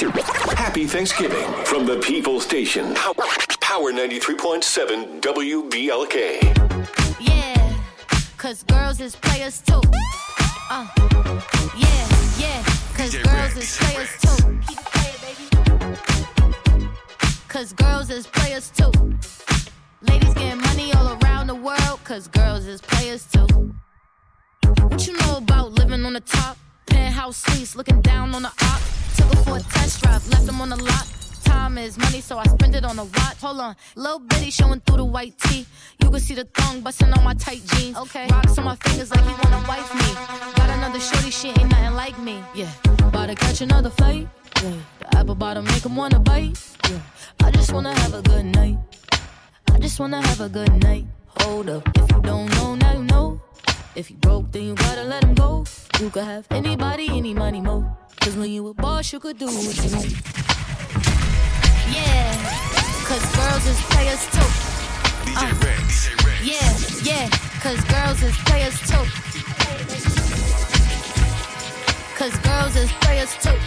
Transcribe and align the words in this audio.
Happy 0.00 0.86
Thanksgiving 0.86 1.44
from 1.66 1.84
the 1.84 1.98
People 1.98 2.40
Station. 2.40 2.94
Power 2.94 3.92
93.7 3.92 5.20
WBLK. 5.20 6.40
Yeah, 7.20 7.76
cause 8.38 8.62
girls 8.62 8.98
is 8.98 9.14
players 9.14 9.60
too. 9.60 9.82
Uh, 10.70 10.88
yeah, 11.76 12.08
yeah, 12.38 12.62
cause 12.94 13.12
DJ 13.12 13.24
girls 13.24 13.54
Ritz. 13.54 13.58
is 13.58 13.76
players 13.76 14.10
too. 14.22 14.60
Keep 14.66 14.78
it 14.78 14.86
playing, 14.86 15.18
baby. 15.20 16.88
Cause 17.48 17.74
girls 17.74 18.08
is 18.08 18.26
players 18.26 18.70
too. 18.70 18.92
Ladies 20.00 20.32
getting 20.32 20.62
money 20.62 20.94
all 20.94 21.18
around 21.22 21.48
the 21.48 21.54
world, 21.54 22.00
cause 22.04 22.26
girls 22.26 22.64
is 22.66 22.80
players 22.80 23.26
too. 23.26 23.74
What 24.80 25.06
you 25.06 25.12
know 25.18 25.36
about 25.36 25.72
living 25.72 26.06
on 26.06 26.14
the 26.14 26.20
top? 26.20 26.56
Penthouse 26.86 27.36
suites, 27.36 27.76
looking 27.76 28.00
down 28.00 28.34
on 28.34 28.40
the 28.40 28.48
op. 28.48 28.99
For 29.44 29.56
a 29.56 29.60
test 29.60 30.02
drive, 30.02 30.26
left 30.28 30.46
them 30.46 30.60
on 30.60 30.68
the 30.70 30.76
lot. 30.76 31.06
Time 31.44 31.78
is 31.78 31.98
money, 31.98 32.20
so 32.20 32.38
I 32.38 32.44
spend 32.44 32.74
it 32.74 32.84
on 32.84 32.98
a 32.98 33.04
watch. 33.04 33.40
Hold 33.40 33.60
on, 33.60 33.76
little 33.96 34.20
bitty 34.20 34.50
showing 34.50 34.80
through 34.80 34.98
the 34.98 35.04
white 35.04 35.38
tee. 35.38 35.66
You 36.02 36.10
can 36.10 36.20
see 36.20 36.34
the 36.34 36.44
thong 36.44 36.80
busting 36.80 37.12
on 37.12 37.24
my 37.24 37.34
tight 37.34 37.62
jeans. 37.66 37.96
Okay, 37.96 38.26
rocks 38.30 38.58
on 38.58 38.64
my 38.64 38.76
fingers 38.76 39.10
like 39.10 39.24
he 39.24 39.34
wanna 39.42 39.66
wife 39.66 39.92
me. 39.94 40.10
Got 40.56 40.70
another 40.70 41.00
shorty, 41.00 41.30
she 41.30 41.48
ain't 41.48 41.70
nothing 41.70 41.94
like 41.94 42.18
me. 42.18 42.42
Yeah, 42.54 42.70
about 43.00 43.26
to 43.26 43.34
catch 43.34 43.60
another 43.60 43.90
flight. 43.90 44.28
Yeah, 44.62 44.72
the 45.00 45.16
apple 45.16 45.34
bottom 45.34 45.64
make 45.64 45.84
him 45.84 45.96
wanna 45.96 46.20
bite. 46.20 46.58
Yeah, 46.88 47.00
I 47.42 47.50
just 47.50 47.72
wanna 47.72 47.94
have 48.00 48.14
a 48.14 48.22
good 48.22 48.46
night. 48.46 48.78
I 49.72 49.78
just 49.78 49.98
wanna 49.98 50.20
have 50.26 50.40
a 50.40 50.48
good 50.48 50.72
night. 50.82 51.06
Hold 51.38 51.68
up, 51.70 51.88
if 51.96 52.10
you 52.12 52.20
don't 52.22 52.48
know, 52.56 52.74
now 52.74 52.92
you 52.92 53.04
know. 53.04 53.40
If 53.94 54.10
you 54.10 54.16
broke, 54.16 54.52
then 54.52 54.64
you 54.64 54.74
gotta 54.74 55.04
let 55.04 55.24
him 55.24 55.34
go. 55.34 55.64
You 55.98 56.10
could 56.10 56.24
have 56.24 56.46
anybody, 56.50 57.08
any 57.08 57.34
money, 57.34 57.60
mo. 57.60 57.96
Cause 58.20 58.36
when 58.36 58.50
you 58.50 58.68
a 58.68 58.74
boss, 58.74 59.12
you 59.12 59.18
could 59.18 59.38
do 59.38 59.46
what 59.46 59.76
you 59.76 59.96
want. 59.96 60.12
Yeah, 61.88 62.36
cause 63.08 63.24
girls 63.34 63.66
is 63.66 63.80
players 63.88 64.22
too. 64.30 64.48
Uh, 65.36 65.48
Ritz. 65.64 66.10
Yeah, 66.44 66.70
yeah, 67.02 67.28
cause 67.60 67.80
girls 67.84 68.22
is 68.22 68.36
players 68.44 68.78
too. 68.88 69.04
Cause 72.18 72.36
girls 72.44 72.76
is 72.76 72.92
players 73.00 73.32
too. 73.42 73.58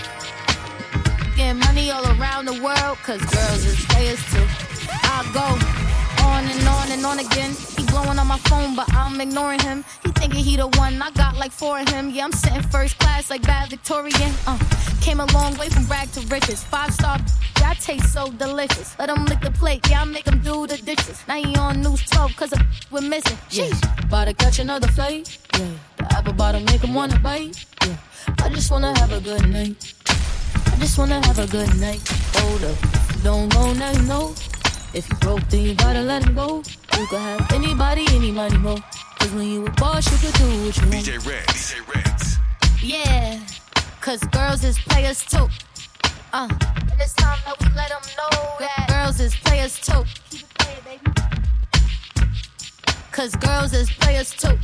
Getting 1.36 1.60
money 1.60 1.90
all 1.90 2.06
around 2.20 2.46
the 2.46 2.62
world, 2.62 2.98
cause 3.00 3.22
girls 3.22 3.66
is 3.66 3.84
players 3.88 4.24
too. 4.32 4.46
I 5.04 5.26
go 5.34 6.03
on 6.24 6.44
and 6.46 6.68
on 6.68 6.92
and 6.92 7.06
on 7.06 7.20
again. 7.20 7.52
He 7.78 7.84
blowing 7.86 8.20
on 8.20 8.28
my 8.28 8.40
phone, 8.50 8.76
but 8.76 8.92
I'm 8.94 9.20
ignoring 9.20 9.60
him. 9.60 9.84
He 10.04 10.12
thinking 10.12 10.44
he 10.44 10.56
the 10.58 10.68
one, 10.68 11.02
I 11.02 11.12
got 11.12 11.38
like 11.38 11.52
four 11.52 11.80
of 11.80 11.90
him. 11.90 12.10
Yeah, 12.10 12.26
I'm 12.26 12.32
sitting 12.32 12.62
first 12.64 12.98
class 13.00 13.30
like 13.30 13.44
bad 13.44 13.70
Victorian. 13.70 14.32
Uh, 14.48 14.58
came 15.02 15.20
a 15.20 15.26
long 15.34 15.56
way 15.58 15.70
from 15.70 15.86
rag 15.88 16.10
to 16.14 16.22
riches. 16.28 16.64
Five 16.64 16.94
star, 16.94 17.18
yeah, 17.60 17.72
I 17.72 17.74
taste 17.76 18.14
so 18.14 18.32
delicious. 18.32 18.98
Let 18.98 19.10
him 19.10 19.26
lick 19.26 19.42
the 19.42 19.52
plate, 19.52 19.88
yeah, 19.90 20.02
I 20.02 20.06
make 20.06 20.28
him 20.28 20.40
do 20.40 20.66
the 20.68 20.78
dishes. 20.78 21.24
Now 21.28 21.36
he 21.36 21.56
on 21.56 21.82
news 21.82 22.02
12, 22.10 22.36
cause 22.36 22.54
we're 22.92 23.02
missing. 23.02 23.38
Sheesh, 23.50 23.82
about 24.04 24.26
to 24.26 24.34
catch 24.34 24.60
another 24.60 24.88
flight. 24.88 25.38
Yeah, 25.60 25.72
the 25.98 26.16
apple 26.16 26.34
bottom 26.34 26.64
make 26.66 26.82
him 26.82 26.94
wanna 26.94 27.20
bite. 27.20 27.66
Yeah, 27.86 27.98
I 28.44 28.50
just 28.50 28.72
wanna 28.72 28.98
have 29.00 29.12
a 29.12 29.22
good 29.22 29.48
night. 29.50 29.94
I 30.08 30.76
just 30.80 30.98
wanna 30.98 31.26
have 31.28 31.40
a 31.40 31.48
good 31.48 31.76
night. 31.80 32.02
Hold 32.38 32.64
up, 32.64 32.78
don't 33.24 33.52
go 33.54 33.74
now 33.74 33.92
you 33.92 34.02
know. 34.04 34.34
If 34.94 35.10
you 35.10 35.16
broke, 35.16 35.42
then 35.50 35.64
you 35.64 35.74
gotta 35.74 36.02
let 36.02 36.24
him 36.24 36.36
go. 36.36 36.62
You 36.98 37.08
could 37.08 37.20
have 37.20 37.52
anybody, 37.52 38.06
any 38.12 38.32
money, 38.32 38.58
mo. 38.58 38.78
Cause 39.18 39.32
when 39.32 39.48
you 39.48 39.66
a 39.66 39.72
boss, 39.72 40.06
you 40.12 40.18
could 40.20 40.38
do 40.38 40.46
what 40.66 40.78
you 40.78 40.84
want. 40.84 41.06
DJ 41.06 41.28
Ritz. 41.28 41.74
DJ 41.74 41.96
Ritz. 41.96 42.38
Yeah, 42.84 43.40
cause 44.02 44.20
girls 44.26 44.64
is 44.64 44.78
players 44.78 45.26
too. 45.26 45.48
Uh, 46.32 46.48
and 46.48 47.02
it's 47.02 47.14
time 47.14 47.40
that 47.46 47.60
we 47.60 47.68
let 47.76 47.90
them 47.90 48.02
know 48.18 48.56
that 48.60 48.86
girls 48.88 49.20
is 49.20 49.36
players 49.36 49.80
too. 49.80 50.04
Keep 50.30 50.42
it 50.42 50.54
playing, 50.60 51.02
baby. 51.04 51.22
Cause 53.12 53.36
girls 53.36 53.74
is 53.74 53.90
players 53.90 54.30
too. 54.32 54.58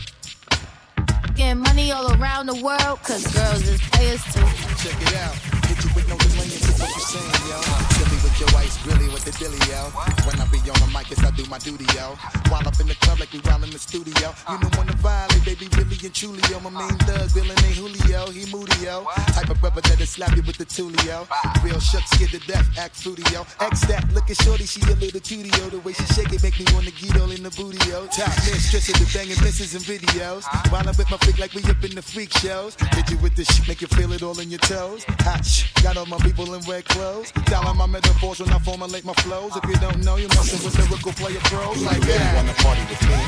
Getting 1.39 1.63
money 1.63 1.89
all 1.93 2.11
around 2.19 2.47
the 2.47 2.55
world, 2.55 2.99
cause 3.01 3.25
girls 3.33 3.61
is 3.65 3.79
players 3.91 4.21
too. 4.25 4.41
Check 4.83 5.01
it 5.01 5.15
out. 5.23 5.35
Hit 5.67 5.81
you 5.85 5.89
with 5.95 6.09
no 6.09 6.17
delay 6.17 6.69
what 6.79 6.89
you're 6.95 7.11
saying, 7.11 7.43
yo. 7.51 7.59
Silly 7.99 8.17
with 8.23 8.35
your 8.39 8.51
ice, 8.55 8.75
really 8.87 9.07
with 9.11 9.23
the 9.27 9.33
dilly, 9.35 9.59
yo. 9.67 9.91
When 10.23 10.39
I 10.39 10.47
be 10.47 10.59
on 10.71 10.79
the 10.79 10.89
mic, 10.95 11.11
yes, 11.11 11.23
I 11.23 11.31
do 11.31 11.43
my 11.51 11.59
duty, 11.59 11.85
yo. 11.95 12.15
While 12.47 12.65
up 12.65 12.79
in 12.79 12.87
the 12.87 12.95
club 13.03 13.19
like 13.19 13.31
we 13.33 13.39
while 13.43 13.61
in 13.63 13.69
the 13.69 13.79
studio. 13.79 14.31
You 14.49 14.57
know 14.59 14.71
when 14.79 14.87
to 14.87 14.95
violate, 14.97 15.43
baby, 15.43 15.67
really 15.75 15.99
and 15.99 16.15
truly, 16.15 16.41
yo. 16.49 16.59
My 16.63 16.71
main 16.71 16.95
thug, 17.03 17.27
Bill 17.35 17.49
and 17.51 17.59
Julio, 17.75 18.31
he 18.31 18.47
moody, 18.51 18.79
yo. 18.79 19.05
Type 19.35 19.49
of 19.49 19.59
brother 19.59 19.81
that'll 19.81 20.07
slap 20.07 20.35
you 20.35 20.43
with 20.43 20.57
the 20.57 20.65
tulio. 20.65 21.27
Real 21.63 21.79
shook, 21.79 22.03
scared 22.15 22.31
to 22.31 22.41
death, 22.47 22.67
act 22.79 22.95
fruity, 22.95 23.23
yo. 23.31 23.45
X 23.59 23.85
that, 23.91 24.07
looking 24.13 24.35
shorty, 24.39 24.65
she 24.65 24.81
a 24.87 24.95
little 24.95 25.19
cutie, 25.19 25.51
yo. 25.59 25.69
The 25.69 25.79
way 25.79 25.93
she 25.93 26.05
shake 26.15 26.31
it 26.31 26.41
make 26.41 26.57
me 26.59 26.65
wanna 26.73 26.91
get 26.91 27.19
all 27.19 27.31
in 27.31 27.43
the 27.43 27.51
booty, 27.51 27.79
yo. 27.89 28.07
Top 28.07 28.31
mistress 28.47 28.87
of 28.89 28.97
the 28.99 29.07
banging 29.11 29.39
misses 29.43 29.75
and 29.75 29.83
videos. 29.83 30.47
While 30.71 30.87
I'm 30.87 30.95
with 30.95 31.11
my 31.11 31.19
freak 31.29 31.39
like 31.39 31.53
we 31.53 31.69
up 31.69 31.83
in 31.83 31.95
the 31.95 32.01
freak 32.01 32.31
shows. 32.37 32.75
Hit 32.95 33.09
you 33.11 33.17
with 33.17 33.35
the 33.35 33.43
shit, 33.45 33.67
make 33.67 33.81
you 33.81 33.87
feel 33.87 34.11
it 34.13 34.23
all 34.23 34.39
in 34.39 34.49
your 34.49 34.59
toes. 34.59 35.05
Hot 35.25 35.45
got 35.83 35.97
all 35.97 36.05
my 36.05 36.17
people 36.19 36.53
in 36.53 36.61
red 36.61 36.85
clothes. 36.85 37.31
Dialing 37.45 37.77
my 37.77 37.85
metaphors 37.85 38.39
when 38.39 38.49
I 38.49 38.59
formulate 38.59 39.05
my 39.05 39.13
flows. 39.25 39.55
If 39.55 39.65
you 39.69 39.75
don't 39.75 40.03
know, 40.03 40.15
you're 40.17 40.29
messing 40.29 40.63
with 40.63 40.77
lyrical 40.79 41.13
player 41.13 41.39
pros 41.45 41.81
like 41.83 42.01
really 42.01 42.17
that. 42.17 42.35
wanna 42.35 42.53
party 42.65 42.81
with 42.89 43.01
me? 43.05 43.19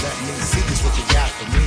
Let 0.00 0.16
me 0.24 0.34
see 0.40 0.64
just 0.64 0.82
what 0.84 0.94
you 0.96 1.04
got 1.12 1.30
for 1.36 1.48
me. 1.52 1.66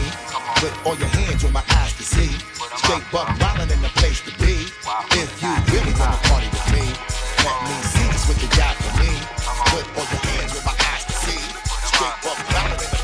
Put 0.62 0.74
all 0.86 0.98
your 0.98 1.12
hands 1.22 1.44
where 1.44 1.54
my 1.54 1.66
eyes 1.78 1.94
can 1.94 2.06
see. 2.06 2.34
Straight 2.82 3.06
buck 3.12 3.28
wildin' 3.38 3.70
in 3.70 3.82
the 3.82 3.92
place 4.02 4.22
to 4.26 4.32
be. 4.42 4.66
If 5.14 5.30
you 5.42 5.52
really 5.70 5.94
wanna 6.00 6.20
party 6.30 6.50
with 6.50 6.68
me, 6.74 6.86
let 7.46 7.58
me 7.68 7.76
see 7.94 8.06
just 8.10 8.26
what 8.26 8.38
you 8.42 8.50
got 8.58 8.74
for 8.82 8.94
me. 9.02 9.12
Put 9.70 9.86
all 9.98 10.08
your 10.10 10.24
hands 10.34 10.52
where 10.56 10.66
my 10.66 10.76
eyes 10.90 11.04
can 11.06 11.18
see. 11.30 11.44
Straight 11.94 12.18
buck 12.26 12.40
wildin' 12.50 12.82
in 12.82 12.90
the 12.90 12.95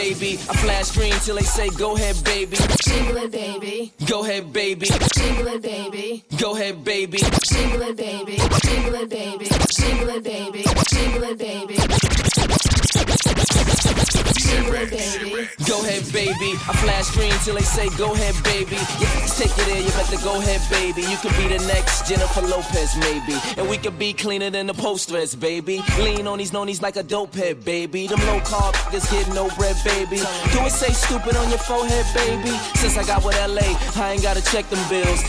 baby. 0.00 0.32
I 0.48 0.56
flash 0.64 0.92
green 0.92 1.12
till 1.24 1.36
they 1.36 1.42
say 1.42 1.68
go 1.70 1.94
ahead, 1.94 2.16
baby. 2.24 2.56
Jingle 2.82 3.28
baby. 3.28 3.92
Go 4.06 4.24
ahead, 4.24 4.52
baby. 4.52 4.88
Jingle 5.14 5.58
baby. 5.58 6.24
Go 6.38 6.56
ahead, 6.56 6.84
baby. 6.84 7.18
Jingle 7.44 7.82
it, 7.82 7.96
baby. 7.96 8.36
Jingle 8.64 9.06
baby. 9.06 9.46
Jingle 9.76 10.20
baby. 10.20 10.64
Jingle 10.88 11.34
baby. 11.36 11.89
Go 15.66 15.82
ahead, 15.82 16.12
baby. 16.12 16.54
I 16.68 16.72
flash 16.78 17.10
green 17.10 17.32
till 17.44 17.54
they 17.54 17.62
say 17.62 17.88
go 17.96 18.12
ahead, 18.14 18.34
baby. 18.44 18.76
Yeah, 18.76 19.20
just 19.20 19.38
take 19.38 19.50
it 19.50 19.66
there, 19.66 19.80
you 19.80 19.90
better 19.90 20.22
go 20.22 20.38
ahead, 20.38 20.60
baby. 20.70 21.02
You 21.02 21.16
could 21.18 21.36
be 21.36 21.48
the 21.48 21.58
next 21.66 22.06
Jennifer 22.08 22.42
Lopez, 22.42 22.96
maybe. 22.96 23.36
And 23.56 23.68
we 23.68 23.76
could 23.76 23.98
be 23.98 24.12
cleaner 24.12 24.50
than 24.50 24.66
the 24.66 24.74
post-dress, 24.74 25.34
baby. 25.34 25.82
Lean 25.98 26.26
on 26.26 26.38
these 26.38 26.52
nonies 26.52 26.80
like 26.80 26.96
a 26.96 27.02
dope 27.02 27.34
head, 27.34 27.64
baby. 27.64 28.06
Them 28.06 28.20
low 28.26 28.40
carb 28.40 28.74
niggas 29.00 29.10
get 29.10 29.34
no 29.34 29.48
bread, 29.56 29.76
baby. 29.84 30.16
Do 30.52 30.60
it 30.64 30.72
say 30.72 30.92
stupid 30.92 31.36
on 31.36 31.48
your 31.48 31.58
forehead, 31.58 32.06
baby? 32.14 32.56
Since 32.76 32.96
I 32.96 33.04
got 33.04 33.24
with 33.24 33.36
LA, 33.36 33.76
I 33.96 34.12
ain't 34.12 34.22
gotta 34.22 34.42
check 34.42 34.68
them 34.68 34.88
bills. 34.88 35.22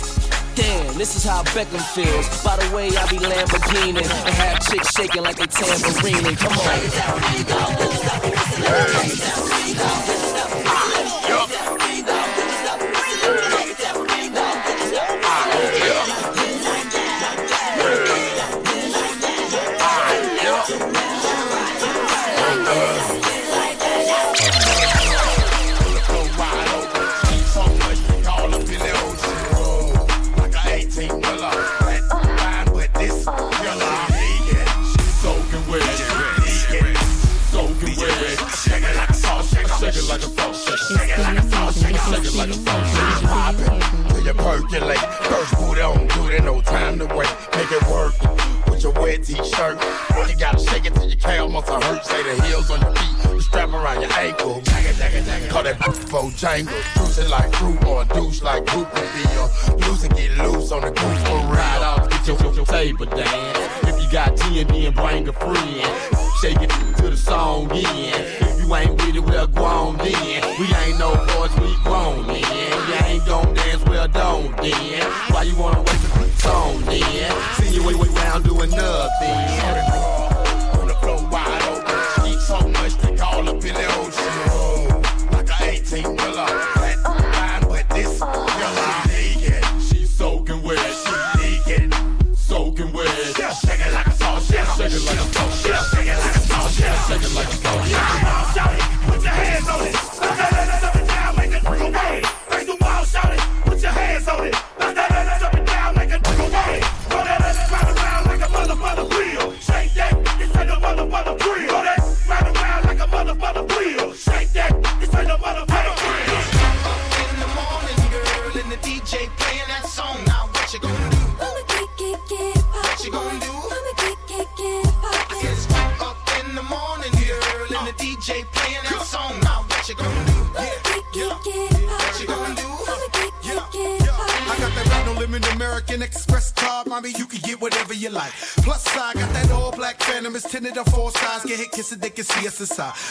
Damn, 0.56 0.98
this 0.98 1.16
is 1.16 1.24
how 1.24 1.44
Beckham 1.56 1.82
feels. 1.94 2.28
By 2.44 2.58
the 2.58 2.76
way, 2.76 2.88
I 2.88 3.08
be 3.10 3.18
Lamborghini 3.18 4.04
and 4.04 4.36
have 4.36 4.60
chicks 4.68 4.94
shaking 4.94 5.24
like 5.24 5.38
they 5.38 5.46
tambourine. 5.46 6.36
Come 6.36 6.52
on. 6.54 8.51
Freedom. 8.72 10.11
Till 42.42 44.26
you 44.26 44.34
percolate, 44.34 44.98
first 44.98 45.54
boot 45.58 45.78
on, 45.80 46.08
do 46.08 46.28
it, 46.30 46.44
no 46.44 46.60
time 46.62 46.98
to 46.98 47.06
wait. 47.06 47.30
Make 47.56 47.72
it 47.72 47.84
work 47.88 48.14
with 48.68 48.82
your 48.82 48.94
wet 48.94 49.24
t-shirt. 49.24 49.80
You 50.28 50.36
gotta 50.40 50.58
shake 50.58 50.86
it 50.86 50.96
till 50.96 51.08
your 51.08 51.20
calf 51.20 51.52
muscle 51.52 51.80
hurt. 51.80 52.04
Say 52.04 52.24
the 52.24 52.42
heels 52.44 52.72
on 52.72 52.82
your 52.82 52.96
feet, 52.96 53.30
the 53.30 53.42
strap 53.44 53.70
around 53.70 54.02
your 54.02 54.12
ankle. 54.14 54.54
Call 55.52 55.62
that 55.62 55.78
Bojangle. 56.10 56.66
Juicing 56.96 57.30
like 57.30 57.54
fruit 57.54 57.86
or 57.86 58.02
a 58.02 58.06
douche 58.06 58.42
like 58.42 58.66
be. 58.66 58.74
Or 58.74 59.48
loose 59.78 60.04
and 60.04 60.16
get 60.16 60.36
loose 60.40 60.72
on 60.72 60.82
the 60.82 60.90
goose 60.90 61.24
for. 61.28 61.38
Ride 61.46 61.84
off. 61.84 62.10
get 62.10 62.28
your, 62.28 62.40
your, 62.42 62.54
your 62.56 62.66
table 62.66 63.06
dance. 63.06 63.88
If 63.88 64.04
you 64.04 64.12
got 64.12 64.36
T&D 64.36 64.86
and 64.88 64.96
bring 64.96 65.28
a 65.28 65.34
friend. 65.34 66.18
Shake 66.42 66.60
it 66.60 66.72
to 66.98 67.10
the 67.12 67.18
song 67.18 67.70
in. 67.70 68.51
You 68.72 68.78
ain't 68.78 68.92
with 68.92 69.16
it, 69.18 69.20
well, 69.20 69.48
go 69.48 69.66
on 69.66 69.98
then. 69.98 70.08
We 70.58 70.66
ain't 70.74 70.98
no 70.98 71.12
boys, 71.12 71.54
we 71.60 71.76
grown 71.84 72.26
then. 72.26 72.40
You 72.40 73.06
ain't 73.06 73.26
gon' 73.26 73.54
dance, 73.54 73.84
well, 73.84 74.08
don't 74.08 74.56
then. 74.56 75.12
Why 75.34 75.44
you 75.44 75.58
wanna 75.58 75.82
waste 75.82 76.06
a 76.16 76.30
song 76.40 76.82
then? 76.86 77.32
See 77.56 77.76
you 77.76 77.86
way, 77.86 77.96
way 77.96 78.08
round 78.08 78.46
doing 78.46 78.70
nothing. 78.70 79.30
On 80.80 80.88
the 80.88 80.94
floor 81.02 81.20
wide 81.30 81.64
open. 81.64 82.32
Eat 82.32 82.40
so 82.40 82.66
much 82.70 82.96
they 83.00 83.14
call 83.18 83.50
up 83.50 83.56
in 83.56 83.74
the 83.74 83.88
ocean. 84.00 85.32
Like 85.34 85.50
a 85.50 85.70
18 85.70 86.16
wheeler. 86.16 86.81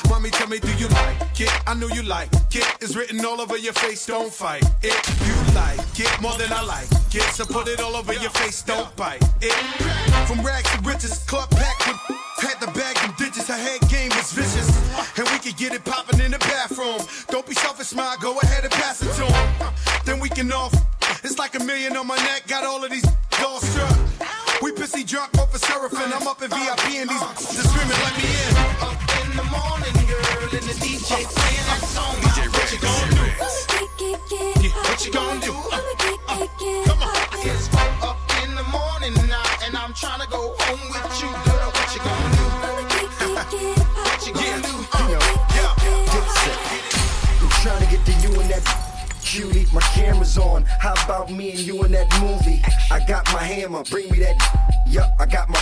Mommy, 0.09 0.31
tell 0.31 0.47
me, 0.47 0.61
do 0.61 0.73
you 0.77 0.87
like 0.89 1.41
it? 1.41 1.51
I 1.67 1.75
know 1.75 1.89
you 1.89 2.05
like 2.05 2.33
it. 2.55 2.65
It's 2.81 2.95
written 2.95 3.25
all 3.25 3.41
over 3.41 3.59
your 3.59 3.73
face. 3.73 4.07
Don't 4.07 4.33
fight 4.33 4.63
it. 4.81 4.95
You 5.27 5.35
like 5.55 5.81
it 5.99 6.21
more 6.21 6.35
than 6.39 6.53
I 6.53 6.63
like 6.63 6.87
it. 7.13 7.23
So 7.35 7.45
put 7.45 7.67
it 7.67 7.81
all 7.81 7.97
over 7.97 8.13
your 8.13 8.31
face. 8.31 8.63
Don't 8.63 8.95
bite 8.95 9.21
it. 9.41 9.53
From 10.29 10.47
rags 10.47 10.71
to 10.71 10.81
riches, 10.83 11.25
club 11.27 11.51
packed 11.51 11.89
with. 11.89 12.17
Had 12.39 12.61
to 12.61 12.67
bag 12.69 12.97
them 12.97 13.13
digits, 13.19 13.49
her 13.49 13.55
head 13.55 13.81
game 13.91 14.11
was 14.11 14.33
vicious. 14.33 14.71
And 15.19 15.29
we 15.31 15.39
could 15.41 15.59
get 15.59 15.75
it 15.75 15.85
poppin' 15.85 16.21
in 16.21 16.31
the 16.31 16.39
bathroom. 16.39 17.01
Don't 17.29 17.47
be 17.47 17.55
selfish, 17.55 17.89
smile, 17.89 18.17
go 18.21 18.39
ahead 18.39 18.63
and 18.63 18.73
pass 18.73 19.03
it 19.03 19.13
to 19.19 19.27
him. 19.27 19.73
Then 20.05 20.21
we 20.21 20.29
can 20.29 20.51
off. 20.53 20.73
It's 21.25 21.39
like 21.39 21.55
a 21.57 21.63
million 21.63 21.97
on 21.97 22.07
my 22.07 22.17
neck, 22.17 22.47
got 22.47 22.65
all 22.65 22.83
of 22.85 22.91
these 22.91 23.07
dolls 23.39 23.69
struck. 23.69 23.99
We 24.63 24.73
pissy 24.73 25.07
drunk, 25.07 25.37
off 25.39 25.53
for 25.53 25.59
surfing. 25.59 26.13
I'm 26.15 26.27
up 26.29 26.41
in 26.41 26.49
VIP 26.51 26.80
my 53.33 53.43
hammer. 53.43 53.83
Bring 53.91 54.11
me 54.11 54.19
that. 54.21 54.37
Yup, 54.87 55.11
I 55.19 55.27
got 55.27 55.49
my. 55.49 55.61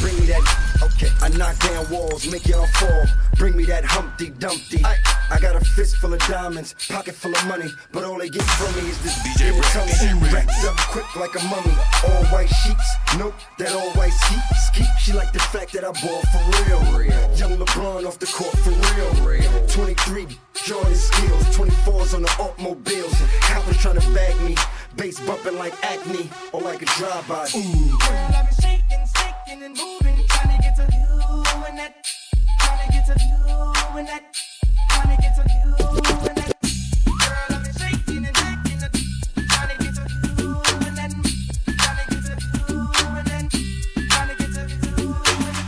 Bring 0.00 0.14
me 0.20 0.26
that. 0.26 0.42
Okay. 0.82 1.08
I 1.22 1.28
knock 1.36 1.58
down 1.58 1.90
walls, 1.90 2.30
make 2.30 2.46
y'all 2.46 2.66
fall. 2.78 3.04
Bring 3.36 3.56
me 3.56 3.64
that 3.64 3.84
Humpty 3.84 4.30
Dumpty. 4.30 4.84
I, 4.84 4.96
I 5.30 5.40
got 5.40 5.56
a 5.56 5.60
fist 5.60 5.96
full 5.96 6.12
of 6.12 6.20
diamonds, 6.20 6.74
pocket 6.88 7.14
full 7.14 7.34
of 7.34 7.46
money, 7.46 7.68
but 7.92 8.04
all 8.04 8.18
they 8.18 8.28
get 8.28 8.42
from 8.42 8.74
me 8.76 8.90
is 8.90 9.02
this 9.02 9.16
DJ 9.20 9.52
Ritz, 9.54 9.72
tongue. 9.72 9.88
DJ 9.88 10.32
Wrapped 10.32 10.64
up 10.64 10.76
quick 10.88 11.16
like 11.16 11.34
a 11.34 11.44
mummy. 11.48 11.74
All 12.06 12.24
white 12.26 12.48
sheets. 12.48 12.94
Nope, 13.18 13.34
that 13.58 13.72
all 13.72 13.90
white 13.92 14.12
sheep. 14.28 14.40
Skeep. 14.68 14.98
She 14.98 15.12
like 15.12 15.32
the 15.32 15.40
fact 15.40 15.72
that 15.74 15.84
I 15.84 15.92
ball 15.92 16.22
for 16.32 16.42
real. 16.64 16.82
Young 17.36 17.58
LeBron 17.58 18.06
off 18.06 18.18
the 18.18 18.26
court 18.26 18.54
Bass 25.16 25.26
bumping 25.26 25.58
like 25.58 25.74
acne 25.84 26.30
or 26.52 26.60
like 26.60 26.82
a 26.82 26.84
drive-by. 26.84 27.48
Ooh. 27.56 27.98
Girl, 27.98 28.30
I've 28.34 28.46
been 28.46 28.54
shaking, 28.60 29.06
shaking 29.16 29.62
and 29.62 29.76
moving, 29.76 30.26
trying 30.28 30.56
to 30.56 30.62
get 30.62 30.76
to 30.76 30.82
you 30.82 31.32
and 31.66 31.78
that, 31.78 32.06
trying 32.60 32.86
to 32.86 32.92
get 32.92 33.06
to 33.06 33.12
you 33.22 33.72
and 33.98 34.08
that, 34.08 34.22
trying 34.90 35.16
to 35.16 35.22
get 35.22 35.34
to 35.36 35.42
you 35.52 35.74
and 36.28 36.36
that. 36.36 36.54
I've 37.48 37.62
been 37.62 37.72
shaking 37.74 38.24
and 38.26 38.36
shaking, 38.36 38.82
and 38.82 38.92
trying 39.48 39.68
to 39.68 39.76
get 39.84 39.94
to 39.94 40.02
you 40.42 40.50
and 40.86 40.96
that, 40.96 41.10
trying 41.78 41.98
to 41.98 42.06
get 42.10 42.22
to 42.24 42.32
you 42.68 42.80
and 43.16 43.26
that, 43.26 43.44
trying 44.10 44.28
to 44.28 44.34
get 44.36 44.50
to 44.54 44.60
you 45.00 45.08
and 45.16 45.54
that. 45.54 45.66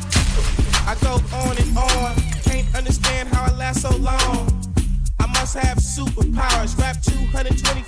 I 0.87 0.95
go 1.01 1.13
on 1.37 1.55
and 1.57 1.71
on, 1.77 2.13
can't 2.45 2.69
understand 2.77 3.29
how 3.29 3.45
I 3.45 3.51
last 3.57 3.83
so 3.83 3.91
long. 3.97 4.47
I 5.21 5.27
must 5.27 5.55
have 5.55 5.79
superpowers, 5.79 6.77
rap 6.79 7.01
225,000 7.03 7.07
hours. 7.09 7.57
Get 7.69 7.77
a 7.77 7.88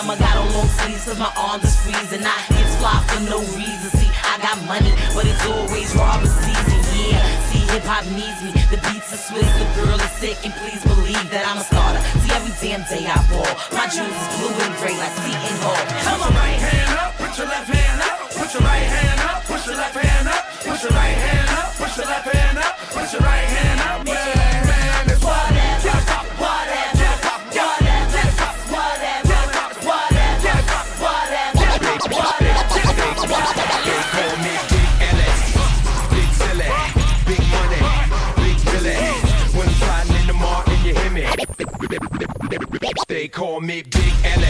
Midsummer 0.00 0.16
got 0.16 0.36
on 0.36 0.48
long 0.54 0.68
sleeves 0.80 1.04
cause 1.04 1.18
my 1.18 1.32
arms 1.36 1.64
is 1.64 1.76
freezing. 1.84 2.24
I 2.24 2.32
hits 2.48 2.72
fly 2.80 2.96
for 3.04 3.20
no 3.28 3.40
reason. 3.52 3.90
See, 4.00 4.08
I 4.24 4.40
got 4.40 4.56
money, 4.64 4.96
but 5.12 5.28
it's 5.28 5.44
always 5.44 5.92
robber 5.94 6.24
season. 6.24 6.80
Yeah, 6.96 7.20
see, 7.52 7.60
Hip 7.68 7.84
hop 7.84 8.08
needs 8.16 8.40
me. 8.40 8.48
The 8.72 8.80
beats 8.88 9.12
are 9.12 9.20
Swiss, 9.20 9.44
the 9.60 9.68
girl 9.76 10.00
is 10.00 10.12
sick, 10.16 10.40
and 10.40 10.56
please 10.56 10.80
believe 10.88 11.28
that 11.28 11.44
I'm 11.44 11.60
a 11.60 11.64
starter. 11.68 12.00
See, 12.24 12.32
every 12.32 12.54
damn 12.64 12.80
day 12.88 13.04
I 13.04 13.20
ball. 13.28 13.44
My 13.76 13.92
jewels 13.92 14.08
is 14.08 14.28
blue 14.40 14.56
and 14.64 14.72
gray 14.80 14.96
like 14.96 15.12
Seton 15.20 15.56
Hall. 15.60 15.76
On, 15.76 16.32
right 16.32 16.56
hand 16.56 16.96
up, 16.96 17.12
put 17.20 17.36
your 17.36 17.48
left 17.52 17.68
hand 17.68 18.00
up, 18.00 18.32
put 18.32 18.48
your 18.56 18.64
right 18.64 18.88
hand 18.88 19.20
up, 19.20 19.44
put 19.44 19.60
your 19.68 19.76
left 19.76 20.00
hand 20.00 20.08
up, 20.08 20.09
Big 43.88 44.12
LS, 44.24 44.49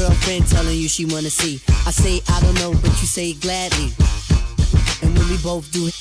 Girlfriend 0.00 0.48
telling 0.48 0.78
you 0.78 0.88
she 0.88 1.04
wanna 1.04 1.28
see. 1.28 1.60
I 1.86 1.90
say 1.90 2.22
I 2.32 2.40
don't 2.40 2.54
know, 2.54 2.72
but 2.72 2.88
you 2.88 3.06
say 3.06 3.34
gladly. 3.34 3.92
And 5.02 5.12
when 5.12 5.28
we 5.28 5.36
both 5.44 5.70
do 5.72 5.88
it, 5.88 5.96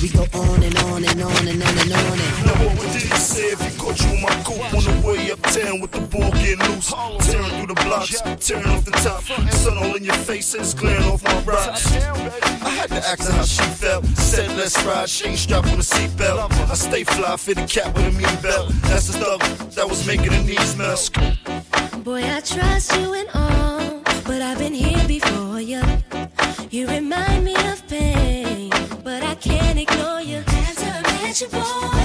we 0.00 0.06
go 0.08 0.22
on 0.38 0.62
and 0.62 0.76
on 0.86 1.02
and 1.02 1.20
on 1.20 1.48
and 1.48 1.60
on 1.60 1.74
and 1.82 1.92
on 1.92 2.18
and 2.22 2.46
Now 2.46 2.54
what 2.62 2.78
would 2.78 2.94
you 2.94 3.10
say 3.18 3.50
if 3.50 3.60
he 3.60 3.76
caught 3.76 3.98
you 4.06 4.22
my 4.22 4.30
coupe 4.46 4.72
on 4.72 4.84
the 4.86 5.04
way 5.04 5.32
uptown 5.32 5.80
with 5.80 5.90
the 5.90 6.00
ball 6.00 6.30
getting 6.30 6.62
loose? 6.70 6.94
Tearing 7.26 7.50
through 7.58 7.74
the 7.74 7.80
blocks, 7.82 8.20
tearing 8.46 8.68
off 8.68 8.84
the 8.84 8.92
top. 9.02 9.24
Sun 9.50 9.78
all 9.78 9.96
in 9.96 10.04
your 10.04 10.14
face 10.14 10.54
and 10.54 10.62
it's 10.62 10.72
glaring 10.72 11.02
off 11.10 11.24
my 11.24 11.40
rocks. 11.42 11.92
I 11.92 12.70
had 12.70 12.88
to 12.90 13.02
ask 13.02 13.26
her 13.26 13.32
how 13.32 13.42
she 13.42 13.64
felt. 13.82 14.06
Said 14.16 14.56
let's 14.56 14.80
ride, 14.84 15.08
she 15.08 15.26
ain't 15.26 15.38
strapped 15.38 15.66
on 15.72 15.74
a 15.74 15.82
seatbelt. 15.82 16.52
I 16.70 16.74
stay 16.74 17.02
fly, 17.02 17.36
fit 17.36 17.58
a 17.58 17.66
cap 17.66 17.96
with 17.96 18.06
a 18.06 18.12
mean 18.12 18.42
belt. 18.42 18.68
That's 18.86 19.08
the 19.08 19.14
stuff 19.14 19.74
that 19.74 19.88
was 19.88 20.06
making 20.06 20.30
her 20.30 20.42
knees 20.44 20.76
melt. 20.76 21.10
Boy, 22.10 22.24
I 22.24 22.40
trust 22.40 22.96
you 22.96 23.14
and 23.14 23.28
all, 23.34 24.00
but 24.24 24.42
I've 24.42 24.58
been 24.58 24.74
here 24.74 25.06
before 25.06 25.60
you. 25.60 25.80
You 26.68 26.88
remind 26.88 27.44
me 27.44 27.54
of 27.70 27.86
pain, 27.86 28.70
but 29.04 29.22
I 29.22 29.36
can't 29.36 29.78
ignore 29.78 30.20
you. 30.20 30.38
Admit 30.38 31.48
boy. 31.52 31.99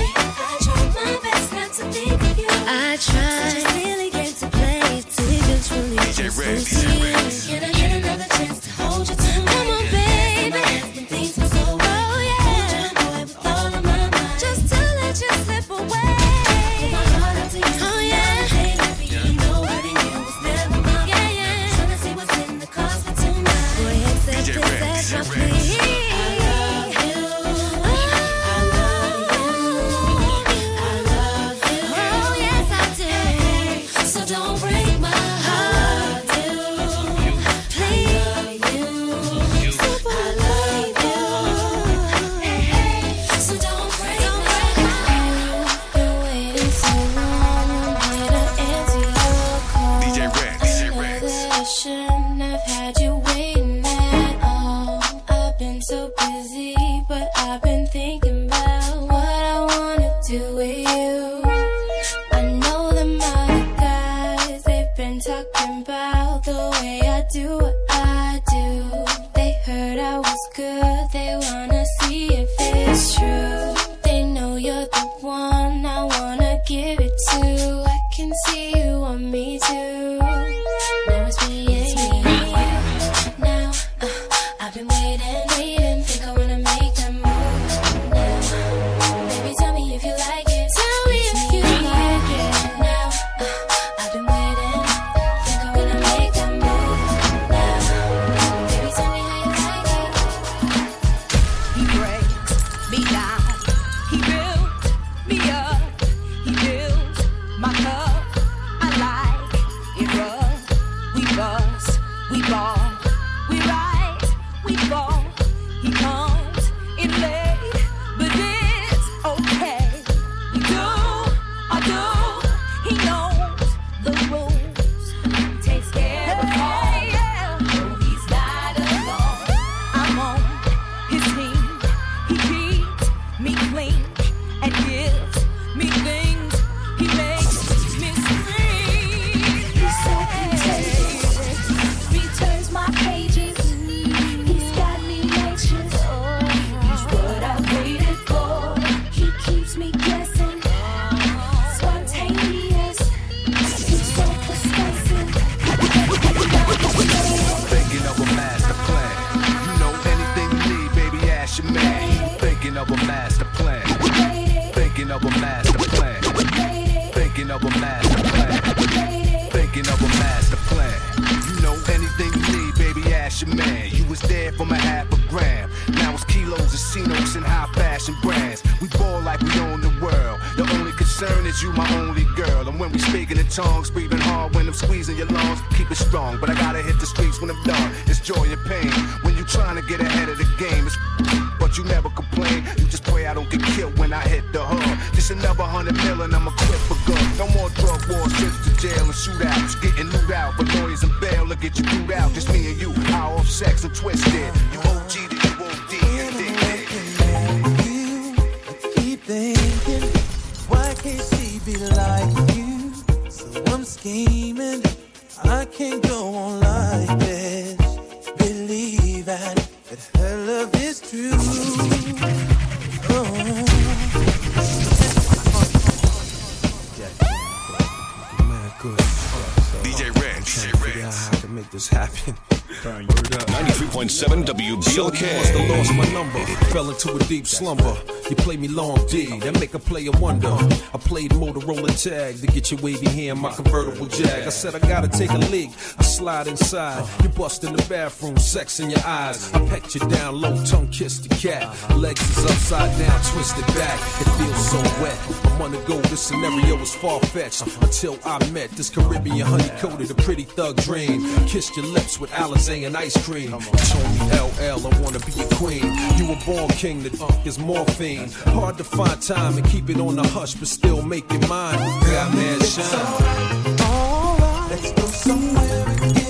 Good. 228.77 229.64
DJ 229.85 230.09
Ritz. 230.19 230.65
DJ 230.65 230.83
Figure 230.83 231.05
out 231.05 231.13
how 231.13 231.37
I 231.37 231.41
can 231.41 231.55
make 231.55 231.69
this 231.69 231.87
happen. 231.87 232.35
93.7 232.83 234.45
WBLK. 234.45 235.37
Must 235.37 235.53
have 235.53 235.69
lost 235.69 235.93
my 235.93 236.05
number. 236.11 236.39
Fell 236.71 236.89
into 236.89 237.15
a 237.15 237.19
deep 237.25 237.45
slumber. 237.47 237.95
You 238.29 238.35
play 238.35 238.57
me 238.57 238.67
long 238.67 239.05
D, 239.07 239.39
that 239.39 239.59
make 239.59 239.75
a 239.75 239.79
player 239.79 240.11
wonder. 240.19 240.49
I 240.49 240.97
played 240.97 241.31
Motorola 241.31 241.91
tag 242.01 242.37
to 242.41 242.47
get 242.47 242.71
your 242.71 242.81
wavy 242.81 243.07
hair 243.07 243.33
in 243.33 243.39
my 243.39 243.53
convertible 243.53 244.07
jag. 244.07 244.47
I 244.47 244.49
said 244.49 244.75
I 244.75 244.79
gotta 244.79 245.07
take 245.07 245.29
a 245.29 245.37
leak. 245.37 245.69
I 245.99 246.03
slide 246.03 246.47
inside. 246.47 247.07
You 247.23 247.29
bust 247.29 247.63
in 247.63 247.73
the 247.75 247.85
bathroom, 247.87 248.37
sex 248.37 248.79
in 248.79 248.89
your 248.89 249.05
eyes. 249.05 249.53
I 249.53 249.59
pecked 249.67 249.93
you 249.95 250.01
down 250.01 250.41
low, 250.41 250.63
tongue 250.65 250.89
kiss 250.89 251.19
the 251.19 251.29
cat. 251.35 251.63
Legs 251.95 252.21
is 252.37 252.45
upside 252.45 252.97
down, 252.99 253.21
twisted 253.31 253.67
back. 253.75 253.99
It 254.21 254.29
feels 254.37 254.69
so 254.71 254.81
wet. 255.01 255.17
I'm 255.45 255.61
on 255.61 255.71
the 255.71 255.79
go. 255.87 256.01
This 256.09 256.21
scenario 256.21 256.75
was 256.77 256.95
far 256.95 257.19
fetched. 257.19 257.61
Until 257.81 258.19
I 258.25 258.43
met 258.49 258.71
this 258.71 258.89
Caribbean 258.89 259.45
honey 259.47 259.69
coated, 259.77 260.11
a 260.11 260.15
pretty 260.15 260.43
thug 260.43 260.77
dream. 260.77 261.23
Kissed 261.47 261.75
your 261.75 261.85
lips 261.85 262.19
with 262.19 262.31
Alizé 262.31 262.85
and 262.85 262.95
ice 262.95 263.17
cream. 263.25 263.51
You 263.51 263.59
told 263.59 264.55
LL, 264.59 264.87
I 264.87 265.01
wanna 265.01 265.19
be 265.19 265.31
your 265.33 265.47
queen. 265.53 265.85
You 266.17 266.29
were 266.29 266.39
born 266.45 266.69
king, 266.69 267.03
the 267.03 267.11
uh, 267.23 267.41
is 267.45 267.59
morphine. 267.59 268.29
Hard 268.59 268.77
to 268.77 268.83
find 268.83 269.21
time 269.21 269.57
and 269.57 269.67
keep 269.67 269.89
it 269.89 269.99
on 269.99 270.15
the 270.15 270.27
hush, 270.27 270.55
but 270.55 270.67
still 270.67 271.01
make 271.01 271.25
it 271.31 271.47
mine. 271.47 271.77
Got 271.77 272.33
mad 272.33 272.65
shine. 272.65 273.79
Alright, 273.81 274.71
Let's 274.71 274.91
go 274.93 275.05
somewhere 275.05 275.85
and 276.01 276.24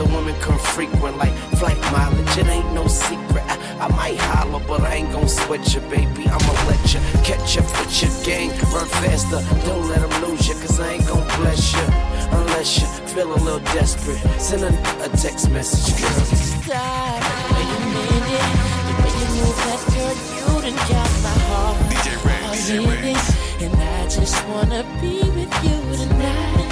dollars. 0.00 0.10
So 0.10 0.16
women 0.16 0.40
come 0.40 0.58
frequent 0.58 1.16
like 1.18 1.34
flight 1.58 1.78
mileage. 1.92 2.36
It 2.36 2.46
ain't 2.46 2.72
no 2.72 2.86
secret. 2.86 3.44
I, 3.46 3.86
I 3.86 3.88
might 3.88 4.18
holler, 4.18 4.62
but 4.66 4.80
I 4.82 4.96
ain't 4.96 5.12
gon' 5.12 5.28
sweat 5.28 5.74
you, 5.74 5.80
baby. 5.82 6.26
I'ma 6.26 6.52
let 6.68 6.94
you 6.94 7.00
catch 7.22 7.58
up 7.58 7.66
with 7.78 8.02
your 8.02 8.24
gang. 8.24 8.50
Run 8.72 8.86
faster, 9.00 9.42
don't 9.66 9.88
let 9.88 10.00
them 10.00 10.22
lose 10.22 10.48
you, 10.48 10.54
cause 10.54 10.80
I 10.80 10.94
ain't 10.94 11.06
gon' 11.06 11.26
bless 11.38 11.74
you. 11.74 11.86
Unless 12.32 12.80
you 12.80 12.86
feel 13.08 13.32
a 13.32 13.40
little 13.44 13.60
desperate. 13.74 14.18
Send 14.40 14.62
a, 14.62 15.04
a 15.04 15.08
text 15.16 15.50
message, 15.50 16.00
girl. 16.00 16.10
Stop. 16.10 17.20
The 17.20 17.54
way 17.54 17.64
you 17.72 17.80
made 17.96 18.28
it, 18.38 18.48
the 18.86 18.94
way 19.02 19.12
you 19.20 19.28
move 19.38 19.58
that 19.66 19.80
girl, 19.92 20.16
you 20.36 20.46
done 20.64 20.80
got 20.88 21.10
my 21.24 21.36
heart. 21.48 21.76
DJ 21.90 22.08
Ritz. 22.24 22.70
DJ 22.70 23.02
Ritz. 23.02 23.62
And 23.62 23.74
I 23.76 24.08
just 24.08 24.48
wanna 24.48 24.82
be 25.00 25.20
with 25.36 25.52
you 25.64 25.96
tonight. 25.96 26.69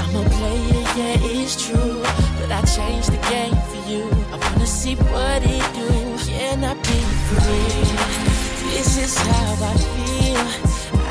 I'm 0.00 0.14
a 0.14 0.28
player, 0.30 0.82
yeah, 0.96 1.16
it's 1.20 1.66
true. 1.66 2.02
But 2.38 2.52
I 2.52 2.62
changed 2.62 3.10
the 3.12 3.20
game 3.30 3.56
for 3.70 3.80
you. 3.90 4.04
I 4.32 4.36
wanna 4.36 4.66
see 4.66 4.94
what 4.94 5.42
it 5.42 5.66
do. 5.74 5.88
Can 6.26 6.64
I 6.64 6.74
be 6.74 7.00
free? 7.28 8.28
This 8.70 8.96
is 8.96 9.16
how 9.18 9.56
I 9.60 9.74
feel. 9.94 10.46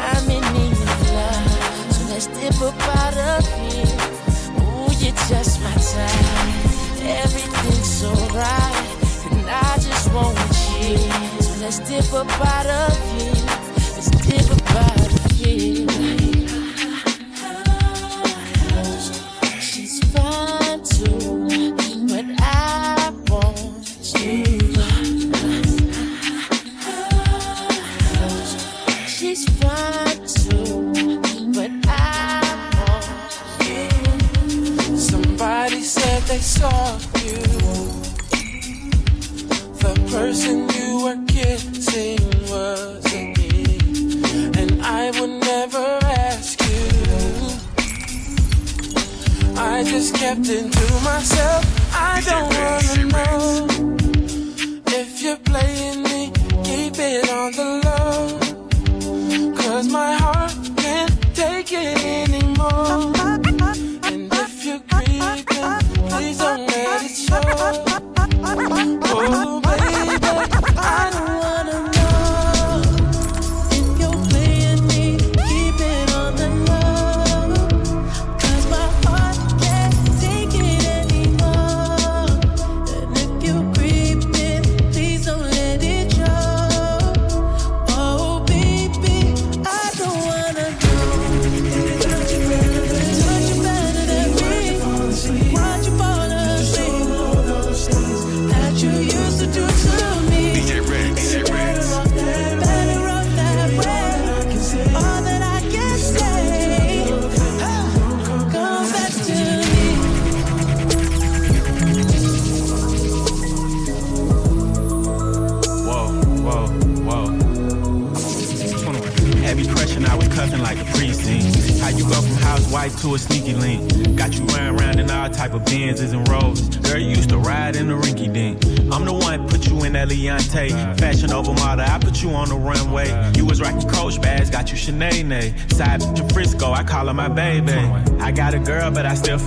I'm 0.10 0.30
in 0.32 0.44
need 0.54 0.72
of 0.72 1.12
love. 1.12 1.94
So 1.94 2.02
let's 2.10 2.28
dip 2.28 2.62
up 2.62 2.80
out 2.98 3.18
of 3.18 3.46
here. 3.60 3.92
Ooh, 4.62 4.92
you're 5.02 5.20
just 5.28 5.62
my 5.62 5.74
type. 5.74 7.02
Everything's 7.02 7.90
so 7.90 8.12
right. 8.34 8.88
And 9.32 9.50
I 9.50 9.78
just 9.80 10.14
want 10.14 10.38
you. 10.80 10.98
So 11.42 11.52
let's 11.62 11.80
dip 11.80 12.14
up 12.14 12.30
out 12.40 12.68
of 12.68 12.94
here. 13.12 13.34
Let's 13.96 14.10
dip 14.12 14.50
up 14.52 14.76
out 14.76 15.02
of 15.02 15.32
here. 15.32 15.97
Myself. 51.18 51.66
I 51.96 52.22
don't 52.22 52.48
wanna 52.54 52.87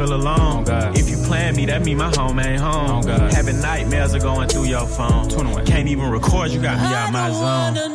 feel 0.00 0.14
alone. 0.14 0.64
If 0.96 1.10
you 1.10 1.16
plan 1.18 1.56
me, 1.56 1.66
that 1.66 1.84
mean 1.84 1.98
my 1.98 2.10
home 2.16 2.38
ain't 2.38 2.60
home. 2.60 3.02
Having 3.04 3.60
nightmares 3.60 4.14
are 4.14 4.20
going 4.20 4.48
through 4.48 4.64
your 4.64 4.86
phone. 4.86 5.28
Can't 5.66 5.88
even 5.88 6.08
record, 6.10 6.50
you 6.50 6.60
got 6.60 6.78
me 6.78 6.94
out 6.94 7.12
my 7.12 7.30
zone. 7.30 7.89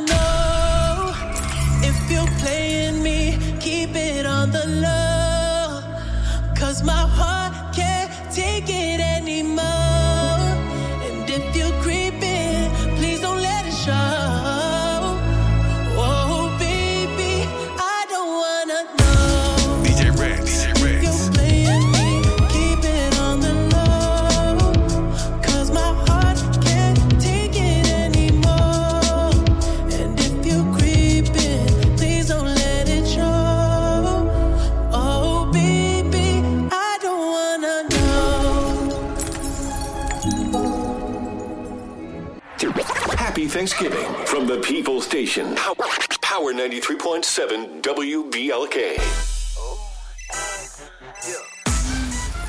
Station. 45.16 45.56
Power 45.56 46.52
93.7 46.52 47.82
WBLK. 47.82 48.98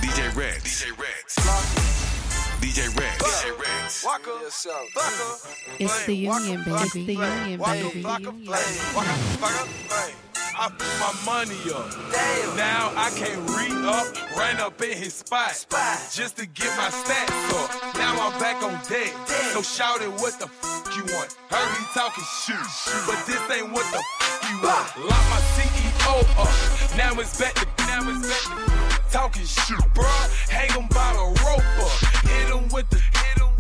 DJ 0.03 0.35
Red, 0.35 0.61
DJ 0.63 0.91
Red. 0.99 1.23
DJ 2.61 2.89
Red, 2.99 3.19
DJ 3.21 3.55
Red. 3.57 3.87
It's 5.79 6.07
the 6.07 6.17
union, 6.17 6.65
baby. 6.65 6.77
It's 6.83 6.93
the 6.93 7.13
union, 7.13 7.61
baby. 7.61 8.03
I 10.59 10.71
put 10.71 10.89
my 10.97 11.13
money 11.29 11.61
up. 11.69 11.85
Now 12.57 12.91
I 12.97 13.11
can't 13.13 13.45
re 13.53 13.69
up, 13.85 14.09
ran 14.39 14.57
up 14.57 14.81
in 14.81 14.97
his 14.97 15.13
spot, 15.13 15.53
just 16.11 16.39
to 16.39 16.47
get 16.47 16.75
my 16.79 16.89
stats 16.89 17.53
up. 17.61 17.95
Now 17.97 18.17
I'm 18.17 18.41
back 18.41 18.63
on 18.63 18.73
deck. 18.89 19.13
So 19.53 19.61
shout 19.61 20.01
it, 20.01 20.09
what 20.09 20.41
the 20.41 20.47
f 20.47 20.97
you 20.97 21.05
want? 21.13 21.37
Heard 21.53 21.69
he 21.77 21.85
talking 21.93 22.25
shit, 22.41 22.57
but 23.05 23.21
this 23.27 23.43
ain't 23.53 23.71
what 23.71 23.85
the 23.93 24.01
f 24.01 24.49
you 24.49 24.57
want. 24.65 24.89
Lock 25.05 25.25
my 25.29 25.41
CEO 25.53 26.25
up. 26.41 26.97
Now 26.97 27.21
it's 27.21 27.39
back 27.39 27.53
to 27.53 27.67
now 27.85 28.09
it's 28.09 28.27
back 28.27 28.57
to 28.57 29.13
talking 29.13 29.45
shit, 29.45 29.77
bro. 29.93 30.09
Hang 30.49 30.73
him 30.73 30.89
by 30.89 31.13
the 31.13 31.27
rope 31.45 31.85
up. 31.85 32.01
Hit 32.25 32.49
him 32.49 32.69
with 32.73 32.89
the 32.89 32.97
hit 32.97 33.39
him. 33.45 33.53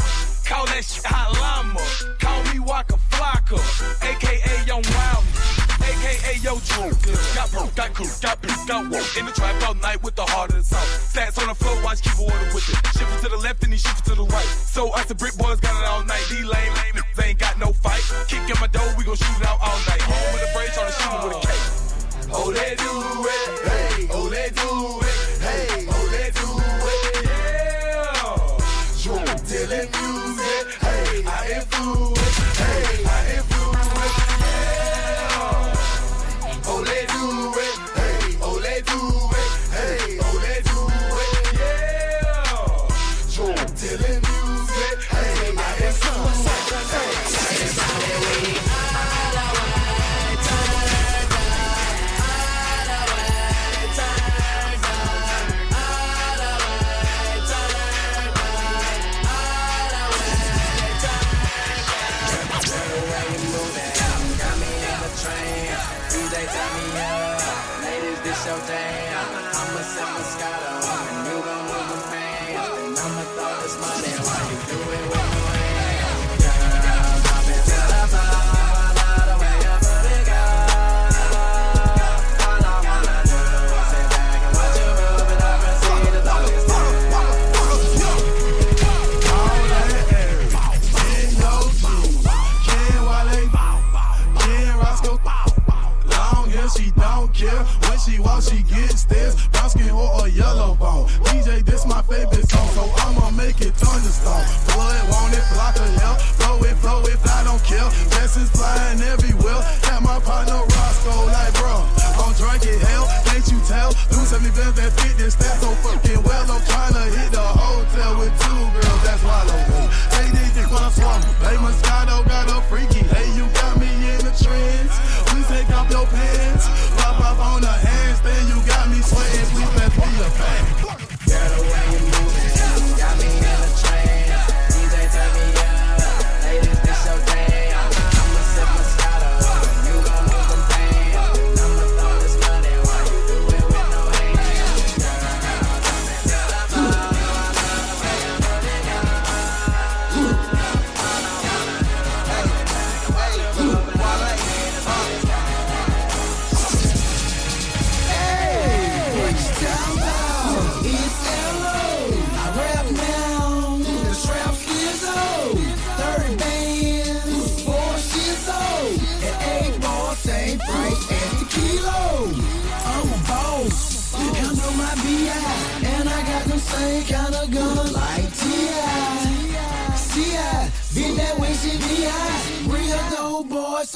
Call 0.48 0.64
that 0.64 0.82
shit 0.82 1.04
hot 1.04 1.28
llama. 1.36 1.84
Call 2.20 2.42
me 2.54 2.58
Waka 2.58 2.96
Flocka, 3.12 3.60
aka 4.00 4.66
Young 4.66 4.82
Wild. 4.96 5.45
AKA 5.86 6.38
Yo 6.42 6.58
Drew. 6.66 6.90
Got 7.34 7.50
broke, 7.52 7.74
got 7.74 7.94
cool, 7.94 8.10
got 8.20 8.42
beat, 8.42 8.58
got 8.66 8.82
woke. 8.90 9.16
In 9.16 9.26
the 9.26 9.32
trap 9.32 9.54
all 9.66 9.74
night 9.74 10.02
with 10.02 10.14
the 10.16 10.26
heart 10.26 10.50
of 10.50 10.56
the 10.56 10.64
south. 10.64 10.90
Stats 11.12 11.38
on 11.40 11.48
the 11.48 11.54
floor, 11.54 11.76
watch 11.82 12.02
keep 12.02 12.18
order 12.18 12.48
with 12.54 12.68
it. 12.68 12.76
Shift 12.98 13.22
to 13.22 13.28
the 13.28 13.36
left 13.36 13.62
and 13.64 13.72
he 13.72 13.78
shift 13.78 14.04
to 14.06 14.14
the 14.14 14.24
right. 14.24 14.50
So 14.74 14.90
us 14.90 15.06
the 15.06 15.14
brick 15.14 15.36
boys 15.36 15.60
got 15.60 15.74
it 15.80 15.86
all 15.86 16.04
night. 16.04 16.24
These 16.28 16.44
lame, 16.44 16.72
lame 16.74 16.94
niggas 16.98 17.24
ain't 17.24 17.38
got 17.38 17.58
no 17.58 17.72
fight. 17.72 18.02
Kick 18.28 18.42
in 18.50 18.56
my 18.60 18.66
door, 18.66 18.88
we 18.98 19.04
gon' 19.04 19.16
shoot 19.16 19.36
it 19.40 19.46
out 19.46 19.58
all 19.62 19.78
night. 19.86 20.02
Home 20.02 20.32
with 20.34 20.42
a 20.42 20.50
brace, 20.54 20.74
tryna 20.74 20.94
shoot 20.98 21.14
it 21.14 21.22
with 21.24 21.36
a 21.36 21.46
cake. 21.46 21.86
Oh, 22.32 22.50
they 22.52 22.74
do 22.74 22.92
it. 23.34 23.46
Hey, 23.68 24.08
oh, 24.10 24.28
they 24.28 24.50
do 24.50 24.70
it. 25.06 25.16
Hey, 25.40 25.86
oh, 25.88 26.06
they 26.10 26.30
do 26.34 26.48
it. 26.92 27.24
Yeah. 27.24 28.26
Drew 29.02 29.20
music. 29.70 30.05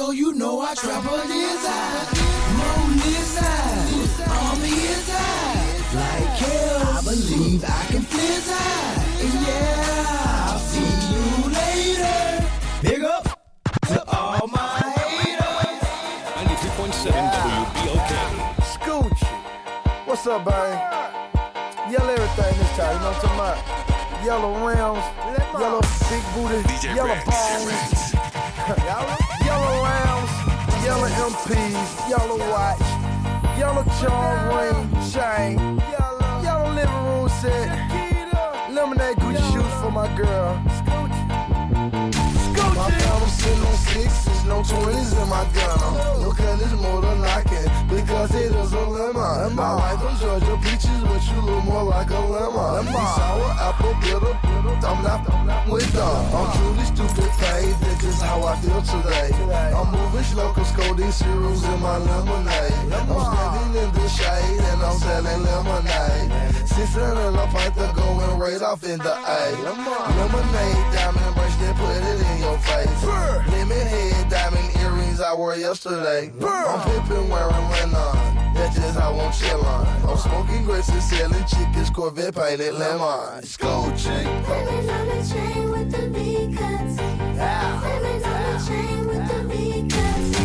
So 0.00 0.12
you 0.12 0.32
know 0.32 0.62
I 0.62 0.74
trap 0.74 1.04
her 1.04 1.22
inside. 1.24 2.08
Moon 2.56 2.92
inside, 3.04 4.24
on 4.32 4.56
the 4.64 4.72
inside. 4.72 5.76
Like 5.92 6.40
hell, 6.40 6.96
I 6.96 7.02
believe 7.04 7.62
I 7.62 7.84
can 7.92 8.00
fly 8.08 8.40
high. 8.48 8.96
And 9.20 9.34
yeah, 9.44 10.48
I'll 10.48 10.58
see 10.58 10.88
you 11.12 11.52
later. 11.52 12.48
Big 12.80 13.04
up 13.04 13.24
to 13.88 14.00
all 14.16 14.48
my 14.48 14.80
haters. 14.96 15.84
93.7 16.48 17.12
WBLK. 17.36 18.12
Scooch. 18.72 19.22
What's 20.06 20.26
up, 20.26 20.46
babe? 20.46 20.80
Yell 21.92 22.08
everything 22.08 22.56
this 22.56 22.72
time, 22.72 22.96
you 22.96 23.00
know 23.00 23.12
what 23.12 23.16
I'm 23.16 23.20
talking 23.20 23.36
about? 23.36 24.24
Yellow 24.24 24.52
rims, 24.64 25.04
yellow 25.60 25.82
big 26.08 26.24
booty, 26.32 26.60
yellow 26.88 27.20
bones, 27.26 28.14
yellow 28.80 29.08
rims, 29.08 29.29
yellow 30.90 31.06
MPs, 31.06 32.08
yellow 32.10 32.38
watch, 32.50 32.80
yellow 33.56 33.84
charm 34.00 34.40
ring, 34.56 34.90
chain, 35.12 35.78
yellow 36.42 36.68
living 36.74 37.04
room 37.06 37.28
set, 37.28 37.68
lemonade 38.72 39.16
Gucci 39.18 39.52
shoes 39.52 39.72
for 39.80 39.92
my 39.92 40.08
girl. 40.16 40.89
My 42.90 43.10
I'm 43.10 43.28
sitting 43.28 43.62
on 43.62 43.76
sixes, 43.76 44.44
no 44.44 44.62
twenties 44.62 45.12
in 45.12 45.28
my 45.28 45.44
gun. 45.54 45.78
No 45.80 46.28
Look 46.28 46.40
at 46.40 46.58
this 46.58 46.72
motor 46.72 47.14
knocking 47.16 47.70
because 47.88 48.34
it 48.34 48.52
is 48.52 48.72
a 48.72 48.80
lemon. 48.80 49.58
I 49.58 49.72
like 49.74 50.00
them 50.00 50.16
Georgia 50.18 50.56
peaches, 50.62 51.00
but 51.04 51.22
you 51.30 51.40
look 51.42 51.64
more 51.64 51.84
like 51.84 52.10
a 52.10 52.20
lemon. 52.20 52.86
lemon. 52.86 52.92
Sour 52.92 53.50
apple 53.58 53.94
bitter, 54.00 54.34
I'm 54.86 55.02
not 55.04 55.20
with 55.68 55.92
them. 55.92 56.34
I'm 56.34 56.56
truly 56.56 56.84
stupid 56.84 57.30
paid, 57.38 57.74
that's 57.80 58.02
just 58.02 58.22
how 58.22 58.42
I 58.42 58.56
feel 58.60 58.82
today. 58.82 59.30
I'm 59.74 59.90
moving 59.92 60.24
slow, 60.24 60.52
cause 60.52 60.72
codeine 60.72 61.12
cereals 61.12 61.64
in 61.64 61.80
my 61.80 61.98
lemonade. 61.98 62.92
I'm 62.92 63.06
standing 63.06 63.82
in 63.82 63.92
the 63.92 64.08
shade 64.08 64.60
and 64.70 64.82
I'm 64.82 64.98
selling 64.98 65.42
lemonade. 65.42 66.66
Six 66.66 66.94
hundred 66.94 67.38
a 67.38 67.46
pint 67.48 67.74
to 67.74 67.92
going 67.94 68.38
right 68.38 68.62
off 68.62 68.82
in 68.84 68.98
the 68.98 69.14
A. 69.14 69.52
Lemonade, 69.62 70.94
diamond 70.94 71.39
bracelet, 71.60 71.76
put 71.76 71.96
it 71.96 72.20
in 72.20 72.38
your 72.42 72.58
face. 72.58 73.04
Lemon 73.04 73.86
head, 73.86 74.28
diamond 74.30 74.76
earrings 74.78 75.20
I 75.20 75.34
wore 75.34 75.56
yesterday. 75.56 76.32
I'm 76.42 76.80
pimping 76.90 77.28
wearing 77.28 77.70
linen. 77.70 78.54
That's 78.54 78.74
just 78.76 78.98
how 78.98 79.18
I'm 79.18 79.32
chillin'. 79.32 80.08
I'm 80.08 80.16
smoking 80.16 80.64
grapes 80.64 80.88
and 80.88 81.02
selling 81.02 81.44
chickens, 81.46 81.90
Corvette 81.90 82.34
painted 82.34 82.74
lemon. 82.74 83.42
Skull 83.44 83.90
chain. 83.96 84.26
Lemons 84.26 84.88
on 84.88 85.06
the 85.06 85.22
chain 85.32 85.70
with 85.70 85.90
the 85.90 86.08
V 86.10 86.54
cuts. 86.56 86.96
Lemons 86.98 88.24
on 88.24 88.42
the 88.42 88.58
chain 88.66 89.06
with 89.06 89.28
the 89.28 89.42
V 89.48 89.88
cuts. 89.88 90.38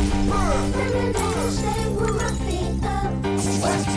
Lemon 0.75 1.15
on 1.15 1.33
the 1.33 1.47
chain 1.61 1.95
with 1.95 2.15
my 2.15 2.31
feet 2.45 2.83
up. 2.85 3.94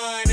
mind. 0.00 0.31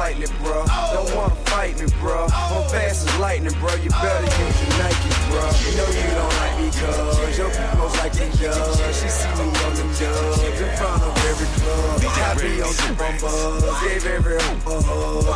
Slightly, 0.00 0.26
bro. 0.40 0.64
Don't 0.94 1.14
wanna 1.14 1.34
fight 1.52 1.78
me, 1.78 1.86
bro. 2.00 2.24
I'm 2.24 2.64
fast 2.72 3.06
as 3.06 3.18
lightning, 3.20 3.52
bro. 3.60 3.68
You 3.84 3.90
better 3.90 4.24
use 4.24 4.56
your 4.64 4.72
Nike, 4.80 5.10
bro. 5.28 5.44
You 5.60 5.70
know 5.76 5.88
you 5.92 6.10
don't 6.16 6.34
like 6.40 6.56
me, 6.60 6.68
cuz 6.72 7.36
your 7.36 7.50
people's 7.52 7.94
like 8.00 8.14
me, 8.16 8.26
cuz. 8.40 8.80
She 8.96 9.08
see 9.12 9.28
me 9.36 9.44
on 9.44 9.72
them 9.76 9.90
dubs 10.00 10.40
in 10.40 10.70
front 10.80 11.02
of 11.04 11.12
every 11.28 11.48
club. 11.56 12.00
I 12.00 12.34
be 12.40 12.62
on 12.62 12.72
some 12.80 12.96
bumpers, 12.96 13.64
gave 13.84 14.06
every 14.06 14.40
hoop 14.40 14.66
a 14.72 14.80
hug. 14.88 15.28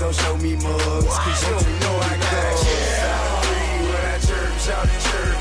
Don't 0.00 0.14
show 0.14 0.36
me 0.38 0.52
mugs, 0.66 1.14
cause 1.22 1.38
you 1.44 1.50
don't 1.54 1.80
know 1.82 1.94
I 2.02 2.14
got 2.18 2.58
shit. 2.58 2.98
I 2.98 3.22
don't 3.22 3.46
read 3.54 3.80
when 3.86 4.02
I 4.02 4.18
church 4.28 4.64
out 4.74 4.86
in 4.94 4.98
church, 5.10 5.37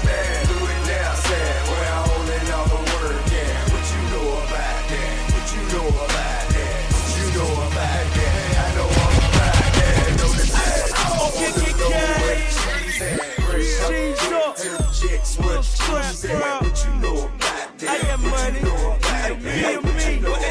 what 15.39 15.57
you 15.57 16.03
say? 16.13 16.35
What 16.35 16.85
you 16.85 16.93
know 17.01 17.25
about 17.25 17.77
that? 17.77 17.89
I 17.89 18.07
got 18.07 18.19
money. 18.19 18.61
I 19.03 19.29
got 19.29 19.39
me, 19.41 19.51
you 19.59 19.81
know 19.81 19.81
me. 19.81 20.27
What 20.27 20.41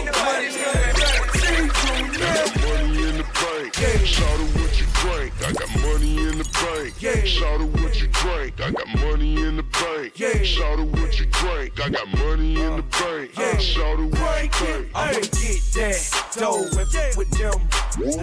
money 2.62 3.08
in 3.08 3.16
the 3.16 3.22
bank. 3.22 3.74
Shout 4.06 4.40
out 4.40 4.50
what 4.56 4.80
you 4.80 4.85
drink. 5.06 5.32
I 5.40 5.52
got 5.52 5.70
money 5.82 6.18
in 6.18 6.38
the 6.38 6.48
bank. 6.58 7.26
Shout 7.26 7.60
out 7.60 7.68
what 7.80 8.00
you 8.00 8.08
drink. 8.08 8.60
I 8.60 8.70
got 8.70 8.88
money 9.00 9.42
in 9.42 9.56
the 9.56 9.62
bank. 9.62 10.16
Shout 10.44 10.78
out 10.78 10.86
what 10.88 11.18
you 11.18 11.26
drink. 11.26 11.80
I 11.80 11.88
got 11.90 12.08
money 12.18 12.60
in 12.60 12.76
the 12.76 12.84
bank. 12.98 13.60
Shout 13.60 13.98
out 13.98 14.10
what 14.10 14.42
you 14.42 14.48
drink. 14.66 14.90
I'ma 14.94 15.20
get 15.20 15.62
that 15.76 15.98
dough 16.36 16.66
and 16.78 16.88
fuck 16.88 17.16
with 17.16 17.30
them. 17.38 17.58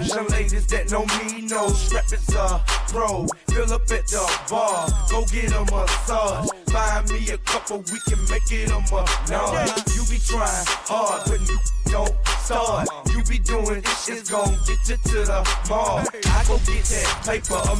Some 0.03 0.27
ladies 0.27 0.67
that 0.67 0.91
know 0.91 1.05
me 1.17 1.47
know 1.47 1.67
strap 1.69 2.05
is 2.11 2.35
a 2.35 2.61
pro. 2.89 3.27
Fill 3.49 3.73
up 3.73 3.81
at 3.91 4.07
the 4.07 4.23
bar, 4.49 4.89
go 5.09 5.25
get 5.25 5.49
them 5.49 5.67
a 5.69 5.85
massage. 5.85 6.49
Find 6.73 7.09
me 7.11 7.29
a 7.29 7.37
couple, 7.37 7.77
we 7.77 7.99
can 8.07 8.19
make 8.29 8.49
it 8.51 8.71
a 8.71 8.79
massage. 8.81 9.71
You 9.95 10.03
be 10.09 10.17
trying 10.21 10.65
hard, 10.89 11.21
but 11.27 11.41
you 11.47 11.57
don't 11.91 12.13
start. 12.41 12.87
You 13.13 13.23
be 13.23 13.37
doing 13.39 13.81
this 13.81 14.05
shit's 14.05 14.29
gon' 14.29 14.57
get 14.65 14.81
you 14.89 14.97
to 14.97 15.19
the 15.29 15.39
mall. 15.69 16.01
I 16.01 16.43
go 16.47 16.57
get 16.65 16.72
that 16.79 17.21
paper, 17.25 17.55
a 17.55 17.75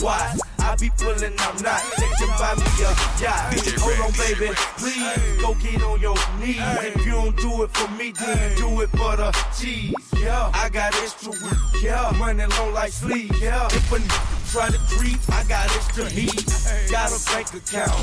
why? 0.00 0.36
I 0.60 0.76
be 0.76 0.90
pulling, 0.96 1.34
I'm 1.38 1.56
not. 1.62 1.82
You 2.20 2.26
buy 2.38 2.54
me 2.54 2.66
a 2.84 2.92
yacht. 3.20 3.54
Hold 3.80 3.98
on, 3.98 4.12
baby, 4.12 4.54
please 4.76 5.42
go 5.42 5.54
get 5.54 5.82
on 5.82 6.00
your 6.00 6.14
knees. 6.38 6.60
If 6.60 7.04
you 7.04 7.12
don't 7.12 7.36
do 7.36 7.62
it 7.64 7.70
for 7.70 7.90
me, 7.92 8.12
then 8.12 8.50
you 8.52 8.56
do 8.56 8.80
it 8.82 8.90
for 8.90 9.16
the 9.16 9.32
cheese. 9.58 9.94
Yeah, 10.16 10.50
I 10.54 10.68
got 10.68 10.94
extra 11.02 11.32
weed. 11.32 11.82
Yeah, 11.82 12.12
money 12.18 12.44
long 12.46 12.74
like 12.74 12.92
sleep. 12.92 13.32
Yeah, 13.40 13.66
if 13.66 13.92
a 13.92 13.98
try 14.52 14.68
to 14.68 14.78
creep, 14.88 15.18
I 15.30 15.42
got 15.48 15.66
extra 15.74 16.08
heat. 16.08 16.46
Got 16.90 17.10
a 17.10 17.18
bank 17.30 17.54
account 17.54 17.98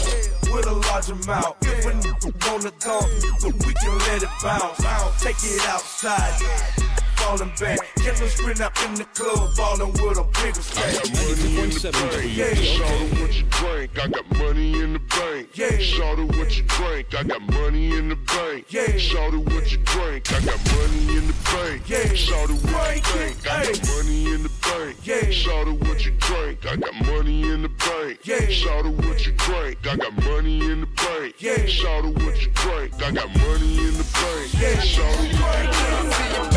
with 0.52 0.66
a 0.66 0.74
large 0.74 1.10
amount. 1.10 1.56
If 1.62 1.86
a 1.86 2.52
wanna 2.52 2.72
talk, 2.72 3.08
we 3.44 3.74
can 3.74 3.98
let 4.00 4.24
it 4.24 4.30
bounce. 4.44 5.24
Take 5.24 5.38
it 5.44 5.62
outside. 5.70 7.05
Falling 7.26 7.52
back, 7.60 7.80
killers 7.96 8.34
sprint 8.34 8.62
up 8.62 8.78
in 8.86 8.94
the 8.94 9.04
club, 9.16 9.56
falling 9.56 9.92
with 9.94 10.20
a 10.20 10.24
bigger 10.44 10.62
stack. 10.62 10.94
Money 11.10 11.58
in 11.58 11.70
the 11.72 11.82
bank. 11.82 12.56
Shout 12.62 12.92
out 12.92 13.20
what 13.20 13.34
you 13.34 13.46
drink. 13.50 13.98
I 13.98 14.08
got 14.08 14.38
money 14.38 14.80
in 14.80 14.94
the 14.94 15.00
bank. 15.00 15.50
Yeah. 15.58 15.76
Shout 15.80 16.20
out 16.20 16.28
what 16.38 16.56
you 16.56 16.64
drink. 16.64 17.16
I 17.16 17.24
got 17.24 17.42
money 17.42 17.98
in 17.98 18.10
the 18.10 18.16
bank. 18.16 18.72
Yeah. 18.72 18.96
Shout 18.98 19.34
out 19.34 19.44
what 19.44 19.72
you 19.72 19.80
drink. 19.80 20.32
I 20.32 20.40
got 20.46 20.62
money 20.72 21.18
in 21.18 21.26
the 21.26 21.36
bank. 21.50 21.90
Yeah. 21.90 22.14
Shout 22.14 22.52
out 22.52 22.62
what 22.62 22.94
you 22.94 23.02
think. 23.02 23.48
I 23.48 23.66
got 23.66 23.88
money 23.88 24.32
in 24.32 24.44
the 24.44 24.52
bank. 24.62 24.98
Yeah. 25.02 25.30
Shout 25.32 25.68
out 25.68 25.80
what 25.80 26.06
you 26.06 26.12
drink. 26.12 26.66
I 26.68 26.76
got 26.76 26.94
money 27.08 27.42
in 27.42 27.62
the 27.64 27.70
bank. 27.70 28.20
Yeah. 28.22 28.50
Shout 28.50 28.86
out 28.86 28.94
what 28.94 29.26
you 29.26 29.32
drink. 29.32 29.88
I 29.88 29.96
got 29.96 30.14
money 30.24 30.62
in 30.62 30.82
the 30.82 30.88
bank. 30.88 31.36
Yeah. 31.40 31.66
Shout 31.66 32.06
out 32.06 32.14
what 32.22 32.40
you 32.40 32.52
drink. 32.54 32.94
I 33.02 33.12
got 33.12 33.30
money 33.36 33.78
in 33.80 33.94
the 33.98 34.06
bank. 34.14 34.62
Yeah. 34.62 34.80
Shout 34.80 35.06
out 35.06 35.42
what 35.42 36.06
you 36.06 36.44
drink. 36.44 36.55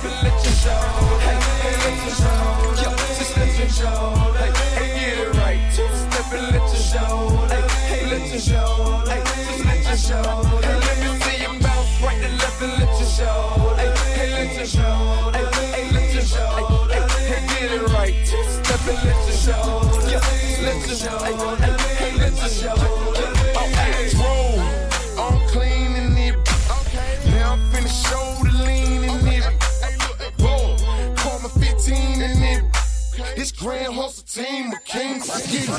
Hey, 0.00 0.10
hey, 21.98 22.16
let 22.16 22.42
you 22.42 22.48
show. 22.48 23.17
This 33.38 33.52
grand 33.52 33.94
hustle 33.94 34.24
team 34.24 34.72
of 34.72 34.84
kings 34.84 35.28
is 35.28 35.46
getting 35.46 35.72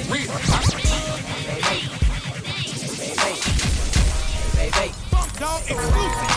dog 5.38 5.62
exclusive. 5.68 6.30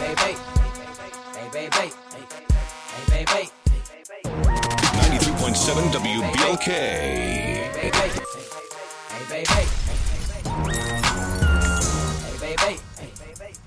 Baby, 0.00 0.32
baby, 1.52 1.68
baby, 1.68 1.92
baby, 3.10 3.24
baby. 3.26 3.50
93.7 4.96 5.92
WBLK. 5.92 6.68
Hey, 6.72 7.68
baby. 7.74 8.08
Hey, 9.10 9.24
baby. 9.28 9.60
Hey, 12.24 12.40
baby. 12.40 12.72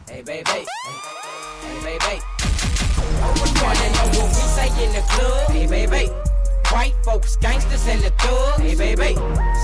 Hey, 0.08 0.22
baby. 0.24 0.66
Hey, 1.62 2.00
baby. 2.00 2.35
Wanna 3.66 3.90
know 3.98 4.08
what 4.14 4.30
we 4.30 4.44
say 4.54 4.70
in 4.86 4.92
the 4.94 5.02
club? 5.10 5.50
Hey, 5.50 5.66
baby. 5.66 6.12
White 6.70 6.94
folks, 7.04 7.36
gangsters, 7.38 7.88
and 7.88 8.00
the 8.00 8.12
thugs. 8.22 8.62
Hey, 8.62 8.76
baby. 8.76 9.16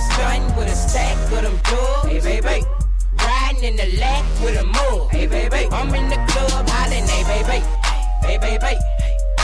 Stunning 0.10 0.56
with 0.56 0.74
a 0.74 0.76
stack 0.76 1.18
of 1.32 1.42
them 1.44 1.58
dubs. 1.70 2.08
Hey, 2.10 2.20
baby. 2.20 2.66
Riding 3.20 3.64
in 3.64 3.76
the 3.76 4.00
lack 4.00 4.26
with 4.42 4.60
a 4.60 4.66
mug. 4.66 5.12
Hey, 5.12 5.28
baby. 5.28 5.68
I'm 5.72 5.94
in 5.94 6.10
the 6.10 6.18
club 6.34 6.68
hollering. 6.68 7.06
Hey, 7.06 7.24
baby. 7.30 7.64
Hey, 8.26 8.38
baby. 8.40 8.74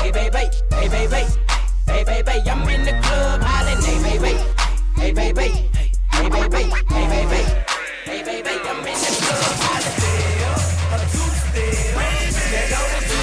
Hey, 0.01 0.11
baby. 0.11 0.49
Hey, 0.73 0.89
baby. 0.89 1.21
Hey, 1.85 2.03
baby. 2.03 2.49
I'm 2.49 2.67
in 2.67 2.83
the 2.83 2.97
club 3.05 3.41
hollering. 3.43 3.81
Hey, 3.83 4.17
baby. 4.17 4.33
Hey, 4.95 5.11
baby. 5.13 5.69
Hey, 6.13 6.29
baby. 6.29 6.63
Hey, 6.93 7.05
baby. 7.13 7.41
Hey, 8.09 8.23
baby. 8.25 8.53
I'm 8.65 8.81
in 8.81 8.97
the 9.05 9.11
club 9.21 9.53
hollering. 9.61 10.17
A 10.93 11.05
two-step. 11.13 11.93
There 12.49 13.16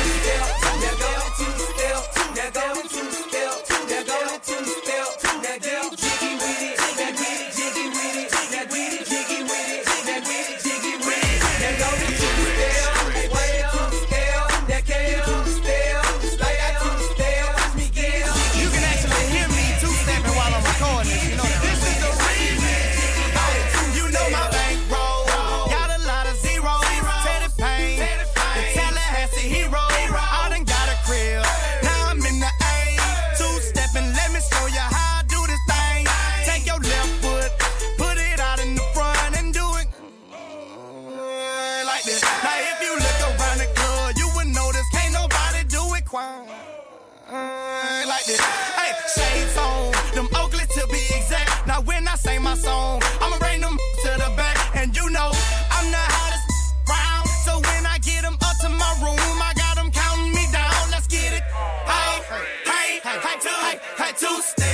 song, 52.56 53.00
I'ma 53.20 53.38
bring 53.38 53.60
them 53.60 53.76
to 54.02 54.10
the 54.16 54.30
back, 54.36 54.56
and 54.76 54.94
you 54.96 55.08
know 55.10 55.30
I'm 55.70 55.86
the 55.90 56.04
hottest 56.16 56.46
round. 56.88 57.28
So 57.44 57.52
when 57.58 57.86
I 57.86 57.98
get 57.98 58.22
them 58.22 58.36
up 58.40 58.56
to 58.62 58.68
my 58.68 58.92
room, 59.02 59.36
I 59.42 59.52
got 59.54 59.76
them 59.76 59.90
counting 59.90 60.32
me 60.32 60.46
down. 60.52 60.90
Let's 60.90 61.06
get 61.06 61.32
it. 61.32 61.42
Hey, 61.86 62.20
hey, 62.64 63.00
hey, 63.02 63.18
hey, 63.18 63.36
two, 63.40 63.48
hey, 63.48 63.78
hey, 63.98 64.12
two 64.16 64.40
step, 64.42 64.73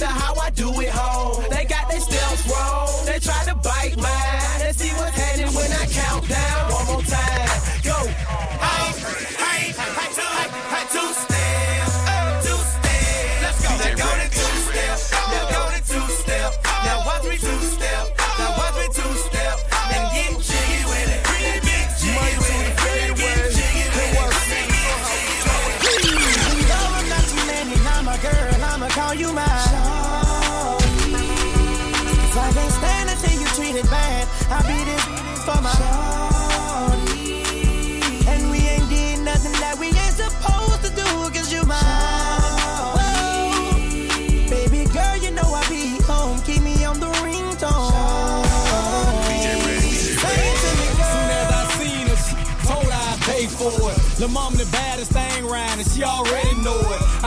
wonder 0.00 0.18
how 0.18 0.34
I 0.40 0.50
do 0.50 0.68
it 0.80 0.88
home. 0.88 1.44
They 1.50 1.64
got 1.64 1.88
their 1.88 2.00
steps 2.00 2.48
wrong. 2.48 2.88
They 3.06 3.18
try 3.18 3.44
to 3.44 3.54
bite 3.56 3.96
mine. 3.96 4.60
Let's 4.60 4.78
see 4.78 4.90
what's 4.94 5.16
happening 5.16 5.54
when 5.54 5.70
I 5.72 5.86
count 5.86 6.28
down 6.28 6.72
one 6.72 6.86
more 6.86 7.02
time. 7.02 7.48
Go. 7.82 7.96
Hey, 8.64 8.92
hey, 9.44 9.72
hey, 9.72 10.10
two, 10.14 10.22
hey, 10.74 10.86
two 10.92 11.29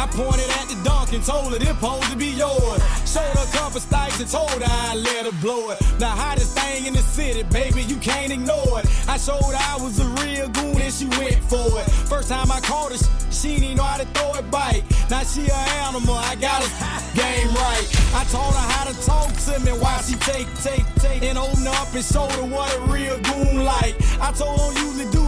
I 0.04 0.08
pointed 0.08 0.50
at 0.60 0.68
the 0.68 0.76
donkey 0.84 1.16
and 1.16 1.24
told 1.24 1.54
her 1.54 1.60
this 1.60 1.70
supposed 1.70 2.12
to 2.12 2.18
be 2.18 2.36
yours. 2.36 2.84
Showed 3.08 3.24
her 3.40 3.48
a 3.48 3.52
couple 3.56 3.80
stipes 3.80 4.20
and 4.20 4.30
told 4.30 4.52
her 4.52 4.68
I 4.68 4.96
let 4.96 5.26
her 5.26 5.32
blow 5.40 5.70
it. 5.70 5.80
The 5.98 6.08
hottest 6.08 6.60
thing 6.60 6.88
in 6.88 6.94
the 6.94 7.00
city, 7.00 7.44
baby, 7.44 7.84
you 7.84 7.96
can't 7.96 8.30
ignore 8.30 8.84
it. 8.84 8.86
I 9.08 9.16
showed 9.16 9.40
her 9.40 9.56
I 9.56 9.78
was 9.80 10.00
a 10.00 10.08
real 10.20 10.50
goon 10.50 10.82
and 10.82 10.94
she 10.94 11.08
went 11.08 11.40
for 11.48 11.80
it. 11.80 11.88
First 12.12 12.28
time 12.28 12.52
I 12.52 12.60
caught 12.60 12.92
her, 12.92 13.00
she 13.32 13.60
didn't 13.60 13.78
know 13.78 13.84
how 13.84 13.96
to 13.96 14.06
throw 14.12 14.36
it 14.36 14.52
back. 14.52 14.84
Now 15.10 15.24
she 15.24 15.48
an 15.48 15.68
animal, 15.88 16.16
I 16.16 16.36
got 16.36 16.60
her 16.60 16.72
game 17.16 17.48
right. 17.56 17.88
I 18.12 18.28
taught 18.28 18.52
her 18.52 18.68
how 18.76 18.84
to 18.92 18.96
talk 19.08 19.32
to 19.48 19.56
me 19.64 19.72
while 19.72 20.04
she 20.04 20.16
take, 20.16 20.52
take, 20.60 20.84
take, 21.00 21.24
and 21.24 21.38
open 21.38 21.66
up 21.66 21.96
and 21.96 22.04
show 22.04 22.28
her 22.28 22.44
what 22.44 22.68
a 22.76 22.80
real 22.92 23.16
goon 23.24 23.64
like. 23.64 23.96
I 24.20 24.34
told 24.36 24.60
her 24.60 24.84
usually 24.84 25.10
do 25.12 25.23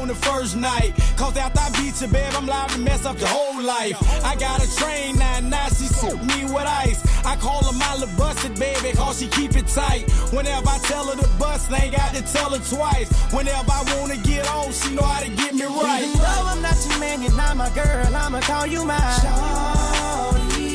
on 0.00 0.08
the 0.08 0.14
first 0.14 0.56
night. 0.56 0.94
Cause 1.16 1.36
after 1.36 1.60
I 1.60 1.70
beat 1.78 2.00
you, 2.00 2.08
babe, 2.08 2.32
I'm 2.36 2.46
liable 2.46 2.74
to 2.74 2.80
mess 2.80 3.04
up 3.04 3.18
your 3.18 3.28
whole 3.28 3.62
life. 3.62 3.96
I 4.24 4.36
got 4.36 4.62
a 4.64 4.76
train 4.76 5.16
now, 5.18 5.40
now 5.40 5.66
she 5.68 5.86
soak 5.86 6.22
me 6.22 6.44
with 6.44 6.66
ice. 6.66 7.00
I 7.24 7.36
call 7.36 7.64
her 7.64 7.72
my 7.76 7.94
little 7.96 8.16
busted 8.16 8.58
baby, 8.58 8.92
cause 8.96 9.18
she 9.20 9.28
keep 9.28 9.56
it 9.56 9.66
tight. 9.66 10.10
Whenever 10.32 10.68
I 10.68 10.78
tell 10.84 11.06
her 11.10 11.16
to 11.20 11.28
bust, 11.38 11.70
ain't 11.72 11.96
got 11.96 12.14
to 12.14 12.22
tell 12.32 12.50
her 12.50 12.62
twice. 12.74 13.10
Whenever 13.32 13.70
I 13.70 13.82
wanna 13.98 14.16
get 14.18 14.48
on, 14.48 14.72
she 14.72 14.94
know 14.94 15.02
how 15.02 15.20
to 15.20 15.30
get 15.30 15.54
me 15.54 15.64
right. 15.64 16.04
Even 16.04 16.18
though 16.18 16.46
I'm 16.52 16.62
not 16.62 16.76
your 16.86 16.98
man, 17.00 17.22
you're 17.22 17.36
not 17.36 17.56
my 17.56 17.70
girl, 17.70 18.14
I'ma 18.14 18.40
call 18.40 18.66
you 18.66 18.84
my 18.84 18.98
shorty. 19.22 20.68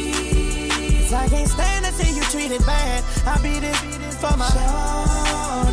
'Cause 1.03 1.13
I 1.13 1.27
can't 1.29 1.49
stand 1.49 1.85
to 1.85 1.91
see 1.93 2.11
you 2.15 2.23
treated 2.23 2.65
bad. 2.65 3.03
I 3.25 3.37
beat 3.41 3.63
it 3.63 3.75
for 4.21 4.35
my 4.37 4.49
shorty. 4.49 5.72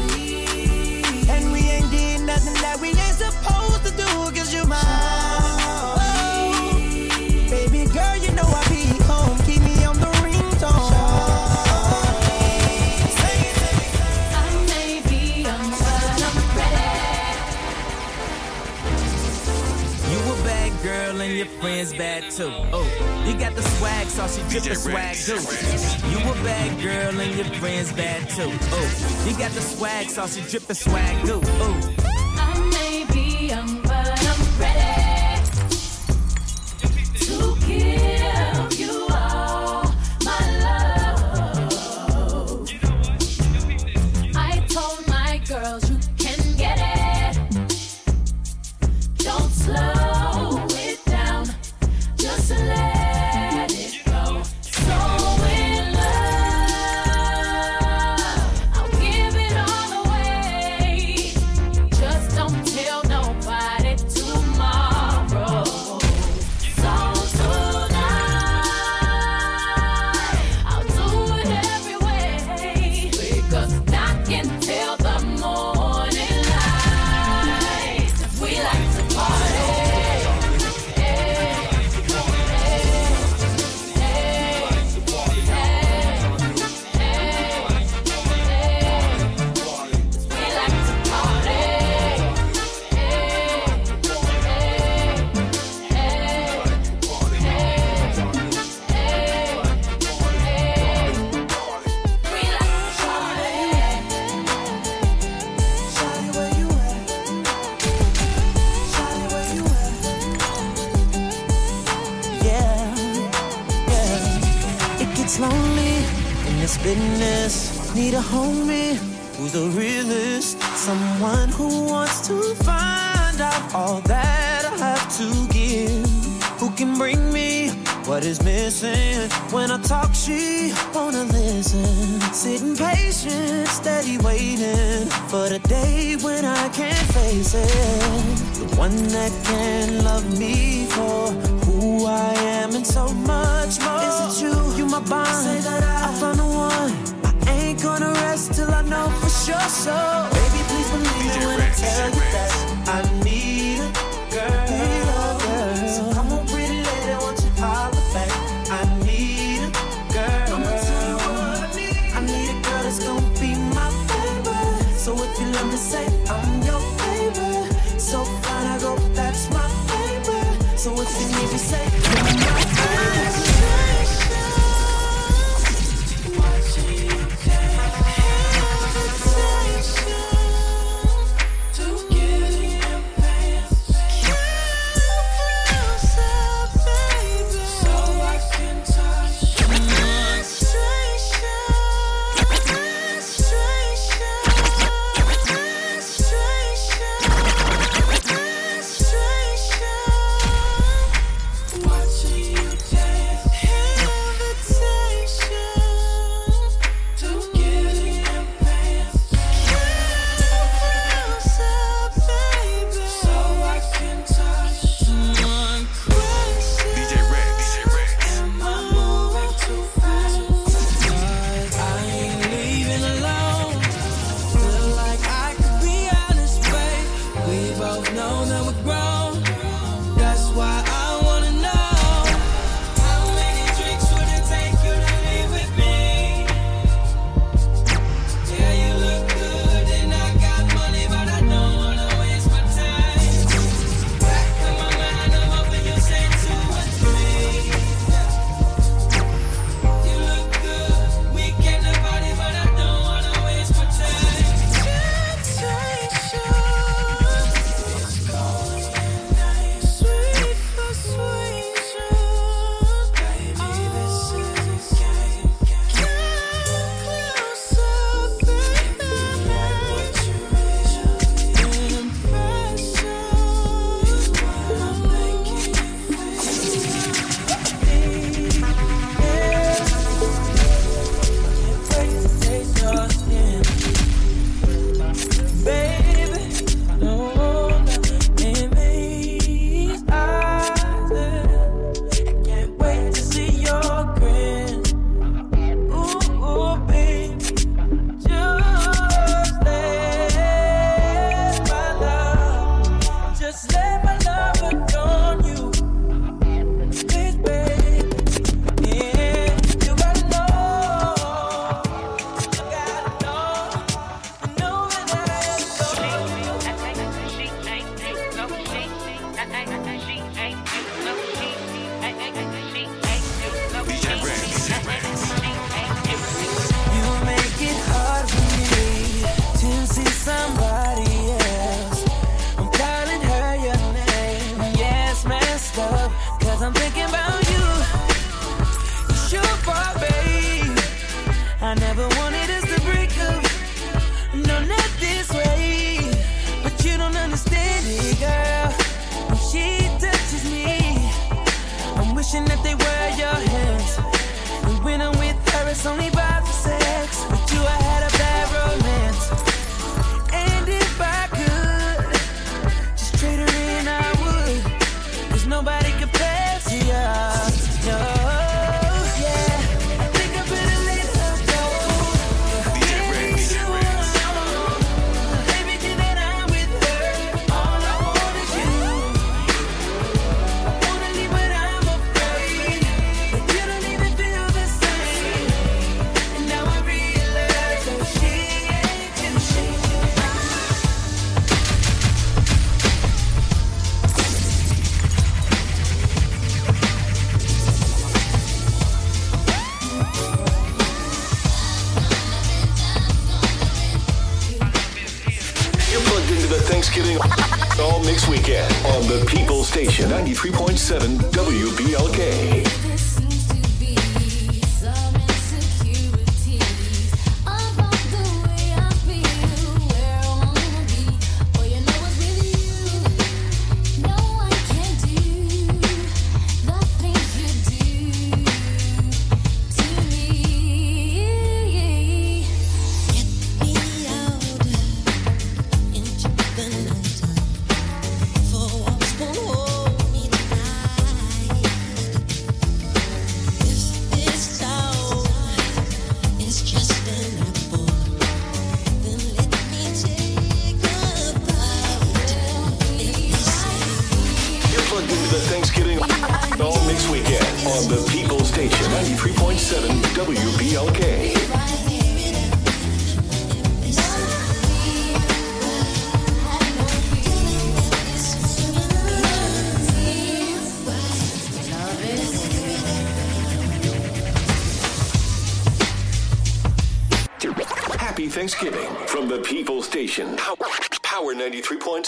Swag, 24.28 24.50
she 24.50 24.60
drippin' 24.60 24.76
swag 24.76 25.16
too. 25.16 26.10
You 26.10 26.18
a 26.18 26.34
bad 26.44 26.82
girl 26.82 27.20
and 27.20 27.34
your 27.36 27.46
friends 27.56 27.92
bad 27.92 28.28
too. 28.28 28.50
Oh, 28.72 29.26
you 29.26 29.36
got 29.38 29.52
the 29.52 29.60
swag, 29.60 30.08
so 30.08 30.26
she 30.26 30.40
drippin' 30.42 30.76
swag 30.76 31.26
too. 31.26 31.40
Oh. 31.44 31.99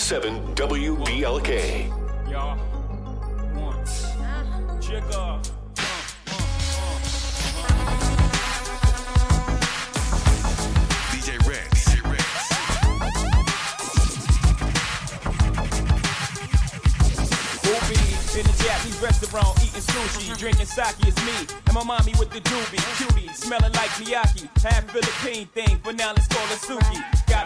7 0.02 0.41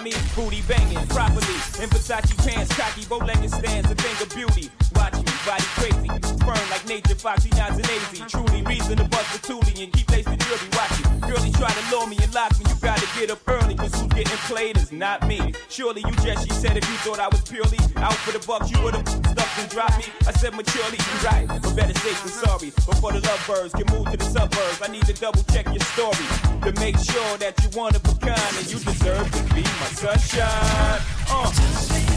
me? 0.07 0.12
Booty 0.34 0.62
banging 0.62 1.07
properly. 1.09 1.59
In 1.82 1.88
Versace 1.90 2.36
pants, 2.46 2.70
cocky, 2.76 3.04
bow 3.07 3.20
stands, 3.48 3.90
a 3.90 3.94
thing 3.94 4.16
of 4.22 4.30
beauty. 4.34 4.70
Watch 4.94 5.14
me, 5.14 5.32
body 5.44 5.68
crazy. 5.78 6.09
Firm 6.46 6.66
like 6.70 6.86
nature, 6.86 7.14
foxy, 7.14 7.50
nods 7.50 7.76
and 7.78 7.88
lazy. 7.88 8.22
Truly 8.28 8.62
reason 8.62 8.96
to 8.98 9.04
bust 9.04 9.30
the 9.34 9.40
toolie 9.46 9.82
and 9.82 9.92
keep 9.92 10.09
lacing 10.11 10.38
derby. 10.38 10.68
Watch 10.78 10.94
you. 11.00 11.07
Girlie 11.26 11.52
try 11.52 11.70
to 11.70 11.84
lure 11.90 12.07
me 12.07 12.16
and 12.22 12.32
lock 12.34 12.52
me. 12.59 12.64
You 12.68 12.76
gotta 12.80 13.07
get 13.18 13.30
up 13.30 13.40
early, 13.48 13.74
cause 13.74 13.94
who's 13.94 14.12
getting 14.12 14.40
played 14.46 14.76
is 14.76 14.92
not 14.92 15.26
me. 15.26 15.52
Surely 15.68 16.02
you 16.07 16.14
just, 16.22 16.46
she 16.46 16.54
said, 16.54 16.76
if 16.76 16.88
you 16.88 16.96
thought 16.98 17.18
I 17.18 17.28
was 17.28 17.42
purely 17.42 17.78
out 17.96 18.14
for 18.24 18.32
the 18.32 18.44
bucks, 18.46 18.70
you 18.70 18.80
would've 18.82 19.26
and 19.59 19.68
drop 19.70 19.96
me. 19.98 20.04
I 20.26 20.32
said 20.32 20.54
maturely, 20.54 20.98
you 20.98 21.14
right, 21.28 21.46
but 21.48 21.74
better 21.76 21.94
safe 22.00 22.20
than 22.22 22.32
sorry. 22.32 22.70
Before 22.70 23.12
the 23.12 23.20
lovebirds 23.20 23.72
can 23.72 23.86
move 23.94 24.11
to 24.11 24.16
the 24.16 24.24
suburbs, 24.24 24.80
I 24.82 24.88
need 24.88 25.07
to 25.07 25.14
double 25.14 25.42
check 25.44 25.66
your 25.66 25.84
story 25.94 26.26
to 26.62 26.72
make 26.80 26.98
sure 26.98 27.36
that 27.38 27.54
you 27.62 27.68
one 27.78 27.94
of 27.94 28.04
a 28.04 28.14
kind 28.18 28.54
and 28.59 28.66
you 28.70 28.78
deserve 28.78 29.30
to 29.30 29.54
be 29.54 29.62
my 29.62 29.90
sunshine. 29.94 31.00
Uh. 31.30 32.16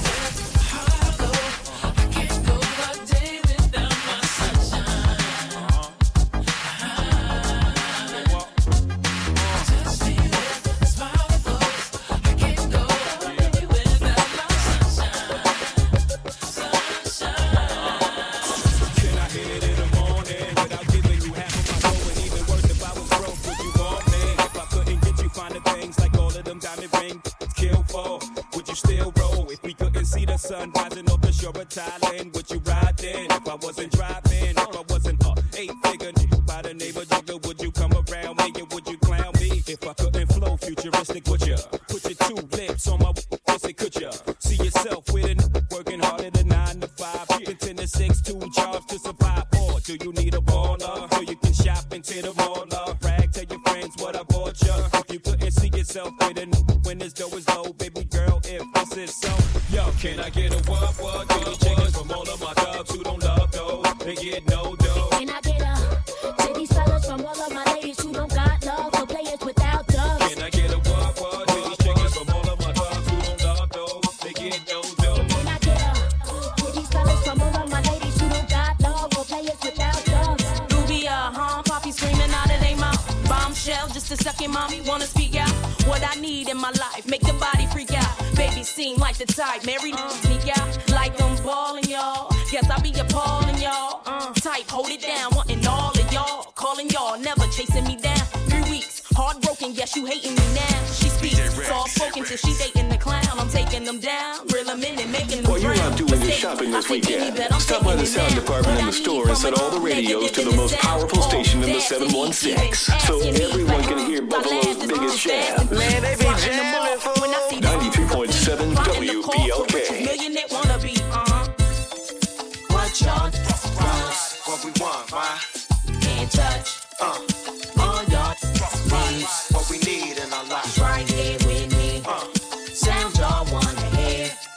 side. 31.79 32.08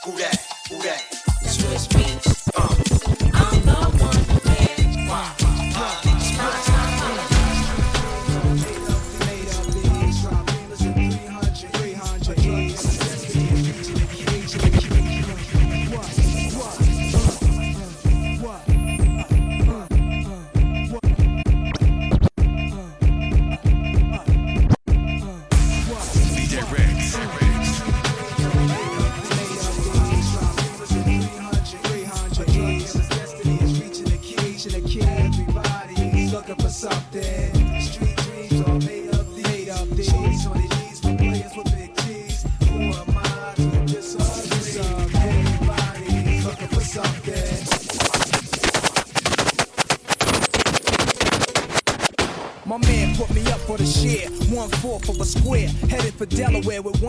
Who 0.05 0.11
that? 0.17 0.42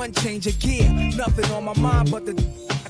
One 0.04 0.12
change 0.12 0.46
of 0.46 0.58
gear. 0.58 0.86
Nothing 1.16 1.50
on 1.50 1.64
my 1.64 1.72
mind 1.78 2.10
but 2.10 2.26
the 2.26 2.34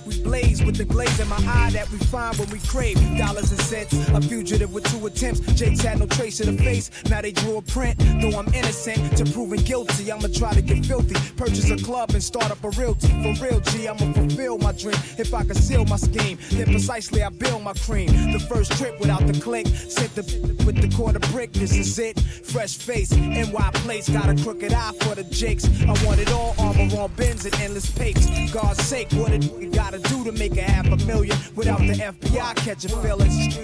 we 0.04 0.20
blaze 0.22 0.62
with 0.62 0.76
the 0.76 0.84
glaze 0.84 1.18
in 1.18 1.28
my 1.28 1.36
eye 1.46 1.70
that 1.70 1.90
we 1.90 1.98
find 1.98 2.36
when 2.36 2.50
we 2.50 2.58
crave 2.58 2.98
dollars 3.16 3.50
and 3.52 3.60
cents. 3.60 3.94
A 4.10 4.20
fugitive 4.20 4.72
with 4.72 4.84
two 4.90 5.06
attempts. 5.06 5.40
Jake's 5.54 5.80
had 5.80 5.98
no 5.98 6.06
trace 6.06 6.40
of 6.40 6.46
the 6.46 6.62
face. 6.62 6.90
Now 7.08 7.22
they 7.22 7.32
drew 7.32 7.56
a 7.56 7.62
print. 7.62 7.98
Though 8.20 8.36
I'm 8.38 8.52
innocent 8.52 9.16
to 9.16 9.24
proving 9.32 9.60
guilty, 9.60 10.12
I'ma 10.12 10.28
try 10.34 10.52
to 10.52 10.60
get 10.60 10.84
filthy. 10.84 11.14
Purchase 11.36 11.70
a 11.70 11.76
club 11.76 12.10
and 12.10 12.22
start 12.22 12.50
up 12.50 12.62
a 12.64 12.70
realty. 12.70 13.08
For 13.22 13.44
real, 13.44 13.60
G, 13.60 13.88
I'ma 13.88 14.12
fulfill 14.12 14.58
my 14.58 14.72
dream. 14.72 14.98
If 15.16 15.32
I 15.32 15.44
conceal 15.44 15.84
my 15.86 15.96
scheme, 15.96 16.38
then 16.50 16.66
precisely 16.66 17.22
I 17.22 17.30
build 17.30 17.62
my 17.62 17.74
cream. 17.74 18.08
The 18.32 18.40
first 18.40 18.72
trip 18.72 18.98
without 19.00 19.26
the 19.26 19.40
click, 19.40 19.66
sent 19.68 20.14
the 20.14 20.22
the 20.22 20.53
quarter 20.94 21.18
brick. 21.30 21.52
This 21.52 21.76
is 21.76 21.98
it. 21.98 22.20
Fresh 22.20 22.76
face, 22.78 23.12
NY 23.12 23.70
place, 23.74 24.08
got 24.08 24.28
a 24.28 24.42
crooked 24.42 24.72
eye 24.72 24.92
for 25.00 25.14
the 25.14 25.24
Jakes. 25.24 25.68
I 25.82 26.06
want 26.06 26.20
it 26.20 26.30
all, 26.32 26.54
armor 26.58 26.96
on 26.96 27.10
bins 27.16 27.44
and 27.44 27.54
endless 27.56 27.90
papes. 27.90 28.26
God's 28.52 28.82
sake, 28.84 29.10
what 29.12 29.32
it 29.32 29.44
you 29.60 29.70
gotta 29.70 29.98
do 29.98 30.24
to 30.24 30.32
make 30.32 30.56
a 30.56 30.62
half 30.62 30.86
a 30.86 30.96
million 31.06 31.36
without 31.56 31.80
the 31.80 31.94
FBI 31.94 32.56
catching 32.56 32.90
feelings? 33.02 33.58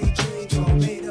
Oh, 0.55 1.10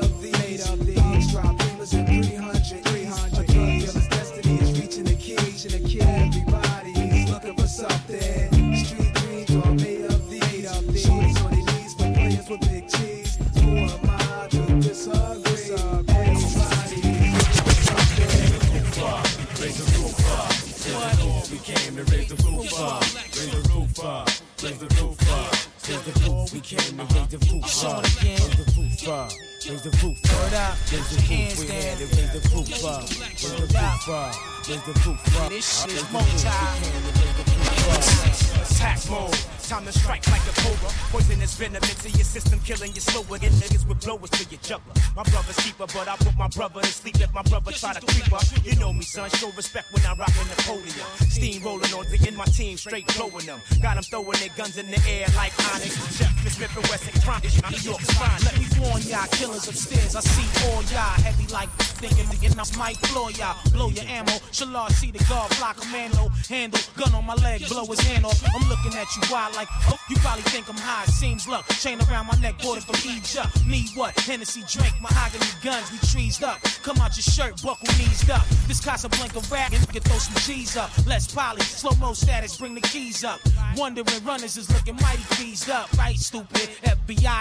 up. 30.60 30.78
Raise 30.92 31.10
the 31.10 31.22
roof. 31.30 31.60
We 31.60 31.68
had 31.68 31.98
to 31.98 32.06
raise 32.06 32.32
the 32.34 32.42
roof 32.54 32.86
up. 32.86 33.02
Raise 33.02 33.42
the 33.42 33.62
roof 33.62 34.10
up. 34.10 34.68
Raise 34.68 34.84
the 34.84 34.94
roof 35.06 35.42
up. 35.42 35.50
This 35.50 35.82
shit 35.82 35.94
is 35.94 36.04
Raise 36.04 36.08
the 36.08 36.14
multi. 36.14 37.49
The. 37.90 38.62
Attack 38.62 39.10
mode. 39.10 39.36
Time 39.70 39.86
to 39.86 39.92
strike 39.92 40.26
like 40.32 40.42
a 40.50 40.54
cobra. 40.62 40.90
Poisonous 41.12 41.54
venom 41.54 41.84
into 41.84 42.10
your 42.18 42.26
system, 42.26 42.60
killing 42.66 42.92
you 42.94 43.02
slower. 43.02 43.38
than 43.38 43.54
niggas 43.62 43.88
with 43.88 44.02
blowers 44.02 44.30
to 44.32 44.44
your 44.50 44.60
juggler. 44.62 44.96
My 45.16 45.24
brother's 45.24 45.58
keeper, 45.58 45.86
but 45.86 46.08
I 46.08 46.16
put 46.18 46.36
my 46.38 46.48
brother 46.48 46.82
to 46.82 46.88
sleep 46.88 47.22
if 47.22 47.32
my 47.34 47.44
brother 47.44 47.72
try 47.72 47.94
to 47.94 48.02
creep 48.02 48.34
up. 48.34 48.44
You 48.66 48.76
know 48.78 48.92
me, 48.92 49.04
son. 49.04 49.30
Show 49.30 49.52
respect 49.52 49.94
when 49.94 50.04
I 50.06 50.16
rock 50.16 50.34
in 50.42 50.48
Napoleon. 50.48 51.06
Steam 51.30 51.62
rolling 51.62 51.94
on 51.94 52.06
the 52.10 52.18
in 52.28 52.36
my 52.36 52.46
team, 52.46 52.78
straight 52.78 53.06
blowing 53.16 53.46
them. 53.46 53.60
Got 53.82 53.96
them 53.96 54.04
throwing 54.04 54.40
their 54.40 54.50
guns 54.58 54.78
in 54.78 54.90
the 54.90 55.00
air 55.08 55.28
like 55.36 55.54
Onyx. 55.74 56.18
Jeff 56.18 56.34
Smith 56.50 56.76
and 56.76 56.88
Wesson 56.90 57.22
Chronic. 57.22 57.54
New 57.70 57.92
York's 57.92 58.10
fine. 58.18 58.42
Let 58.44 58.58
me 58.58 58.66
warn 58.82 59.02
y'all, 59.04 59.28
killers 59.32 59.68
upstairs. 59.68 60.16
I 60.16 60.22
see 60.22 60.48
all 60.66 60.82
y'all 60.90 61.16
heavy 61.22 61.46
like 61.54 61.70
thinking 62.02 62.26
the 62.28 62.40
I 62.60 62.78
might 62.78 62.98
floor 63.08 63.32
y'all. 63.32 63.56
Blow 63.72 63.90
your 63.90 64.06
ammo. 64.08 64.34
Shalard 64.52 64.92
see 64.92 65.12
the 65.12 65.24
guard 65.30 65.56
block 65.58 65.78
a 65.78 65.82
commando. 65.82 66.30
Handle 66.50 66.82
gun 66.98 67.14
on 67.16 67.26
my 67.26 67.36
leg, 67.36 67.68
blow 67.70 67.79
his 67.86 68.00
hand 68.02 68.26
off. 68.26 68.42
I'm 68.56 68.68
looking 68.70 68.94
at 68.96 69.08
you 69.16 69.22
wild 69.32 69.56
like, 69.56 69.68
oh, 69.88 69.98
you 70.10 70.16
probably 70.18 70.44
think 70.44 70.70
I'm 70.70 70.78
high. 70.78 71.06
Seems 71.06 71.48
luck. 71.48 71.68
Chain 71.80 72.00
around 72.10 72.28
my 72.28 72.38
neck, 72.40 72.62
bought 72.62 72.78
it 72.78 72.84
from 72.84 73.00
Egypt. 73.10 73.50
Need 73.66 73.90
what? 73.96 74.18
Hennessy 74.20 74.64
drink, 74.68 74.94
mahogany 75.02 75.46
guns, 75.64 75.92
we 75.92 75.98
trees 76.08 76.42
up. 76.44 76.62
Come 76.84 76.98
out 76.98 77.16
your 77.16 77.24
shirt, 77.24 77.62
buckle 77.62 77.88
knees 77.98 78.30
up. 78.30 78.48
This 78.68 78.80
Casablanca 78.80 79.42
rap, 79.52 79.72
and 79.74 79.88
can 79.90 80.02
throw 80.02 80.18
some 80.18 80.36
G's 80.46 80.78
up. 80.78 80.90
Less 81.06 81.34
poly, 81.34 81.62
slow 81.62 81.96
mo 82.00 82.14
status, 82.14 82.58
bring 82.58 82.76
the 82.76 82.82
keys 82.82 83.24
up. 83.24 83.40
Wondering 83.76 84.06
runners 84.24 84.58
is 84.58 84.72
looking 84.72 84.96
mighty 84.96 85.24
pleased 85.36 85.70
up. 85.70 85.92
Right, 85.98 86.18
stupid. 86.18 86.70
FBI 86.84 87.40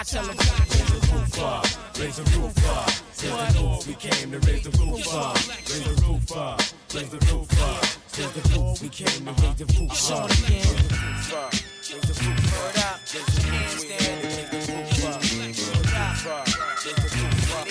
up. 1.39 1.63
Raise 1.99 2.17
the 2.17 2.23
roof 2.39 2.65
up. 2.69 2.85
Raise 3.21 3.53
the 3.53 3.61
roof. 3.61 3.87
We 3.87 3.93
came 3.95 4.31
to 4.31 4.39
raise 4.39 4.63
the 4.63 4.71
roof 4.79 5.13
up. 5.13 5.35
Raise 5.35 5.83
the 5.83 6.05
roof 6.07 6.31
up. 6.35 6.59
Raise 6.93 7.09
the 7.09 7.33
roof 7.33 7.61
up. 7.61 7.98
Raise 8.19 8.31
the 8.33 8.41
roof. 8.59 8.81
We 8.81 8.89
came 8.89 9.07
to 9.07 9.31
raise 9.31 9.55
the 9.55 9.63
roof 9.79 10.11
up. 10.11 10.27
Raise 10.27 10.67
the 10.67 10.83
roof 10.91 11.33
up. 11.33 11.53
Raise 11.53 12.03
the 12.03 12.13
roof 12.19 12.51
up. 12.59 12.99
Raise 13.13 13.31
the 13.31 13.47
roof. 13.47 13.79
We 13.79 13.87
raise 13.87 14.49
the 14.49 14.67
roof 14.67 15.07
up. 15.07 15.23
Raise 15.23 15.55
the 15.55 15.71
roof 15.71 16.27
up. 16.27 16.43
Raise 16.83 16.99
the 16.99 17.15
roof 17.15 17.53
up. 17.55 17.67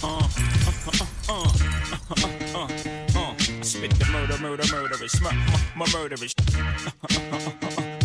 Uh, 0.00 0.24
uh, 0.64 0.88
uh, 0.88 1.12
uh, 1.28 1.52
uh, 2.16 2.28
uh, 2.54 2.68
uh. 3.18 3.34
I 3.36 3.62
spit 3.62 3.92
the 3.98 4.06
murder, 4.10 4.38
murder, 4.38 4.64
murderous, 4.72 5.20
mur- 5.20 5.32
my, 5.32 5.60
my 5.76 5.86
murderous. 5.92 6.32
Uh, 6.38 6.62
uh, 7.02 7.20
uh, 7.30 7.52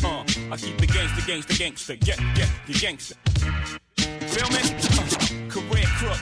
uh, 0.03 0.07
uh. 0.07 0.23
I 0.51 0.57
keep 0.57 0.77
the 0.79 0.87
gangster, 0.87 1.25
gangster, 1.25 1.55
gangster, 1.55 1.97
yeah, 2.03 2.17
yeah, 2.35 2.49
the 2.67 2.73
gangster. 2.73 3.15
Feel 4.27 4.49
me? 4.49 4.59
Uh, 4.59 5.23
career 5.49 5.85
crook, 5.97 6.19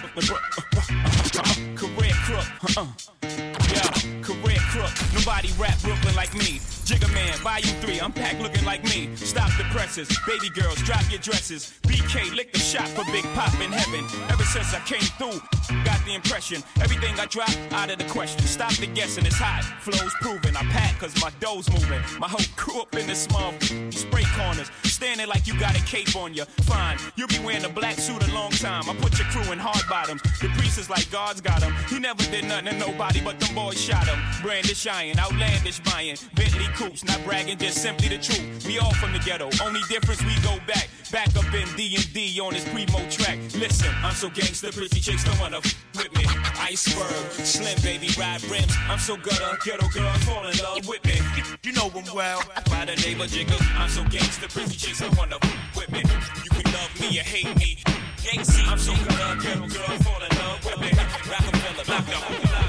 crook, 2.32 2.78
uh, 2.78 2.82
uh. 2.82 2.88
yeah, 3.24 4.22
career 4.22 4.60
crook. 4.72 4.92
Nobody 5.14 5.52
rap 5.58 5.80
Brooklyn 5.82 6.16
like 6.16 6.34
me. 6.34 6.60
Jigga 6.88 7.12
Man, 7.14 7.38
Volume 7.40 7.76
3, 7.82 8.00
I'm 8.00 8.12
packed 8.12 8.42
looking 8.42 8.66
like 8.66 8.84
me. 8.84 9.10
Stop 9.16 9.50
the 9.58 9.64
presses, 9.66 10.08
baby 10.28 10.50
girls, 10.50 10.76
drop 10.84 11.04
your 11.10 11.20
dresses. 11.20 11.80
BK, 11.84 12.36
lick 12.36 12.52
the 12.52 12.60
shot 12.60 12.88
for 12.90 13.06
Big 13.12 13.24
Pop 13.34 13.54
in 13.62 13.72
heaven. 13.72 14.04
Ever 14.30 14.44
since 14.44 14.74
I 14.74 14.80
came 14.80 15.08
through, 15.20 15.40
got 15.86 16.04
the 16.06 16.16
impression. 16.16 16.62
Everything 16.82 17.18
I 17.20 17.26
drop, 17.28 17.52
out 17.72 17.92
of 17.92 17.98
the 17.98 18.06
question. 18.06 18.42
Stop 18.46 18.74
the 18.74 18.88
guessing, 18.88 19.26
it's 19.26 19.38
hot. 19.38 19.64
Flow's 19.82 20.14
proven. 20.16 20.58
I 20.58 20.64
pack 20.72 21.00
cause 21.00 21.16
my 21.22 21.32
dough's 21.40 21.72
moving. 21.72 22.02
My 22.20 22.28
whole 22.28 22.46
crew 22.56 22.82
up 22.82 22.94
in 22.96 23.08
this 23.08 23.24
small 23.24 23.54
spray 23.92 24.26
corners. 24.36 24.70
Stand 25.02 25.20
there 25.20 25.26
like 25.26 25.47
you 25.47 25.60
got 25.60 25.76
a 25.76 25.82
cape 25.86 26.16
on 26.16 26.32
you. 26.32 26.45
Fine, 26.70 26.99
you'll 27.16 27.28
be 27.28 27.39
wearing 27.39 27.66
a 27.66 27.70
black 27.70 27.95
suit 27.95 28.22
a 28.28 28.32
long 28.34 28.52
time. 28.52 28.88
I 28.88 28.93
put 28.97 29.18
your 29.18 29.28
crew 29.30 29.52
in 29.52 29.58
hard 29.58 29.84
bottoms. 29.89 30.22
The 30.39 30.47
priest 30.58 30.78
is 30.78 30.91
like 30.91 31.10
God's 31.10 31.41
got 31.41 31.64
him. 31.64 31.74
He 31.89 31.97
never 31.97 32.22
did 32.30 32.45
nothing 32.45 32.68
to 32.68 32.78
nobody, 32.78 33.20
but 33.20 33.39
them 33.39 33.56
boys 33.56 33.82
shot 33.82 34.08
him. 34.08 34.20
Brandish 34.43 34.86
iron, 34.86 35.18
outlandish 35.18 35.80
buying. 35.80 36.18
Bentley 36.36 36.68
coops, 36.76 37.04
not 37.04 37.20
bragging, 37.26 37.58
just 37.58 37.82
simply 37.82 38.10
the 38.10 38.20
truth. 38.20 38.68
We 38.68 38.78
all 38.78 38.93
from 38.93 39.12
the 39.14 39.20
ghetto. 39.20 39.49
Only 39.64 39.82
difference 39.89 40.24
we 40.24 40.36
go 40.41 40.58
back. 40.68 40.88
Back 41.12 41.36
up 41.36 41.52
in 41.54 41.68
D&D 41.76 42.39
on 42.39 42.54
this 42.54 42.64
primo 42.70 43.02
track. 43.10 43.39
Listen, 43.56 43.93
I'm 44.04 44.14
so 44.14 44.30
gangster, 44.30 44.72
pretty 44.72 45.02
chicks 45.02 45.24
don't 45.26 45.39
wanna 45.39 45.58
f- 45.58 45.76
with 45.97 46.16
me. 46.16 46.26
Iceberg, 46.60 47.32
slim 47.32 47.78
baby, 47.82 48.08
ride 48.18 48.43
rims. 48.45 48.74
I'm 48.88 48.99
so 48.99 49.18
gutter, 49.18 49.58
ghetto 49.66 49.88
girl, 49.89 50.14
fall 50.24 50.47
in 50.47 50.58
love 50.60 50.88
with 50.88 51.04
me. 51.06 51.20
You 51.64 51.74
know 51.74 51.89
them 51.89 52.06
well. 52.16 52.41
By 52.70 52.86
the 52.86 52.95
neighbor 53.02 53.28
jigger, 53.28 53.58
I'm 53.76 53.89
so 53.89 54.04
gangster, 54.06 54.47
pretty 54.47 54.78
chicks 54.78 54.91
don't 55.00 55.18
wanna 55.18 55.38
f- 55.42 55.76
with 55.76 55.92
me. 55.92 56.00
You 56.00 56.50
can 56.50 56.74
love 56.74 56.92
me 57.00 57.20
or 57.20 57.24
hate 57.24 57.56
me. 57.58 57.78
Gangsta, 58.24 58.68
I'm 58.68 58.78
so 58.78 58.94
gutter, 58.94 59.42
ghetto 59.42 59.68
girl, 59.68 59.98
fall 60.04 60.22
in 60.22 60.38
love 60.38 60.66
with 60.66 60.80
me. 60.80 60.92
Rockefeller, 61.32 61.86
lock. 61.88 62.06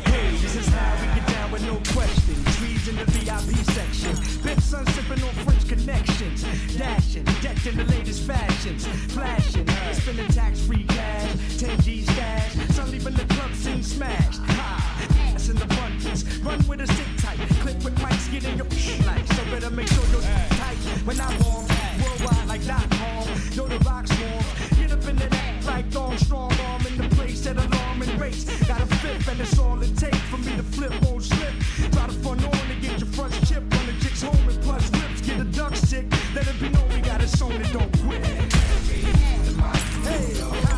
Hey, 0.06 0.36
this 0.36 0.56
is 0.56 0.66
how 0.68 0.92
we 1.00 1.20
get 1.20 1.26
down 1.28 1.50
with 1.50 1.64
no 1.66 1.76
question. 1.92 2.36
Trees 2.56 2.88
in 2.88 2.96
the 2.96 3.04
VIP 3.06 3.56
section. 3.74 4.14
Big 4.42 4.60
sun 4.60 4.86
sipping 4.86 5.22
on 5.24 5.34
French 5.44 5.68
connections. 5.68 6.42
Dashing, 6.76 7.24
decked 7.42 7.66
in 7.66 7.76
the 7.76 7.84
latest 7.84 8.22
fashions. 8.26 8.86
Flashing, 9.12 9.66
spending 9.92 10.28
tax 10.28 10.60
free 10.60 10.84
cash. 10.84 11.58
10 11.58 11.80
G's 11.80 12.06
cash. 12.06 12.52
Some 12.70 12.90
leaving 12.90 13.14
the 13.14 13.24
club 13.34 13.52
scene 13.54 13.82
smashed. 13.82 14.40
Ha! 14.40 15.01
Ass 15.42 15.48
in 15.48 15.56
abundance. 15.56 16.38
Run 16.38 16.66
with 16.68 16.80
a 16.80 16.86
stick 16.86 17.06
tight. 17.18 17.38
Click 17.60 17.76
with 17.82 17.94
mics, 17.96 18.30
get 18.30 18.44
in 18.44 18.56
your 18.56 18.66
light. 19.06 19.26
So 19.28 19.44
better 19.50 19.70
make 19.70 19.88
sure 19.88 20.04
you're 20.10 20.20
tight. 20.20 20.78
When 21.04 21.20
I 21.20 21.36
bomb, 21.38 21.66
worldwide 22.02 22.46
like 22.46 22.66
dot 22.66 22.88
com. 22.90 23.26
Know 23.56 23.66
the 23.66 23.78
rock 23.84 24.06
swarm. 24.06 24.44
Get 24.78 24.92
up 24.92 25.08
in 25.08 25.16
the 25.16 25.28
act 25.34 25.66
like 25.66 25.90
Dawn 25.90 26.16
Strong 26.18 26.52
arm 26.66 26.86
in 26.86 26.96
the 26.96 27.08
place. 27.16 27.40
Set 27.42 27.56
alarm 27.56 28.02
and 28.02 28.20
race. 28.20 28.44
Got 28.66 28.82
a 28.82 28.86
fifth 28.86 29.28
and 29.28 29.40
it's 29.40 29.58
all 29.58 29.80
it 29.82 29.96
takes 29.96 30.18
for 30.30 30.38
me 30.38 30.56
to 30.56 30.62
flip, 30.62 30.92
won't 31.02 31.24
slip. 31.24 31.54
Try 31.92 32.06
to 32.06 32.12
front 32.12 32.44
on 32.44 32.70
and 32.70 32.80
get 32.80 33.00
your 33.00 33.08
front 33.08 33.32
chip 33.46 33.62
on 33.62 33.86
the 33.86 33.94
chicks 34.00 34.22
home 34.22 34.48
and 34.48 34.62
plus 34.62 34.90
rips. 34.92 35.20
Get 35.22 35.40
a 35.40 35.44
duck 35.44 35.74
stick. 35.76 36.06
Let 36.34 36.46
it 36.46 36.60
be 36.60 36.68
known 36.68 36.88
we 36.90 37.00
got 37.00 37.22
it 37.22 37.42
on 37.42 37.52
it, 37.52 37.72
don't 37.72 37.92
quit. 38.00 38.24
Hey, 40.02 40.71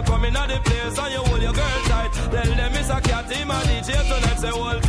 right. 0.00 0.08
You're 0.08 0.16
coming 0.16 0.36
out 0.36 0.48
the 0.48 0.60
place 0.60 0.98
and 0.98 1.12
you 1.12 1.18
hold 1.20 1.42
your 1.42 1.52
girl 1.52 1.80
tight. 1.84 2.12
Tell 2.12 2.56
them 2.56 2.72
it's 2.74 2.90
a 2.90 3.00
cat, 3.00 3.30
him 3.30 3.50
a 3.50 3.54
DJ 3.54 3.92
tonight, 4.02 4.38
say 4.38 4.48
hold 4.48 4.82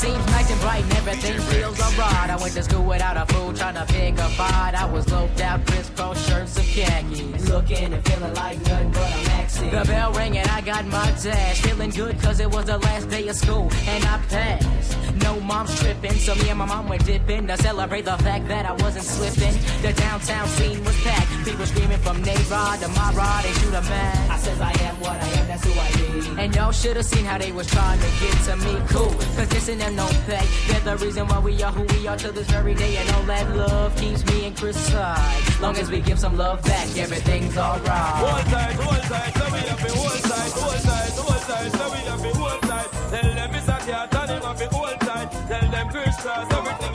seems 0.00 0.26
nice 0.28 0.50
and 0.50 0.60
bright 0.62 0.82
and 0.82 0.94
everything 0.94 1.38
feels 1.52 1.78
alright. 1.78 2.30
I 2.30 2.36
went 2.40 2.54
to 2.54 2.62
school 2.62 2.84
without 2.84 3.16
a 3.18 3.26
fool 3.32 3.52
trying 3.52 3.74
to 3.74 3.84
pick 3.92 4.14
a 4.14 4.28
fight. 4.30 4.74
I 4.74 4.86
was 4.90 5.06
loped 5.12 5.40
out, 5.42 5.66
crisscross 5.66 6.26
shirts 6.26 6.56
of 6.56 6.64
khakis. 6.64 7.48
Looking 7.50 7.92
and 7.92 8.02
feeling 8.08 8.34
like 8.34 8.58
nothing 8.64 8.90
but 8.92 9.10
a 9.16 9.20
maxi. 9.28 9.70
The 9.70 9.84
bell 9.84 10.10
rang 10.12 10.38
and 10.38 10.48
I 10.48 10.62
got 10.62 10.86
my 10.86 11.06
dash. 11.22 11.60
Feeling 11.60 11.90
good 11.90 12.18
cause 12.22 12.40
it 12.40 12.50
was 12.50 12.64
the 12.64 12.78
last 12.78 13.10
day 13.10 13.28
of 13.28 13.36
school 13.36 13.68
and 13.86 14.04
I 14.04 14.16
passed. 14.30 14.96
No 15.22 15.38
mom's 15.40 15.78
tripping, 15.78 16.12
so 16.12 16.34
me 16.36 16.48
and 16.48 16.58
my 16.58 16.64
mom 16.64 16.88
went 16.88 17.04
dipping 17.04 17.46
to 17.48 17.56
celebrate 17.58 18.06
the 18.06 18.16
fact 18.18 18.48
that 18.48 18.64
I 18.64 18.72
wasn't 18.72 19.04
slipping. 19.04 19.54
The 19.82 19.92
downtown 19.92 20.48
scene 20.48 20.82
was 20.82 20.98
packed. 21.02 21.44
People 21.44 21.66
screaming 21.66 21.98
From 21.98 22.22
Nayrod 22.22 22.80
to 22.80 22.88
Mara, 22.88 23.42
they 23.42 23.52
shoot 23.60 23.74
a 23.74 23.82
man. 23.82 24.30
I 24.30 24.38
says 24.38 24.60
I 24.60 24.72
am 24.86 24.98
what 25.00 25.20
I 25.20 25.28
am, 25.38 25.46
that's 25.46 25.64
who 25.64 25.72
I 25.78 25.88
be. 25.96 26.42
And 26.42 26.54
y'all 26.54 26.72
should 26.72 26.96
have 26.96 27.04
seen 27.04 27.24
how 27.24 27.36
they 27.36 27.52
was 27.52 27.66
trying 27.66 27.98
to 28.00 28.06
get 28.20 28.36
to 28.44 28.56
me. 28.56 28.74
Cool, 28.88 29.12
cause 29.36 29.48
kissing 29.48 29.80
them 29.90 29.96
no 29.96 30.08
pay. 30.26 30.46
They're 30.68 30.96
the 30.96 31.04
reason 31.04 31.26
why 31.26 31.38
we 31.38 31.62
are 31.62 31.72
who 31.72 31.82
we 31.94 32.06
are 32.06 32.16
till 32.16 32.32
this 32.32 32.48
very 32.50 32.74
day. 32.74 32.96
And 32.96 33.10
all 33.10 33.22
that 33.24 33.54
love 33.56 33.96
keeps 33.96 34.24
me 34.26 34.46
and 34.46 34.56
Chris 34.56 34.76
side. 34.76 35.60
Long 35.60 35.76
as 35.76 35.90
we 35.90 36.00
give 36.00 36.18
some 36.18 36.36
love 36.36 36.62
back, 36.62 36.96
everything's 36.96 37.56
alright. 37.56 37.84
Hold 37.86 38.44
tight, 38.46 38.74
hold 38.74 39.02
tight, 39.02 39.34
so 39.34 39.44
we 39.52 39.58
have 39.60 39.86
to 39.86 39.92
hold 39.92 40.22
tight, 40.22 40.52
hold 40.52 40.82
tight, 40.82 41.12
hold 41.12 41.42
tight, 41.42 41.72
so 41.72 41.90
we 41.90 41.98
have 42.10 42.22
to 42.22 42.38
hold 42.38 42.62
tight. 42.62 42.88
Tell 43.10 43.34
them 43.34 43.54
it's 43.54 43.68
a 43.68 43.78
cat 43.90 44.14
and 44.14 44.30
him 44.30 44.42
have 44.42 44.58
to 44.58 44.68
hold 44.74 45.00
tight. 45.00 45.30
Tell 45.48 45.70
them 45.70 45.88
Kris 45.88 46.16
Kross, 46.16 46.52
everything 46.52 46.89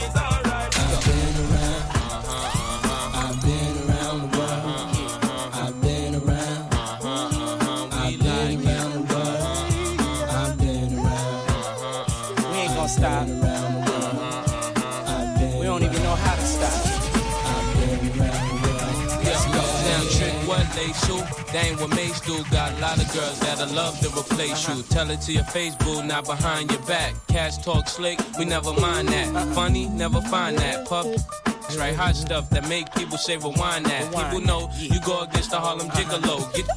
that 21.55 21.65
ain't 21.67 21.79
what 21.79 21.95
mates 21.95 22.19
do. 22.19 22.43
Got 22.51 22.73
a 22.73 22.81
lot 22.81 22.97
of 22.97 23.11
girls 23.13 23.39
that'll 23.39 23.73
love 23.73 23.97
to 24.01 24.09
replace 24.09 24.67
you. 24.67 24.83
Tell 24.83 25.09
it 25.09 25.21
to 25.21 25.31
your 25.31 25.45
face, 25.45 25.73
boo, 25.75 26.03
not 26.03 26.25
behind 26.25 26.69
your 26.69 26.81
back. 26.81 27.13
Cash 27.27 27.59
talk 27.59 27.87
slick, 27.87 28.19
we 28.37 28.43
never 28.43 28.73
mind 28.73 29.07
that. 29.07 29.55
Funny, 29.55 29.87
never 29.87 30.19
find 30.21 30.57
that. 30.57 30.85
Puff. 30.85 31.07
That's 31.45 31.77
right, 31.77 31.95
hot 31.95 32.15
stuff 32.15 32.49
that 32.49 32.67
make 32.67 32.93
people 32.93 33.17
say 33.17 33.37
rewind 33.37 33.85
that. 33.85 34.03
People 34.13 34.41
know 34.41 34.69
you 34.77 34.99
go 34.99 35.21
against 35.21 35.51
the 35.51 35.59
Harlem 35.59 35.87
Gigolo. 35.89 36.53
Get 36.53 36.67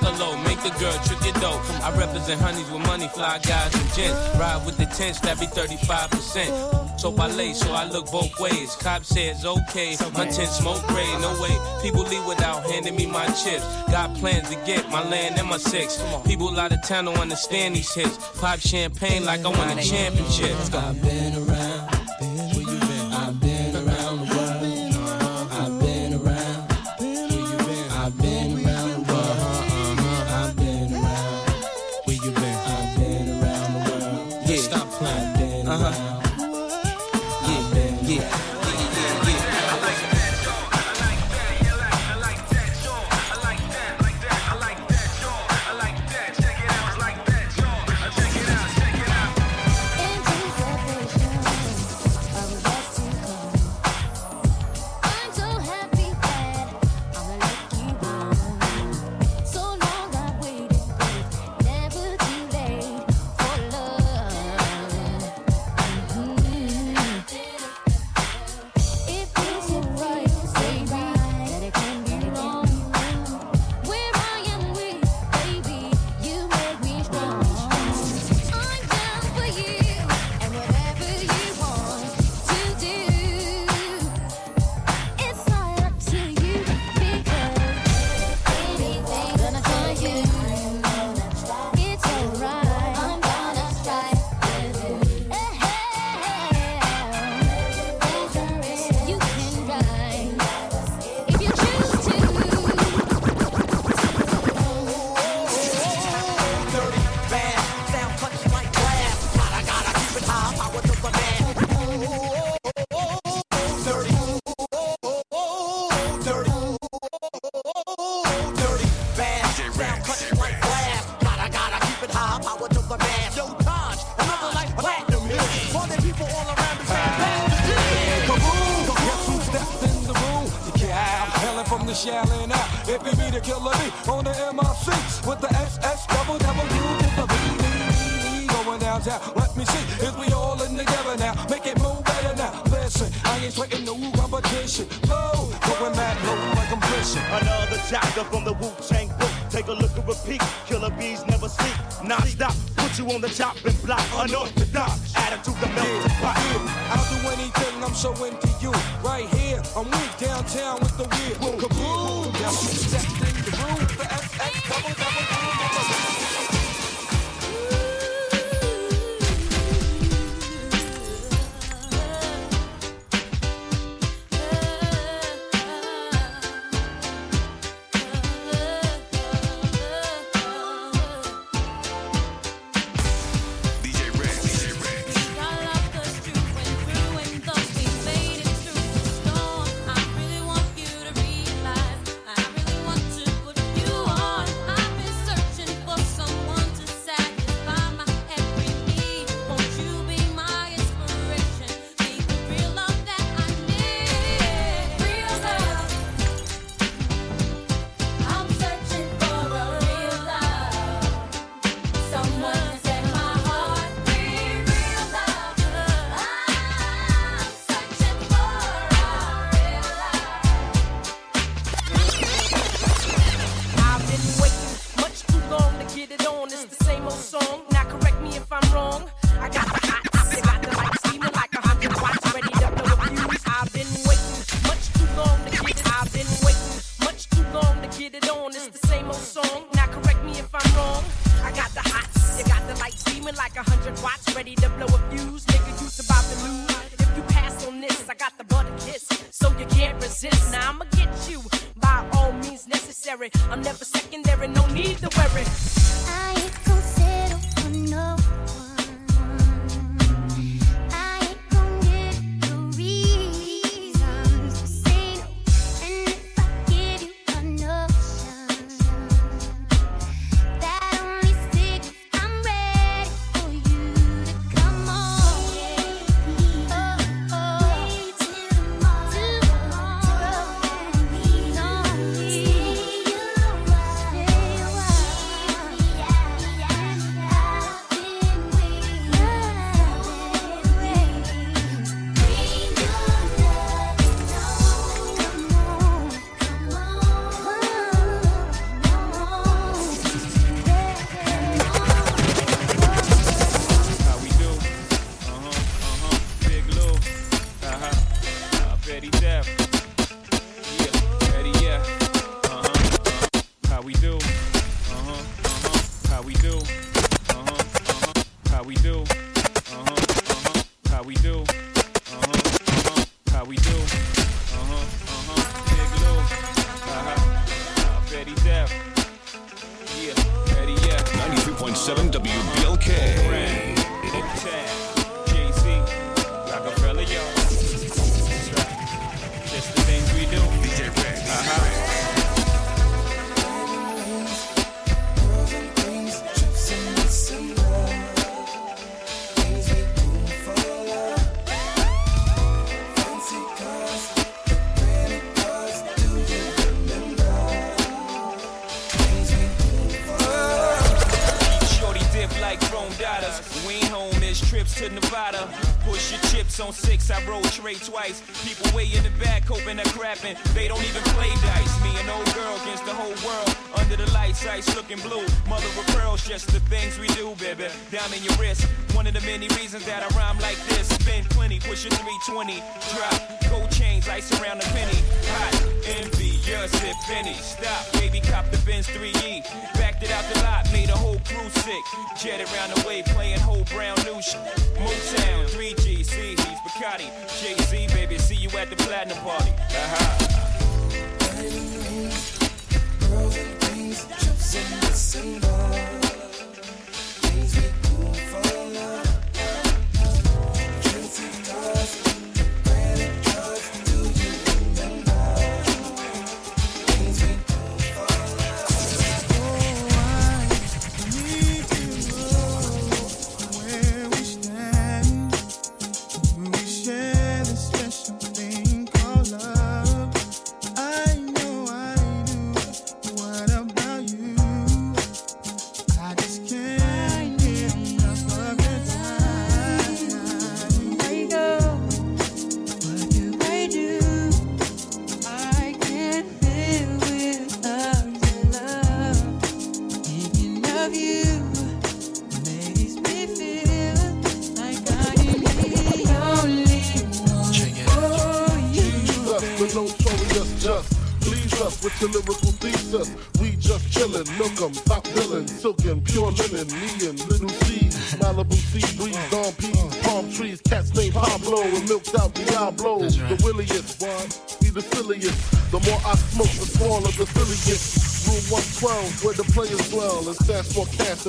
the 0.00 0.10
low, 0.18 0.36
make 0.44 0.60
the 0.62 0.70
girl 0.78 0.96
trick 1.04 1.22
your 1.24 1.34
dough. 1.40 1.60
I 1.82 1.94
represent 1.96 2.40
honeys 2.40 2.70
with 2.70 2.86
money, 2.86 3.08
fly 3.08 3.38
guys 3.38 3.74
and 3.74 3.92
gents. 3.94 4.18
Ride 4.38 4.62
with 4.66 4.76
the 4.76 4.86
tents, 4.86 5.20
that 5.20 5.38
be 5.38 5.46
35%. 5.46 6.98
So 6.98 7.14
I 7.16 7.28
lay, 7.28 7.54
so 7.54 7.72
I 7.72 7.88
look 7.88 8.10
both 8.10 8.38
ways. 8.40 8.74
Cop 8.76 9.04
says 9.04 9.44
okay, 9.44 9.96
my 10.14 10.26
tent 10.26 10.50
smoke 10.50 10.84
gray, 10.88 11.10
no 11.20 11.40
way. 11.40 11.56
People 11.82 12.02
leave 12.02 12.26
without 12.26 12.64
handing 12.70 12.96
me 12.96 13.06
my 13.06 13.26
chips. 13.26 13.64
Got 13.90 14.14
plans 14.16 14.48
to 14.50 14.56
get 14.66 14.88
my 14.90 15.08
land 15.08 15.38
and 15.38 15.48
my 15.48 15.58
six. 15.58 16.02
People 16.26 16.58
out 16.58 16.72
of 16.72 16.82
town 16.82 17.04
don't 17.04 17.18
understand 17.18 17.76
these 17.76 17.92
hits. 17.94 18.18
Pop 18.40 18.58
champagne 18.58 19.24
like 19.24 19.44
I 19.44 19.48
won 19.48 19.78
a 19.78 19.82
championship. 19.82 20.56
I've 20.74 21.00
been 21.00 21.48
around. 21.48 21.97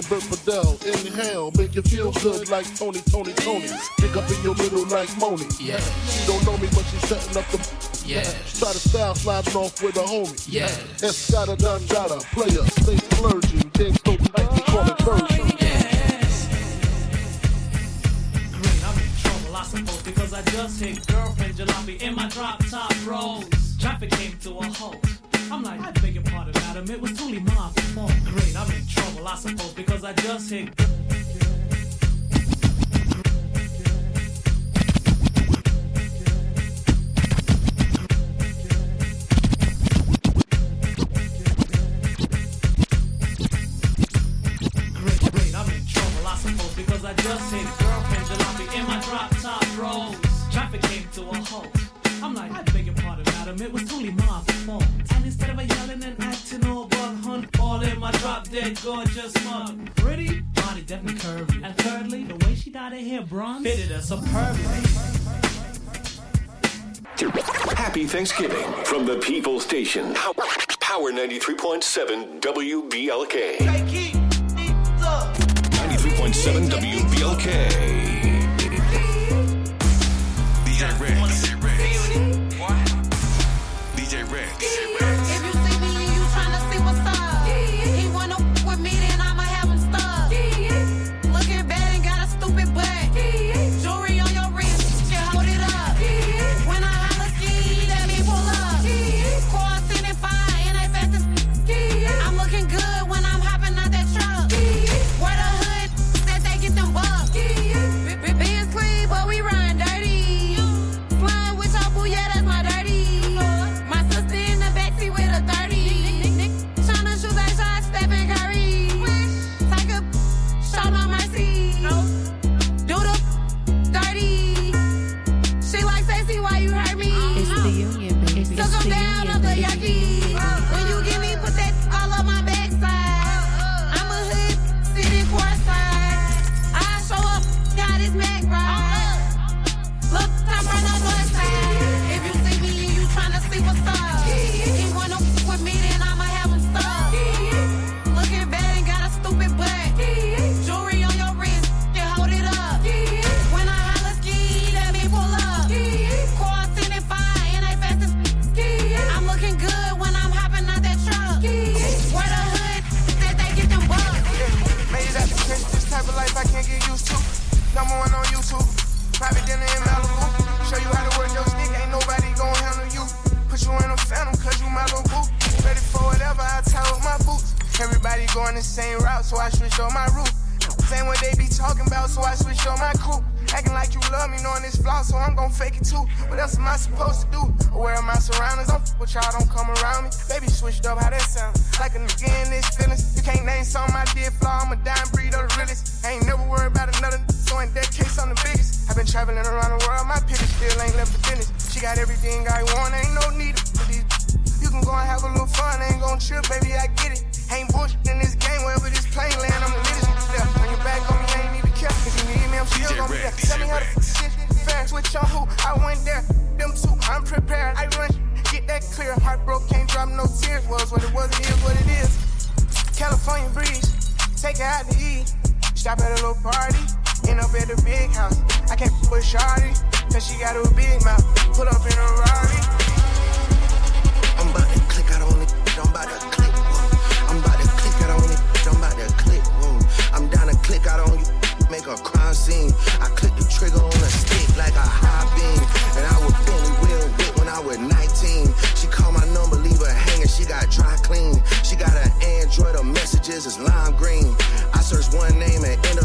the 0.02 0.16
Bipidel. 0.16 0.80
Inhale, 0.86 1.52
make 1.58 1.76
you 1.76 1.82
feel 1.82 2.12
good 2.12 2.50
like 2.50 2.66
Tony, 2.78 3.02
Tony, 3.12 3.34
Tony. 3.34 3.70
Pick 4.00 4.16
up 4.16 4.30
in 4.30 4.41
your 4.43 4.56
middle 4.56 4.86
like 4.88 5.10
Moni. 5.18 5.45
Yeah. 5.60 5.80
She 6.08 6.26
don't 6.28 6.43
know 6.45 6.58
me, 6.58 6.68
but 6.74 6.86
she's 6.86 7.08
setting 7.08 7.38
up 7.38 7.47
the. 7.50 7.58
Yeah. 8.06 8.24
Try 8.24 8.72
to 8.72 8.80
style 8.80 9.16
sliding 9.16 9.56
off 9.56 9.82
with 9.84 9.97
a 9.97 10.02
homie. 10.02 10.47
Yeah. 10.47 10.70
and 11.04 11.16
got 11.32 11.50
a 11.50 11.56
done 11.56 11.86
got 11.88 12.12
a 12.12 12.20
player. 12.36 12.78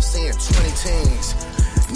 seeing 0.05 0.33
20 0.33 0.71
teens. 0.85 1.33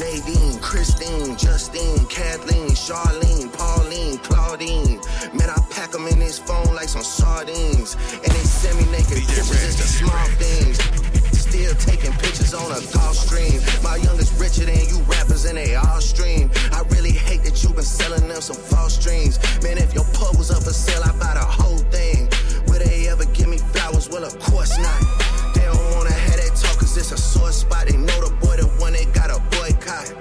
Nadine, 0.00 0.58
Christine, 0.60 1.36
Justine, 1.36 2.06
Kathleen, 2.06 2.70
Charlene, 2.72 3.52
Pauline, 3.52 4.18
Claudine. 4.18 5.00
Man, 5.36 5.50
I 5.50 5.58
pack 5.70 5.90
them 5.90 6.06
in 6.06 6.18
this 6.18 6.38
phone 6.38 6.74
like 6.74 6.88
some 6.88 7.02
sardines. 7.02 7.96
And 8.12 8.30
they 8.32 8.44
send 8.48 8.78
me 8.78 8.84
naked 8.90 9.18
pictures, 9.28 9.62
it's 9.64 9.76
the 9.76 9.88
small 10.00 10.26
things. 10.40 10.78
Still 11.36 11.74
taking 11.74 12.12
pictures 12.12 12.54
on 12.54 12.70
a 12.72 12.80
Gulfstream. 12.96 13.60
My 13.82 13.96
youngest 13.96 14.40
richer 14.40 14.64
than 14.64 14.88
you 14.88 15.00
rappers 15.04 15.44
and 15.44 15.58
they 15.58 15.74
all 15.74 16.00
stream. 16.00 16.50
I 16.72 16.82
really 16.90 17.12
hate 17.12 17.42
that 17.44 17.62
you 17.62 17.70
been 17.70 17.84
selling 17.84 18.28
them 18.28 18.40
some 18.40 18.56
false 18.56 18.96
dreams. 18.98 19.38
Man, 19.62 19.76
if 19.78 19.94
your 19.94 20.04
pub 20.12 20.36
was 20.36 20.50
up 20.50 20.62
for 20.62 20.72
sale, 20.72 21.02
I'd 21.04 21.18
buy 21.18 21.34
the 21.34 21.44
whole 21.44 21.78
thing. 21.92 22.28
Will 22.68 22.78
they 22.78 23.08
ever 23.08 23.24
give 23.26 23.48
me 23.48 23.58
flowers? 23.58 24.08
Well, 24.08 24.24
of 24.24 24.38
course 24.38 24.78
not 24.78 25.17
it's 26.98 27.12
a 27.12 27.16
sore 27.16 27.52
spot. 27.52 27.86
They 27.86 27.96
know 27.96 28.18
the 28.26 28.34
boy, 28.40 28.56
the 28.56 28.66
one 28.80 28.92
they 28.92 29.04
got 29.06 29.30
a 29.30 29.38
boycott. 29.56 30.12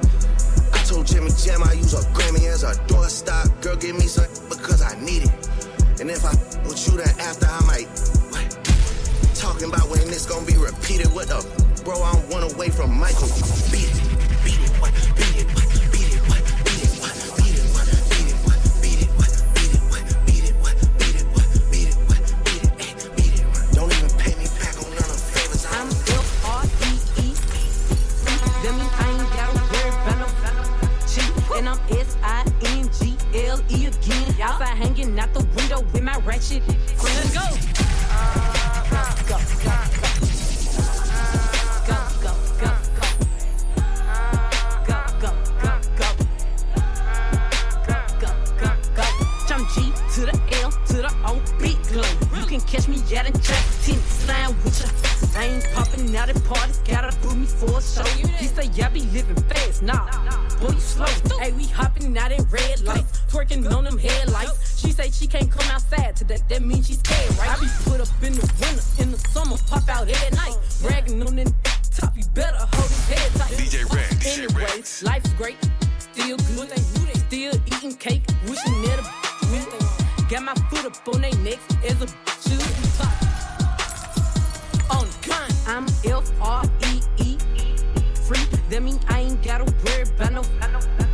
I 0.74 0.84
told 0.86 1.08
Jimmy 1.08 1.32
Jam 1.32 1.64
I 1.64 1.74
use 1.74 1.94
a 1.94 2.06
Grammy 2.14 2.48
as 2.48 2.64
a 2.64 2.74
doorstop. 2.86 3.62
Girl, 3.62 3.76
give 3.76 3.96
me 3.96 4.06
some 4.06 4.28
because 4.48 4.82
I 4.82 5.00
need 5.02 5.24
it. 5.24 5.50
And 6.00 6.10
if 6.10 6.24
I 6.24 6.32
with 6.68 6.88
you, 6.88 6.98
then 6.98 7.10
after 7.20 7.48
I 7.48 7.62
might. 7.66 7.90
What? 8.30 8.48
Talking 9.36 9.70
about 9.70 9.90
when 9.90 10.06
this 10.08 10.26
gonna 10.26 10.46
be 10.46 10.58
repeated. 10.58 11.08
What 11.14 11.28
the 11.28 11.42
bro? 11.84 12.02
I'm 12.04 12.30
one 12.30 12.44
away 12.44 12.70
from 12.70 12.98
Michael. 12.98 13.28
Beat 13.72 13.90
it. 13.90 14.07
LE 33.48 33.88
again. 33.88 34.36
Y'all 34.38 34.60
hanging 34.62 35.18
out 35.18 35.34
the 35.34 35.46
window 35.56 35.82
with 35.94 36.04
my 36.04 36.18
ratchet. 36.20 36.62
Let's 36.68 37.34
go. 37.34 37.40
Uh, 38.10 38.84
let's 38.92 39.64
go. 39.64 39.87
Catch 52.78 52.88
me 52.88 52.98
at 53.18 53.28
a 53.28 53.32
track, 53.42 53.66
ten 53.82 54.00
slime 54.00 54.56
with 54.64 54.80
ya. 54.80 55.40
I 55.40 55.46
ain't 55.46 55.68
popping 55.74 56.16
out 56.16 56.30
at 56.30 56.44
parties, 56.44 56.80
gotta 56.86 57.16
book 57.20 57.36
me 57.36 57.46
for 57.46 57.78
a 57.78 57.82
show. 57.82 58.04
He 58.38 58.48
say, 58.48 58.70
yeah, 58.74 58.90
be 58.90 59.02
living 59.02 59.36
fast, 59.44 59.82
nah, 59.82 60.06
boy, 60.60 60.70
you 60.70 60.80
slow. 60.80 61.06
Hey, 61.40 61.52
we 61.54 61.66
hopping 61.66 62.16
out 62.18 62.32
in 62.32 62.44
red 62.50 62.82
lights, 62.84 63.22
twerking 63.30 63.72
on 63.74 63.84
them 63.84 63.98
headlights. 63.98 64.80
She 64.80 64.92
say 64.92 65.10
she 65.10 65.28
can't 65.28 65.52
come 65.52 65.70
outside 65.72 66.16
today, 66.16 66.38
that 66.50 66.62
means 66.62 66.88
she's 66.88 67.00
scared, 67.00 67.38
right? 67.38 67.50
I 67.50 67.60
be 67.60 67.68
put 67.84 68.02
up 68.02 68.24
in 68.24 68.34
the 68.34 68.46
winter, 68.62 69.02
in 69.02 69.12
the 69.12 69.18
summer, 69.30 69.58
pop 69.68 69.88
out 69.90 70.08
at 70.10 70.34
night, 70.34 70.58
bragging 70.82 71.22
on 71.26 71.36
them 71.36 71.48
top, 71.96 72.16
you 72.16 72.24
better 72.34 72.58
hold 72.58 72.90
his 72.90 73.10
head 73.10 73.32
tight. 73.40 73.58
DJ 73.58 73.92
Red, 73.94 74.10
DJ 74.22 74.38
Anyway, 74.38 74.84
life's 75.04 75.34
great, 75.34 75.58
still 76.00 76.38
good, 76.38 76.78
still 76.78 77.54
eating 77.66 77.96
cake, 77.96 78.24
wishing 78.46 78.82
that 78.84 79.00
a 79.00 80.07
Got 80.30 80.44
my 80.44 80.54
foot 80.70 80.86
up 80.86 81.16
on 81.16 81.22
they 81.22 81.32
necks 81.38 81.64
as 81.86 82.02
a 82.02 82.08
shoe 82.44 82.60
pop. 82.98 83.14
On 84.92 85.08
gun, 85.26 85.50
I'm 85.66 85.86
F 86.04 86.30
R 86.42 86.66
E 86.86 87.02
E 87.24 87.38
free. 88.28 88.46
That 88.70 88.84
mean 88.84 89.00
I 89.08 89.22
ain't 89.22 89.42
gotta 89.42 89.64
worry 89.86 90.02
about 90.02 90.34
no 90.34 90.42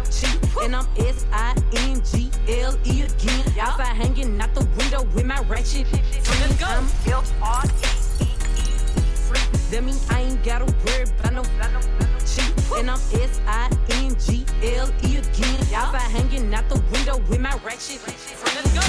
cheat. 0.10 0.40
And 0.64 0.76
I'm 0.76 0.88
S 0.98 1.28
I 1.32 1.56
N 1.76 2.02
G 2.04 2.32
L 2.60 2.76
E 2.86 3.04
again. 3.04 3.54
Outside 3.60 3.96
hanging 3.96 4.42
out 4.42 4.56
the 4.56 4.66
window 4.78 5.04
with 5.14 5.26
my 5.26 5.40
ratchet. 5.42 5.86
Friend. 5.88 6.64
I'm 6.64 6.86
F 7.06 7.32
R 7.44 7.64
E 7.66 7.68
E. 7.68 8.03
That 9.74 9.84
mean 9.84 9.98
I 10.12 10.22
ain't 10.22 10.44
gotta 10.46 10.66
worry 10.86 11.10
about 11.18 11.34
no 11.34 11.42
cheat. 12.30 12.54
And 12.78 12.92
I'm 12.94 13.02
S 13.10 13.42
I 13.48 13.66
N 14.06 14.14
G 14.22 14.46
L 14.78 14.86
E 15.02 15.18
again. 15.18 15.58
Y'all 15.74 15.90
Outside 15.90 16.14
hanging 16.14 16.54
out 16.54 16.70
the 16.70 16.78
window 16.94 17.18
with 17.26 17.42
my 17.42 17.58
ratchet. 17.66 17.98
Let's 18.06 18.70
go. 18.70 18.82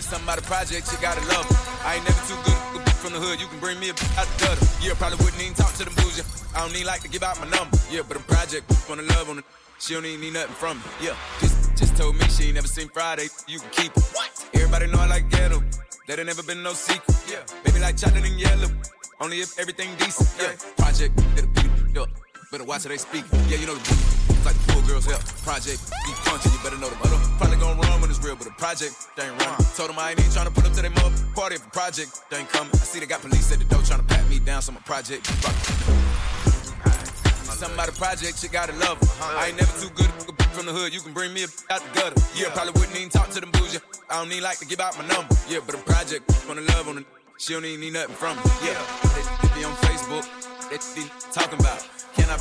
Something 0.00 0.24
about 0.24 0.38
a 0.38 0.42
project, 0.48 0.90
you 0.90 0.96
gotta 1.04 1.20
love. 1.28 1.44
I 1.84 1.96
ain't 1.96 2.04
never 2.08 2.24
too 2.24 2.40
good 2.48 2.82
from 2.96 3.12
the 3.12 3.20
hood, 3.20 3.40
you 3.40 3.46
can 3.46 3.60
bring 3.60 3.78
me 3.78 3.90
a 3.90 3.92
out 4.16 4.24
the 4.24 4.36
gutter. 4.40 4.66
Yeah, 4.80 4.94
probably 4.96 5.20
wouldn't 5.22 5.42
even 5.42 5.52
talk 5.52 5.74
to 5.74 5.84
them 5.84 5.92
bougie. 6.00 6.24
I 6.56 6.64
don't 6.64 6.72
need 6.72 6.86
like 6.86 7.02
to 7.02 7.10
give 7.10 7.22
out 7.22 7.38
my 7.38 7.48
number. 7.50 7.76
Yeah, 7.90 8.08
but 8.08 8.16
a 8.16 8.20
project, 8.20 8.64
wanna 8.88 9.02
love 9.02 9.28
on 9.28 9.36
it. 9.36 9.44
She 9.78 9.92
don't 9.92 10.06
even 10.06 10.22
need 10.22 10.32
nothing 10.32 10.56
from 10.56 10.78
me. 10.78 11.12
Yeah, 11.12 11.16
just 11.40 11.76
just 11.76 11.94
told 11.98 12.16
me 12.16 12.24
she 12.32 12.44
ain't 12.44 12.54
never 12.54 12.68
seen 12.68 12.88
Friday. 12.88 13.28
You 13.46 13.60
can 13.60 13.68
keep 13.72 13.92
it. 13.92 14.04
What? 14.16 14.32
Everybody 14.54 14.86
know 14.86 14.96
I 14.98 15.08
like 15.12 15.28
ghetto. 15.28 15.60
That 16.08 16.18
ain't 16.18 16.28
never 16.32 16.42
been 16.42 16.62
no 16.62 16.72
secret. 16.72 17.20
Yeah, 17.28 17.44
baby 17.64 17.80
like 17.80 17.98
chocolate 17.98 18.24
and 18.24 18.40
yellow. 18.40 18.72
Only 19.22 19.38
if 19.38 19.56
everything 19.56 19.86
decent. 20.02 20.28
Oh, 20.34 20.50
yeah, 20.50 20.58
project, 20.82 21.14
it'll 21.38 21.46
be 21.54 21.62
yeah. 21.94 22.06
Better 22.50 22.64
watch 22.64 22.82
how 22.82 22.90
they 22.90 22.98
speak. 22.98 23.22
Yeah, 23.46 23.62
you 23.62 23.66
know 23.70 23.78
the 23.78 23.86
beat. 23.86 24.02
It's 24.34 24.44
like 24.44 24.58
the 24.58 24.72
poor 24.74 24.82
girls 24.82 25.06
help. 25.06 25.22
Project, 25.46 25.78
be 26.02 26.12
punchy, 26.26 26.50
you 26.50 26.58
better 26.58 26.76
know 26.82 26.90
the 26.90 26.98
mother. 26.98 27.22
Probably 27.38 27.56
gonna 27.56 27.80
run 27.80 28.00
when 28.02 28.10
it's 28.10 28.18
real, 28.18 28.34
but 28.34 28.48
a 28.48 28.54
project, 28.58 28.98
they 29.14 29.22
ain't 29.22 29.38
running. 29.38 29.64
Told 29.78 29.90
them 29.90 29.98
I 30.02 30.10
ain't 30.10 30.18
even 30.18 30.32
trying 30.32 30.50
to 30.50 30.52
put 30.52 30.66
up 30.66 30.74
to 30.74 30.82
their 30.82 30.90
mother. 30.90 31.14
Party 31.38 31.54
if 31.54 31.64
a 31.64 31.70
project, 31.70 32.10
they 32.30 32.42
ain't 32.42 32.50
coming. 32.50 32.74
I 32.74 32.82
see 32.82 32.98
they 32.98 33.06
got 33.06 33.22
police 33.22 33.46
at 33.52 33.60
the 33.62 33.64
door 33.70 33.80
trying 33.86 34.02
to 34.02 34.06
pat 34.10 34.28
me 34.28 34.40
down, 34.40 34.60
so 34.60 34.74
a 34.74 34.82
project. 34.82 35.24
Something 37.46 37.78
about 37.78 37.88
a 37.88 37.92
project, 37.94 38.42
you 38.42 38.48
gotta 38.50 38.74
love 38.82 38.98
'em. 38.98 39.06
Uh-huh. 39.06 39.38
I 39.38 39.54
ain't 39.54 39.56
never 39.56 39.70
too 39.78 39.90
good 39.94 40.10
to 40.26 40.34
from 40.50 40.66
the 40.66 40.72
hood, 40.72 40.92
you 40.92 41.00
can 41.00 41.14
bring 41.14 41.32
me 41.32 41.44
a 41.44 41.48
out 41.70 41.80
the 41.86 41.90
gutter. 41.94 42.18
Yeah, 42.34 42.50
probably 42.50 42.74
wouldn't 42.74 42.98
even 42.98 43.08
talk 43.08 43.30
to 43.30 43.40
them 43.40 43.52
bougie. 43.52 43.78
I 44.10 44.18
don't 44.18 44.28
need 44.28 44.42
like 44.42 44.58
to 44.58 44.66
give 44.66 44.80
out 44.80 44.98
my 44.98 45.06
number. 45.06 45.32
Yeah, 45.48 45.60
but 45.64 45.76
a 45.76 45.78
project, 45.78 46.26
wanna 46.48 46.62
love 46.74 46.88
on 46.88 46.98
it. 46.98 47.06
She 47.42 47.54
don't 47.54 47.64
even 47.64 47.80
need 47.80 47.94
nothing 47.94 48.14
from 48.14 48.36
me. 48.36 48.42
Yeah, 48.62 48.78
they, 49.18 49.58
be 49.58 49.64
on 49.64 49.74
Facebook, 49.82 50.22
they 50.70 50.78
be 50.94 51.10
talking 51.32 51.58
about. 51.58 51.82
Can 52.14 52.30
I 52.30 52.38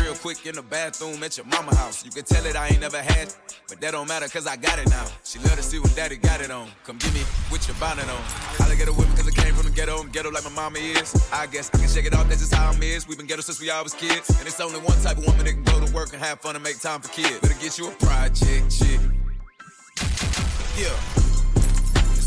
real 0.00 0.14
quick 0.14 0.46
in 0.46 0.54
the 0.54 0.62
bathroom 0.62 1.22
at 1.22 1.36
your 1.36 1.44
mama 1.44 1.74
house? 1.76 2.06
You 2.06 2.10
can 2.10 2.24
tell 2.24 2.46
it 2.46 2.56
I 2.56 2.68
ain't 2.68 2.80
never 2.80 3.02
had, 3.02 3.34
but 3.68 3.82
that 3.82 3.90
don't 3.90 4.08
matter 4.08 4.26
cause 4.28 4.46
I 4.46 4.56
got 4.56 4.78
it 4.78 4.88
now. 4.88 5.04
She 5.24 5.38
love 5.40 5.56
to 5.56 5.62
see 5.62 5.78
what 5.78 5.94
daddy 5.94 6.16
got 6.16 6.40
it 6.40 6.50
on. 6.50 6.70
Come 6.84 6.96
get 6.96 7.12
me 7.12 7.20
with 7.52 7.68
your 7.68 7.76
bonnet 7.76 8.08
on. 8.08 8.22
I 8.60 8.66
like 8.66 8.78
get 8.78 8.88
a 8.88 8.94
whip 8.94 9.08
cause 9.08 9.28
I 9.28 9.42
came 9.42 9.52
from 9.52 9.66
the 9.66 9.76
ghetto. 9.76 10.00
I'm 10.00 10.08
ghetto 10.08 10.30
like 10.30 10.44
my 10.44 10.56
mama 10.56 10.78
is. 10.78 11.14
I 11.30 11.46
guess 11.46 11.68
I 11.74 11.76
can 11.76 11.88
shake 11.90 12.06
it 12.06 12.14
off, 12.14 12.26
that's 12.26 12.40
just 12.40 12.54
how 12.54 12.70
I'm 12.70 12.82
is. 12.82 13.06
We've 13.06 13.18
been 13.18 13.26
ghetto 13.26 13.42
since 13.42 13.60
we 13.60 13.68
all 13.68 13.84
was 13.84 13.92
kids. 13.92 14.30
And 14.38 14.48
it's 14.48 14.58
only 14.58 14.80
one 14.80 14.98
type 15.02 15.18
of 15.18 15.26
woman 15.26 15.44
that 15.44 15.52
can 15.52 15.64
go 15.64 15.84
to 15.84 15.92
work 15.92 16.14
and 16.14 16.22
have 16.22 16.40
fun 16.40 16.54
and 16.56 16.64
make 16.64 16.80
time 16.80 17.02
for 17.02 17.08
kids. 17.12 17.40
Better 17.40 17.60
get 17.60 17.76
you 17.76 17.88
a 17.88 17.92
project 17.96 18.70
chick. 18.70 19.00
Yeah. 20.78 21.19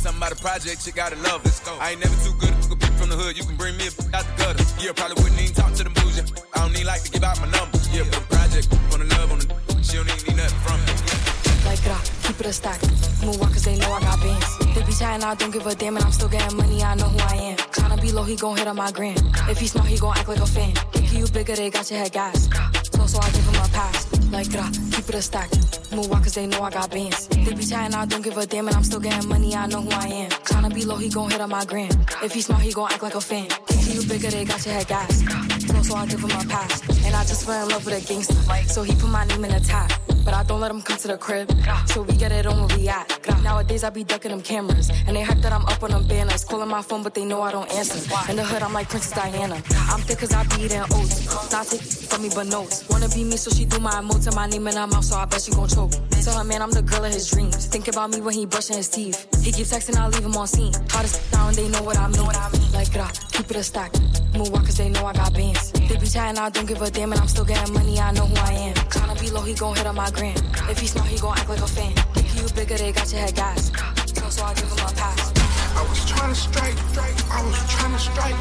Something 0.04 0.20
about 0.20 0.34
a 0.34 0.42
project, 0.44 0.86
you 0.86 0.92
gotta 0.92 1.16
love. 1.22 1.46
Go. 1.64 1.78
I 1.80 1.92
ain't 1.92 2.04
never 2.04 2.14
too 2.26 2.36
good 2.38 2.52
to 2.64 2.88
from 3.00 3.08
the 3.08 3.16
hood. 3.16 3.38
You 3.38 3.46
can 3.46 3.56
bring 3.56 3.78
me 3.78 3.88
a 3.88 3.92
out 4.14 4.26
the 4.28 4.34
gutter. 4.36 4.66
Yeah, 4.84 4.92
probably 4.92 5.24
wouldn't 5.24 5.40
even 5.40 5.56
talk 5.56 5.72
to 5.76 5.84
them 5.86 5.94
bougie. 5.94 6.24
I 6.54 6.60
don't 6.60 6.74
need 6.74 6.84
like 6.84 7.04
to 7.04 7.10
give 7.10 7.24
out 7.24 7.40
my 7.40 7.50
number. 7.50 7.78
Yeah, 7.90 8.04
but 8.12 8.18
a 8.18 8.22
project, 8.28 8.68
wanna 8.92 9.06
love 9.16 9.32
on 9.32 9.40
the 9.40 9.48
she 9.82 9.96
don't 9.96 10.12
even 10.12 10.28
need 10.28 10.44
nothing 10.44 10.60
from 10.60 10.80
me. 10.84 11.33
Like 11.65 11.81
that, 11.84 12.11
keep 12.23 12.40
it 12.40 12.45
a 12.45 12.53
stack. 12.53 12.81
Move 13.23 13.41
on 13.41 13.49
cause 13.52 13.64
they 13.64 13.77
know 13.77 13.91
I 13.91 14.02
got 14.02 14.19
bands. 14.19 14.57
They 14.76 14.84
be 14.84 14.91
chatting, 14.91 15.23
I 15.23 15.34
don't 15.35 15.52
give 15.52 15.65
a 15.65 15.73
damn, 15.73 15.95
and 15.95 16.06
I'm 16.06 16.11
still 16.11 16.27
getting 16.27 16.57
money, 16.57 16.84
I 16.84 16.95
know 16.95 17.06
who 17.06 17.19
I 17.19 17.35
am. 17.35 17.57
Tryna 17.57 18.02
be 18.02 18.11
low, 18.11 18.23
he 18.23 18.35
gon' 18.35 18.57
hit 18.57 18.68
on 18.68 18.76
my 18.76 18.91
gram. 18.91 19.15
If 19.49 19.60
he 19.60 19.68
smart, 19.68 19.88
he 19.88 19.98
gon' 19.98 20.18
act 20.18 20.27
like 20.27 20.40
a 20.40 20.45
fan. 20.45 20.73
Think 20.91 21.14
you 21.14 21.27
bigger, 21.27 21.56
they 21.56 21.69
got 21.69 21.90
your 21.90 21.99
head 21.99 22.11
gas. 22.11 22.49
So, 22.91 23.06
so 23.06 23.19
I 23.19 23.30
give 23.31 23.45
him 23.45 23.56
a 23.56 23.68
pass. 23.69 24.07
Like 24.31 24.48
that, 24.48 24.73
keep 24.91 25.07
it 25.07 25.15
a 25.15 25.22
stack. 25.22 25.49
Move 25.94 26.11
on 26.11 26.23
cause 26.23 26.34
they 26.34 26.48
know 26.48 26.61
I 26.61 26.69
got 26.69 26.91
bands. 26.91 27.27
They 27.27 27.53
be 27.53 27.64
chatting, 27.65 27.95
I 27.95 28.06
don't 28.06 28.22
give 28.22 28.38
a 28.38 28.45
damn, 28.45 28.68
and 28.68 28.76
I'm 28.76 28.84
still 28.84 28.99
getting 28.99 29.30
money, 29.30 29.56
I 29.56 29.68
know 29.68 29.81
who 29.81 29.91
I 29.91 30.07
am. 30.07 30.30
Tryna 30.31 30.73
be 30.73 30.85
low, 30.85 30.98
he 30.98 31.10
gon' 31.10 31.30
hit 31.30 31.40
on 31.40 31.49
my 31.49 31.64
gram. 31.65 31.91
If 32.22 32.34
he 32.34 32.41
smart, 32.41 32.61
he 32.61 32.73
gon' 32.73 32.91
act 32.91 33.03
like 33.03 33.15
a 33.15 33.22
fan. 33.22 33.48
Think 33.68 33.95
you 33.95 34.10
bigger, 34.10 34.30
they 34.30 34.44
got 34.44 34.65
your 34.65 34.76
head 34.76 34.88
gas. 34.88 35.23
So, 35.68 35.81
so 35.81 35.95
I 35.95 36.06
give 36.07 36.19
him 36.19 36.31
a 36.31 36.45
pass. 36.45 36.81
And 37.06 37.15
I 37.15 37.23
just 37.23 37.45
fell 37.45 37.64
in 37.64 37.69
love 37.69 37.85
with 37.85 38.03
a 38.03 38.06
gangster. 38.06 38.35
So 38.68 38.84
he 38.84 38.94
put 38.95 39.10
my 39.10 39.26
name 39.26 39.45
in 39.45 39.52
the 39.52 39.60
top. 39.60 39.91
But 40.26 40.34
I 40.34 40.44
don't 40.44 40.60
let 40.60 40.72
him 40.72 40.82
come 40.82 40.98
to 40.98 41.08
the 41.08 41.18
crib. 41.18 41.52
So 41.88 42.02
we 42.02 42.16
get 42.16 42.32
it 42.32 42.45
on 42.45 42.66
where 42.66 42.78
we 42.78 42.88
at. 42.88 43.08
Nowadays 43.44 43.84
I 43.84 43.90
be 43.90 44.04
ducking 44.04 44.32
them 44.32 44.41
cameras. 44.41 44.90
And 45.08 45.16
they 45.16 45.22
hype 45.22 45.40
that 45.40 45.52
I'm 45.52 45.66
up 45.66 45.84
on 45.84 45.91
them 45.91 46.08
banners. 46.08 46.44
Calling 46.45 46.70
my 46.70 46.82
phone, 46.82 47.04
but 47.04 47.14
they 47.14 47.26
know 47.26 47.41
I 47.41 47.52
don't 47.52 47.70
answer. 47.74 48.00
In 48.30 48.38
the 48.38 48.44
hood, 48.44 48.62
I'm 48.62 48.74
like 48.74 48.90
Princess 48.90 49.14
Diana. 49.14 49.56
I'm 49.91 50.00
thick 50.02 50.20
cause 50.20 50.34
I 50.34 50.44
be 50.44 50.64
eating 50.64 50.82
oats. 50.82 51.52
Not 51.52 51.68
take 51.68 51.82
from 52.14 52.23
me, 52.23 52.30
but 52.34 52.48
notes. 52.48 52.88
Wanna 52.90 53.10
be 53.10 53.23
me, 53.23 53.38
so 53.38 53.49
she 53.49 53.65
do 53.65 53.80
my 53.80 53.91
emotes 53.91 54.27
and 54.27 54.35
my 54.35 54.48
name 54.48 54.68
in 54.68 54.76
her 54.76 54.88
mouth, 54.88 55.03
so 55.03 55.15
I 55.18 55.26
bet 55.26 55.41
she 55.41 55.52
gon' 55.52 55.68
choke. 55.68 55.91
Tell 56.23 56.38
her, 56.38 56.44
man, 56.44 56.61
I'm 56.61 56.72
the 56.72 56.81
girl 56.81 57.03
of 57.03 57.11
his 57.11 57.30
dreams. 57.30 57.65
Think 57.65 57.88
about 57.88 58.11
me 58.11 58.22
when 58.22 58.34
he 58.34 58.45
brushing 58.45 58.77
his 58.77 58.90
teeth. 58.90 59.27
He 59.44 59.52
keep 59.52 59.65
texting, 59.65 59.98
I 59.98 60.07
leave 60.07 60.23
him 60.23 60.35
on 60.35 60.48
scene. 60.48 60.73
Hottest 60.90 61.31
down, 61.31 61.53
they 61.53 61.68
know 61.69 61.84
what 61.84 61.98
I 61.98 62.07
mean. 62.10 62.72
Like, 62.72 62.91
grah, 62.94 63.10
keep 63.31 63.49
it 63.49 63.57
a 63.57 63.64
stack. 63.64 63.91
Cause 64.34 64.77
they 64.77 64.90
know 64.90 65.06
I 65.06 65.14
got 65.14 65.34
bands. 65.34 65.72
They 65.72 65.98
be 65.98 66.07
chatting, 66.07 66.38
I 66.40 66.49
don't 66.49 66.65
give 66.65 66.81
a 66.81 66.90
damn, 66.90 67.11
and 67.11 67.22
I'm 67.22 67.27
still 67.27 67.45
getting 67.45 67.73
money, 67.73 67.99
I 67.99 68.11
know 68.11 68.26
who 68.26 68.35
I 68.35 68.53
am. 68.53 68.76
Tryna 68.76 69.19
be 69.19 69.30
low, 69.31 69.41
he 69.41 69.53
gon' 69.53 69.76
hit 69.76 69.85
on 69.85 69.95
my 69.95 70.10
gram. 70.11 70.38
If 70.69 70.80
he 70.80 70.88
smart, 70.88 71.07
he 71.07 71.19
gon' 71.19 71.38
act 71.38 71.49
like 71.49 71.60
a 71.60 71.68
fan. 71.68 71.94
Think 72.14 72.35
you 72.35 72.48
bigger, 72.56 72.77
they 72.77 72.91
got 72.91 73.11
your 73.11 73.22
head 73.22 73.35
gas. 73.35 73.72
So, 74.14 74.30
so 74.30 74.44
I 74.44 74.53
give 74.53 74.69
him 74.69 74.80
a 74.80 74.91
pass. 74.94 75.34
I 75.76 75.81
was 75.90 75.99
tryna 76.06 76.35
strike, 76.35 76.77
I 77.31 77.44
was 77.45 77.57
tryna 77.73 77.99
strike, 77.99 78.38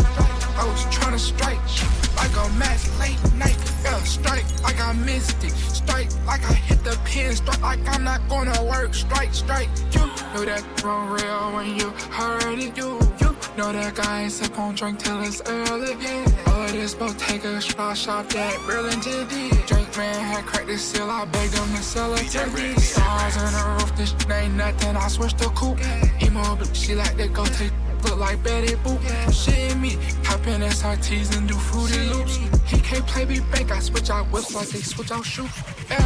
I 0.57 0.65
was 0.69 0.85
tryna 0.95 1.19
strike, 1.19 2.02
like 2.23 2.37
a 2.37 2.49
match 2.55 2.85
late 3.01 3.19
night, 3.35 3.59
yeah, 3.83 3.99
strike 4.05 4.47
like 4.63 4.81
I 4.81 4.93
missed 4.93 5.43
it, 5.43 5.51
strike 5.51 6.09
like 6.25 6.45
I 6.49 6.55
hit 6.55 6.85
the 6.85 6.97
pin, 7.05 7.35
strike 7.35 7.63
like 7.63 7.81
I'm 7.89 8.05
not 8.05 8.21
gonna 8.29 8.63
work, 8.65 8.95
strike, 8.95 9.35
strike, 9.35 9.69
you 9.93 10.07
know 10.33 10.45
that 10.45 10.63
wrong 10.85 11.11
real 11.11 11.53
when 11.57 11.77
you 11.79 11.93
already 12.19 12.67
it, 12.67 12.79
you 12.79 12.91
you 13.21 13.31
know 13.57 13.73
that 13.73 13.95
guy 13.97 14.23
ain't 14.23 14.33
sip 14.33 14.57
on 14.59 14.75
drink 14.75 15.01
till 15.01 15.21
it's 15.23 15.43
early, 15.47 15.95
yeah, 16.01 16.45
all 16.47 16.63
of 16.63 16.73
this 16.73 16.95
a 16.95 17.61
shot 17.61 17.97
shop 17.97 18.29
that 18.29 18.57
Berlin 18.67 19.01
did, 19.01 19.29
Drake 19.67 19.97
man 19.97 20.21
had 20.31 20.45
cracked 20.47 20.69
the 20.69 20.79
seal, 20.79 21.11
I 21.11 21.25
begged 21.25 21.55
him 21.55 21.75
to 21.75 21.83
sell 21.83 22.15
it 22.15 22.29
to 22.35 22.47
me, 22.55 22.75
stars 22.77 23.37
on 23.37 23.53
the 23.53 23.65
roof, 23.79 23.97
this 23.97 24.15
ain't 24.31 24.55
nothing, 24.55 24.97
I 24.97 25.09
switched 25.09 25.39
the 25.39 25.47
coupe, 25.47 25.81
emo, 26.23 26.55
but 26.57 26.75
she 26.77 26.95
like 26.95 27.17
to 27.17 27.29
go 27.29 27.45
take 27.47 27.73
look 28.05 28.19
like 28.19 28.43
Betty 28.43 28.75
Boop. 28.77 29.01
Shit 29.33 29.73
in 29.73 29.81
me, 29.81 29.99
hop 30.25 30.47
in 30.47 30.61
SRTs 30.61 31.37
and 31.37 31.49
do 31.49 31.55
fruity 31.55 32.01
loops. 32.11 32.37
He 32.67 32.81
can't 32.81 33.07
play 33.07 33.25
me 33.25 33.41
bank, 33.53 33.71
I 33.71 33.81
switch 33.81 34.11
out 34.11 34.27
whips 34.27 34.55
like 34.55 34.69
they 34.69 34.81
switch 34.81 35.11
out 35.11 35.25
shoes. 35.25 35.51
Yeah, 35.91 35.99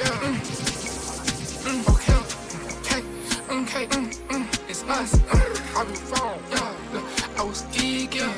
yeah. 0.00 0.24
Mm. 0.24 0.66
Mm, 1.66 1.82
okay, 1.94 2.18
okay, 2.78 3.02
okay, 3.50 3.86
mm, 3.86 4.14
mm, 4.28 4.70
it's 4.70 4.82
us. 4.84 5.14
Mm, 5.16 5.76
I 5.76 5.84
be 5.84 5.96
wrong, 6.12 6.38
yeah. 6.50 7.40
I 7.40 7.42
was 7.42 7.62
geeking, 7.74 8.34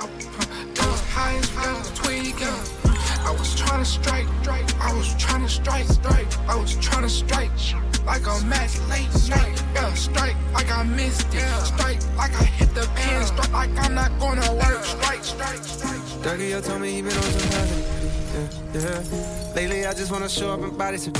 I, 0.00 0.04
I 0.04 0.90
was 0.90 1.00
high 1.10 1.36
as 1.36 1.48
fuck, 1.50 1.94
tweaking. 1.94 2.86
I 3.26 3.32
was 3.32 3.54
trying 3.56 3.80
to 3.80 3.84
strike, 3.84 4.26
strike. 4.42 4.80
I 4.80 4.92
was 4.94 5.14
trying 5.16 5.42
to 5.42 5.48
strike, 5.48 5.86
strike. 5.86 6.48
I 6.48 6.56
was 6.56 6.76
trying 6.76 7.02
to 7.02 7.08
strike 7.08 7.50
like 8.06 8.24
a 8.24 8.44
match 8.46 8.78
late 8.88 9.28
night. 9.28 9.65
Yeah, 9.76 9.92
strike 9.92 10.36
like 10.54 10.72
I 10.72 10.82
missed 10.84 11.34
it. 11.34 11.48
Strike 11.64 12.00
like 12.16 12.34
I 12.40 12.44
hit 12.44 12.74
the 12.74 12.88
pin. 12.96 13.24
Strike 13.26 13.52
like 13.52 13.70
I'm 13.84 13.94
not 13.94 14.18
gonna 14.18 14.54
work. 14.54 14.82
Strike, 14.84 15.22
strike, 15.22 15.62
strike. 15.62 16.00
Dougie, 16.24 16.64
tell 16.64 16.78
me 16.78 16.92
he 16.92 17.02
been 17.02 17.12
on 17.12 17.22
some 17.22 17.50
positive. 17.50 18.72
Yeah, 18.72 18.80
yeah. 18.80 19.52
Lately, 19.54 19.84
I 19.84 19.92
just 19.92 20.10
wanna 20.10 20.30
show 20.30 20.50
up 20.50 20.62
and 20.62 20.76
body 20.78 20.96
some. 20.96 21.12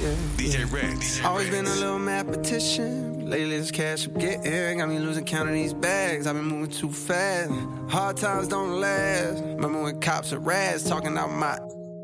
Yeah, 0.00 0.14
DJ 0.36 0.70
Red. 0.70 1.26
Always 1.26 1.50
been 1.50 1.66
a 1.66 1.74
little 1.74 1.98
mathematician. 1.98 3.28
Lately, 3.28 3.58
this 3.58 3.72
cash 3.72 4.06
I'm 4.06 4.14
getting 4.14 4.78
got 4.78 4.88
me 4.88 4.98
losing 5.00 5.24
count 5.24 5.48
of 5.48 5.54
these 5.54 5.74
bags. 5.74 6.28
I've 6.28 6.36
been 6.36 6.44
moving 6.44 6.70
too 6.70 6.90
fast. 6.90 7.50
Hard 7.88 8.16
times 8.16 8.46
don't 8.46 8.80
last. 8.80 9.42
Remember 9.42 9.82
when 9.82 10.00
cops 10.00 10.32
are 10.32 10.38
rats 10.38 10.84
talking 10.84 11.12
about 11.12 11.32
my 11.32 11.58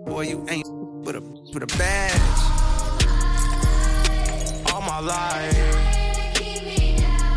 boy, 0.05 0.23
you 0.23 0.45
ain't 0.49 0.69
with 1.05 1.15
a 1.15 1.21
with 1.53 1.63
a 1.63 1.79
badge. 1.79 2.60
All 5.01 5.07
life. 5.07 5.55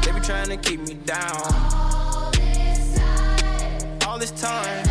They 0.04 0.12
be 0.12 0.20
trying 0.20 0.50
to 0.50 0.58
keep 0.58 0.82
me 0.82 0.96
down. 1.06 1.54
All 4.06 4.20
this 4.20 4.32
time. 4.32 4.86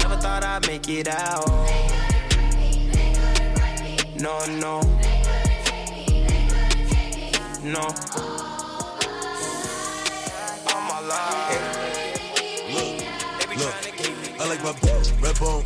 Never 0.00 0.16
thought 0.16 0.42
I'd 0.44 0.66
make 0.66 0.88
it 0.88 1.08
out. 1.08 1.46
No, 4.18 4.44
no. 4.46 4.80
No. 7.62 7.86
All 10.68 10.82
my 10.88 11.00
life. 11.08 11.62
Look, 13.56 13.74
I 14.40 14.48
like 14.48 14.62
my 14.64 14.74
red 15.20 15.38
bone, 15.38 15.62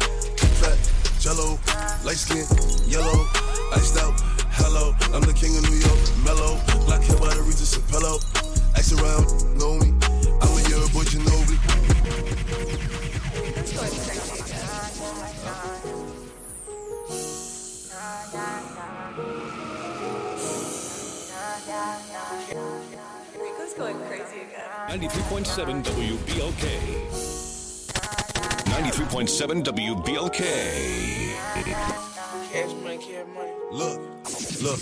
fat, 0.60 0.78
jello, 1.20 1.58
light 2.04 2.16
skin, 2.16 2.44
yellow, 2.88 3.26
iced 3.72 3.96
out. 3.98 4.33
Hello, 4.56 4.94
I'm 5.12 5.22
the 5.22 5.32
king 5.32 5.56
of 5.56 5.62
New 5.68 5.76
York, 5.76 5.98
mellow, 6.24 6.60
black 6.86 7.02
hair 7.02 7.18
by 7.18 7.34
the 7.34 7.42
Regis 7.42 7.76
and 7.76 7.86
pillow. 7.88 8.18
Ask 8.76 8.94
around, 8.94 9.26
know 9.58 9.74
me. 9.82 9.90
I'm 10.40 10.54
a 10.54 10.62
year 10.70 10.78
boy, 10.94 11.02
Ginobili. 11.10 11.58
Rico's 23.34 23.74
going 23.74 23.98
crazy 24.06 24.46
again. 24.46 24.70
93.7 25.00 25.82
WBLK. 25.82 26.64
93.7 28.70 29.64
WBLK. 29.64 30.40
Cash 32.52 32.72
money, 32.82 32.98
cash 32.98 33.26
money. 33.34 33.63
Look, 33.74 33.98
look, 34.62 34.78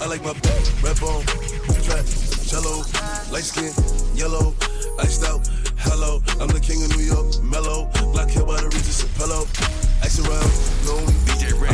I 0.00 0.06
like 0.06 0.22
my 0.22 0.32
back, 0.34 0.62
red 0.86 0.94
bone, 1.00 1.26
fat, 1.82 2.06
jello, 2.46 2.86
light 3.34 3.42
skin, 3.42 3.74
yellow, 4.14 4.54
iced 5.00 5.26
out. 5.26 5.50
Hello, 5.78 6.22
I'm 6.38 6.46
the 6.46 6.62
king 6.62 6.78
of 6.84 6.94
New 6.94 7.02
York, 7.02 7.42
mellow, 7.42 7.90
black 8.14 8.30
hair 8.30 8.46
by 8.46 8.62
the 8.62 8.70
Regis 8.70 9.02
and 9.02 9.10
pillow. 9.18 9.42
Ice 10.06 10.22
around, 10.22 10.46
know 10.86 11.02
me. 11.10 11.14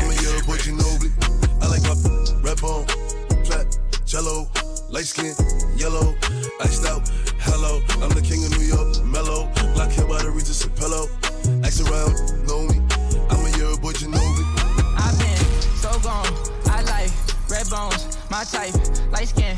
I'm 0.00 0.08
a 0.08 0.16
year 0.16 0.40
boy, 0.48 0.56
Ginobili. 0.56 1.12
I 1.60 1.68
like 1.68 1.84
my 1.84 1.92
red 2.40 2.56
bone, 2.56 2.88
fat, 3.44 3.76
jello, 4.06 4.48
light 4.88 5.04
skin, 5.04 5.36
yellow, 5.76 6.16
iced 6.64 6.86
out. 6.88 7.04
Hello, 7.36 7.84
I'm 8.00 8.16
the 8.16 8.24
king 8.24 8.40
of 8.48 8.56
New 8.56 8.64
York, 8.64 9.04
mellow, 9.04 9.52
black 9.76 9.92
hair 9.92 10.08
by 10.08 10.22
the 10.22 10.30
Regis 10.30 10.64
and 10.64 10.74
pillow. 10.74 11.04
Ice 11.68 11.84
around, 11.84 12.16
know 12.48 12.64
me. 12.64 12.80
I'm 13.28 13.44
a 13.44 13.50
year 13.60 13.76
boy, 13.76 13.92
Ginobili. 13.92 14.45
Gone. 16.02 16.26
I 16.66 16.82
like 16.92 17.10
red 17.48 17.70
bones, 17.70 18.18
my 18.30 18.44
type, 18.44 18.74
light 19.10 19.28
skin, 19.28 19.56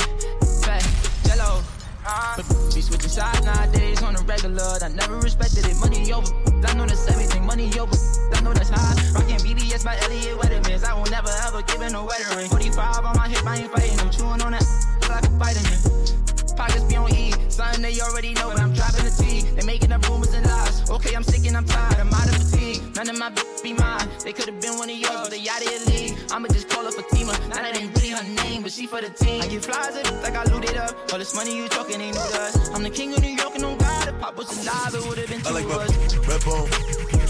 fat, 0.63 0.87
jello. 1.25 1.59
Uh-huh. 2.07 2.37
But 2.37 2.75
be 2.75 2.81
switching 2.81 3.11
sides 3.11 3.45
nowadays 3.45 4.03
on 4.03 4.15
the 4.15 4.23
regular. 4.23 4.79
I 4.81 4.89
never 4.89 5.17
respected 5.17 5.67
it. 5.67 5.77
Money 5.81 6.13
over. 6.13 6.33
I 6.65 6.75
know 6.75 6.87
that's 6.87 7.11
everything. 7.11 7.45
Money 7.45 7.67
over. 7.79 7.97
I 8.35 8.41
know 8.41 8.55
that's 8.55 8.71
high. 8.71 8.95
Rockin' 9.13 9.39
BBS 9.39 9.85
by 9.85 9.97
Elliot 9.99 10.39
Weathermans. 10.39 10.85
I 10.85 10.95
will 10.95 11.11
never 11.11 11.31
ever 11.47 11.61
give 11.63 11.83
it 11.83 11.91
no 11.91 12.05
wedding 12.05 12.37
ring. 12.37 12.49
45 12.49 13.05
on 13.05 13.17
my 13.17 13.29
hip, 13.29 13.45
I 13.45 13.57
ain't 13.57 13.73
fighting. 13.73 13.99
I'm 13.99 14.11
chewing 14.11 14.41
on 14.41 14.53
that 14.53 14.65
like 15.09 15.25
a 15.25 15.31
vitamin. 15.31 16.18
Pockets 16.59 16.83
be 16.91 16.97
on 16.97 17.15
E. 17.15 17.31
Something 17.49 17.83
they 17.83 18.01
already 18.01 18.35
know, 18.35 18.51
but 18.51 18.59
I'm 18.59 18.73
dropping 18.73 19.05
the 19.05 19.15
T. 19.15 19.43
They 19.55 19.65
making 19.65 19.93
up 19.93 20.03
rumors 20.09 20.35
and 20.35 20.45
lies. 20.45 20.91
Okay, 20.91 21.15
I'm 21.15 21.23
sick 21.23 21.47
and 21.47 21.57
I'm 21.57 21.65
tired. 21.65 22.01
I'm 22.01 22.13
out 22.13 22.27
of 22.27 22.35
fatigue. 22.35 22.83
None 22.97 23.09
of 23.09 23.17
my 23.17 23.31
bitch 23.31 23.63
be 23.63 23.75
mine. 23.75 24.09
They 24.25 24.33
could 24.33 24.47
have 24.47 24.61
been 24.61 24.77
one 24.77 24.91
of 24.91 24.97
yours, 24.97 25.23
but 25.23 25.31
they 25.31 25.39
out 25.49 25.63
of 25.63 25.71
your 25.71 25.87
league. 25.87 26.19
I'ma 26.33 26.49
just 26.49 26.69
call 26.69 26.83
her 26.83 26.91
Fatima. 26.91 27.31
Now 27.47 27.63
that 27.63 27.79
ain't 27.79 27.95
really 27.95 28.11
her 28.11 28.27
name, 28.43 28.65
but 28.65 28.73
she 28.73 28.89
for 28.89 29.01
the 29.01 29.09
team. 29.11 29.41
I 29.41 29.47
get 29.47 29.65
flies 29.65 29.95
at 29.95 30.11
like 30.25 30.35
I 30.35 30.43
looted 30.51 30.77
up. 30.77 30.99
All 31.13 31.19
this 31.21 31.33
money 31.33 31.57
you 31.57 31.69
talking 31.69 32.01
ain't 32.01 32.17
to 32.17 32.41
us. 32.43 32.75
I'm 32.75 32.83
the 32.83 32.91
king 32.91 33.15
of 33.15 33.23
New 33.23 33.39
York 33.39 33.55
and 33.55 33.65
on 33.65 33.79
God. 33.79 34.09
If 34.09 34.19
Pop 34.19 34.37
was 34.37 34.51
alive, 34.59 34.99
it 34.99 35.07
would 35.07 35.19
have 35.19 35.31
been 35.31 35.47
I 35.47 35.51
like 35.55 35.69
my 35.71 35.87
red 36.27 36.43
bone, 36.43 36.67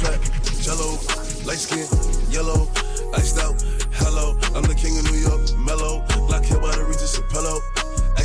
flat, 0.00 0.24
jello, 0.64 0.96
light 1.44 1.60
skin, 1.60 1.84
yellow, 2.32 2.64
iced 3.12 3.36
out. 3.44 3.60
Hello, 4.00 4.40
I'm 4.56 4.64
the 4.64 4.74
king 4.74 4.96
of 4.96 5.04
New 5.12 5.20
York, 5.20 5.52
mellow, 5.60 6.00
black 6.28 6.46
hair 6.48 6.60
by 6.60 6.72
the 6.72 6.84
Regis 6.88 7.20
pillow. 7.28 7.60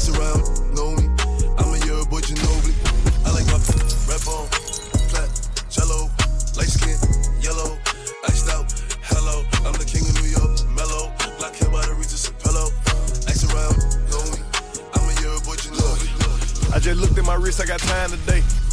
Ice 0.04 0.20
around, 0.20 0.76
know 0.76 0.92
me. 0.98 1.08
I'm 1.58 1.72
a 1.72 1.80
year 1.86 2.04
boy, 2.12 2.20
Ginobili. 2.20 2.76
I 3.24 3.32
like 3.32 3.48
my 3.48 3.56
red 4.12 4.20
bone, 4.28 4.52
flat, 5.08 5.32
jello, 5.72 6.12
light 6.60 6.68
skin, 6.68 7.00
yellow, 7.40 7.78
iced 8.28 8.50
out. 8.52 8.68
Hello, 9.00 9.46
I'm 9.64 9.72
the 9.80 9.88
king 9.88 10.04
of 10.04 10.12
New 10.20 10.28
York, 10.28 10.60
mellow, 10.76 11.08
black 11.40 11.56
hair 11.56 11.72
by 11.72 11.88
the 11.88 11.96
Regis 11.96 12.28
pillow. 12.44 12.68
Ice 13.32 13.48
around, 13.48 13.80
know 14.12 14.20
me. 14.36 14.44
I'm 14.92 15.08
a 15.08 15.14
year 15.24 15.40
boy, 15.48 15.56
Ginobili. 15.56 16.76
I 16.76 16.80
just 16.80 17.00
looked 17.00 17.18
at 17.18 17.24
my 17.24 17.36
wrist, 17.36 17.62
I 17.62 17.66
got 17.66 17.80
time 17.80 18.10
today. 18.10 18.44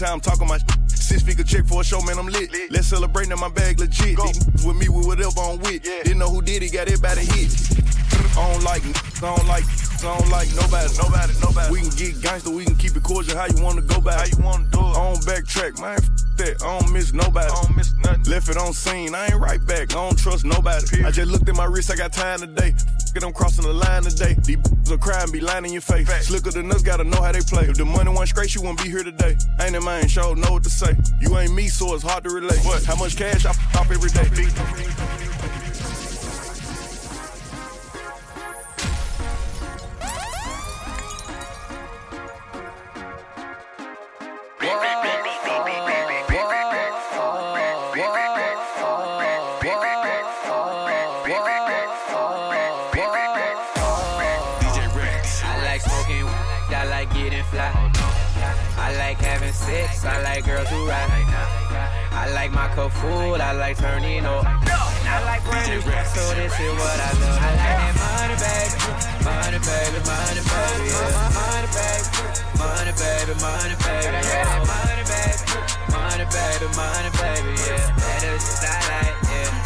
how 0.00 0.12
I'm 0.12 0.20
talking 0.20 0.46
my. 0.46 0.58
Six 0.88 1.22
figure 1.22 1.44
check 1.44 1.66
for 1.66 1.82
a 1.82 1.84
show, 1.84 2.00
man, 2.00 2.18
I'm 2.18 2.26
lit. 2.26 2.50
Let's 2.70 2.86
celebrate 2.86 3.28
now 3.28 3.36
my 3.36 3.50
bag 3.50 3.78
legit. 3.78 4.16
These 4.16 4.38
niggas 4.38 4.66
with 4.66 4.76
me 4.76 4.88
with 4.88 5.06
whatever 5.06 5.40
I'm 5.40 5.58
with. 5.58 5.82
Didn't 5.82 6.18
know 6.18 6.30
who 6.30 6.40
did 6.40 6.62
it, 6.62 6.72
got 6.72 6.88
everybody 6.88 7.24
hit. 7.26 8.03
I 8.36 8.52
don't 8.52 8.64
like, 8.64 8.84
I 8.84 9.34
don't 9.34 9.46
like, 9.46 9.64
I 10.04 10.18
don't 10.18 10.30
like 10.30 10.48
nobody, 10.54 10.88
nobody, 10.98 11.32
nobody. 11.40 11.72
We 11.72 11.80
can 11.80 11.90
get 11.90 12.20
gangster, 12.20 12.50
we 12.50 12.64
can 12.64 12.76
keep 12.76 12.96
it 12.96 13.02
cordial. 13.02 13.36
How 13.36 13.46
you 13.46 13.62
wanna 13.62 13.82
go 13.82 14.00
back? 14.00 14.18
How 14.18 14.26
you 14.26 14.44
wanna 14.44 14.64
do 14.70 14.80
it? 14.80 14.96
I 14.96 15.12
don't 15.12 15.22
backtrack, 15.24 15.80
man. 15.80 15.98
F- 15.98 16.10
that, 16.36 16.62
I 16.62 16.78
don't 16.80 16.92
miss 16.92 17.12
nobody. 17.12 17.46
I 17.46 17.62
don't 17.62 17.76
miss 17.76 17.94
nothing. 18.02 18.24
Left 18.24 18.48
it 18.48 18.56
on 18.56 18.72
scene, 18.72 19.14
I 19.14 19.26
ain't 19.26 19.40
right 19.40 19.64
back. 19.64 19.90
I 19.92 20.02
don't 20.02 20.18
trust 20.18 20.44
nobody. 20.44 21.04
I 21.04 21.10
just 21.10 21.30
looked 21.30 21.48
at 21.48 21.56
my 21.56 21.64
wrist, 21.64 21.90
I 21.92 21.96
got 21.96 22.12
time 22.12 22.40
today. 22.40 22.74
Get 23.14 23.20
them 23.20 23.32
crossing 23.32 23.64
the 23.64 23.72
line 23.72 24.02
today. 24.02 24.34
These 24.42 24.58
will 24.90 24.98
cry 24.98 25.22
and 25.22 25.32
be 25.32 25.40
lying 25.40 25.64
in 25.64 25.72
your 25.72 25.80
face. 25.80 26.08
Slicker 26.26 26.50
than 26.50 26.70
us, 26.72 26.82
gotta 26.82 27.04
know 27.04 27.22
how 27.22 27.30
they 27.30 27.40
play. 27.40 27.64
If 27.64 27.76
the 27.76 27.84
money 27.84 28.10
went 28.10 28.28
straight, 28.28 28.52
you 28.54 28.60
wouldn't 28.62 28.82
be 28.82 28.90
here 28.90 29.04
today. 29.04 29.36
Ain't 29.60 29.76
in 29.76 29.84
mind, 29.84 30.10
show 30.10 30.34
know 30.34 30.52
what 30.52 30.64
to 30.64 30.70
say. 30.70 30.96
You 31.20 31.38
ain't 31.38 31.54
me, 31.54 31.68
so 31.68 31.94
it's 31.94 32.02
hard 32.02 32.24
to 32.24 32.30
relate. 32.30 32.58
What? 32.64 32.84
How 32.84 32.96
much 32.96 33.16
cash 33.16 33.46
I 33.46 33.50
f- 33.50 33.76
off 33.76 33.90
every 33.90 34.10
day? 34.10 34.26
I 34.26 35.23
I 55.46 55.62
like 55.64 55.80
smoking, 55.80 56.26
I 56.26 56.84
like 56.90 57.12
getting 57.14 57.44
fly 57.44 57.94
I 58.76 58.96
like 58.96 59.18
having 59.18 59.52
sex, 59.52 60.04
I 60.04 60.22
like 60.22 60.44
girls 60.44 60.68
who 60.68 60.86
ride. 60.86 61.08
I 62.12 62.30
like 62.34 62.52
my 62.52 62.68
cup 62.74 62.92
full, 62.92 63.40
I 63.40 63.52
like 63.52 63.78
turning 63.78 64.26
up. 64.26 64.44
I 64.44 65.24
like 65.24 65.46
running, 65.46 65.80
so 65.80 66.34
this 66.34 66.52
is 66.52 66.72
what 66.74 67.00
I 67.00 67.12
love. 67.20 67.38
I 67.40 67.50
like 67.58 67.78
that 67.80 67.94
money, 68.04 68.36
baby, 68.44 68.78
money, 69.24 69.58
baby, 69.58 70.00
money, 70.04 70.42
baby, 70.44 70.90
money, 71.34 71.68
baby, 71.72 72.13
money, 72.64 72.92
baby, 72.96 73.34
money, 73.44 73.76
baby, 73.84 74.18
yeah. 74.24 74.64
money, 74.64 75.04
baby, 75.04 75.44
money, 75.92 76.24
baby, 76.32 76.66
money, 76.72 77.10
baby, 77.20 77.52
yeah. 77.68 77.92
That 78.00 78.22
is 78.24 78.48
I 78.64 78.80
like, 78.88 79.18
yeah. 79.28 79.64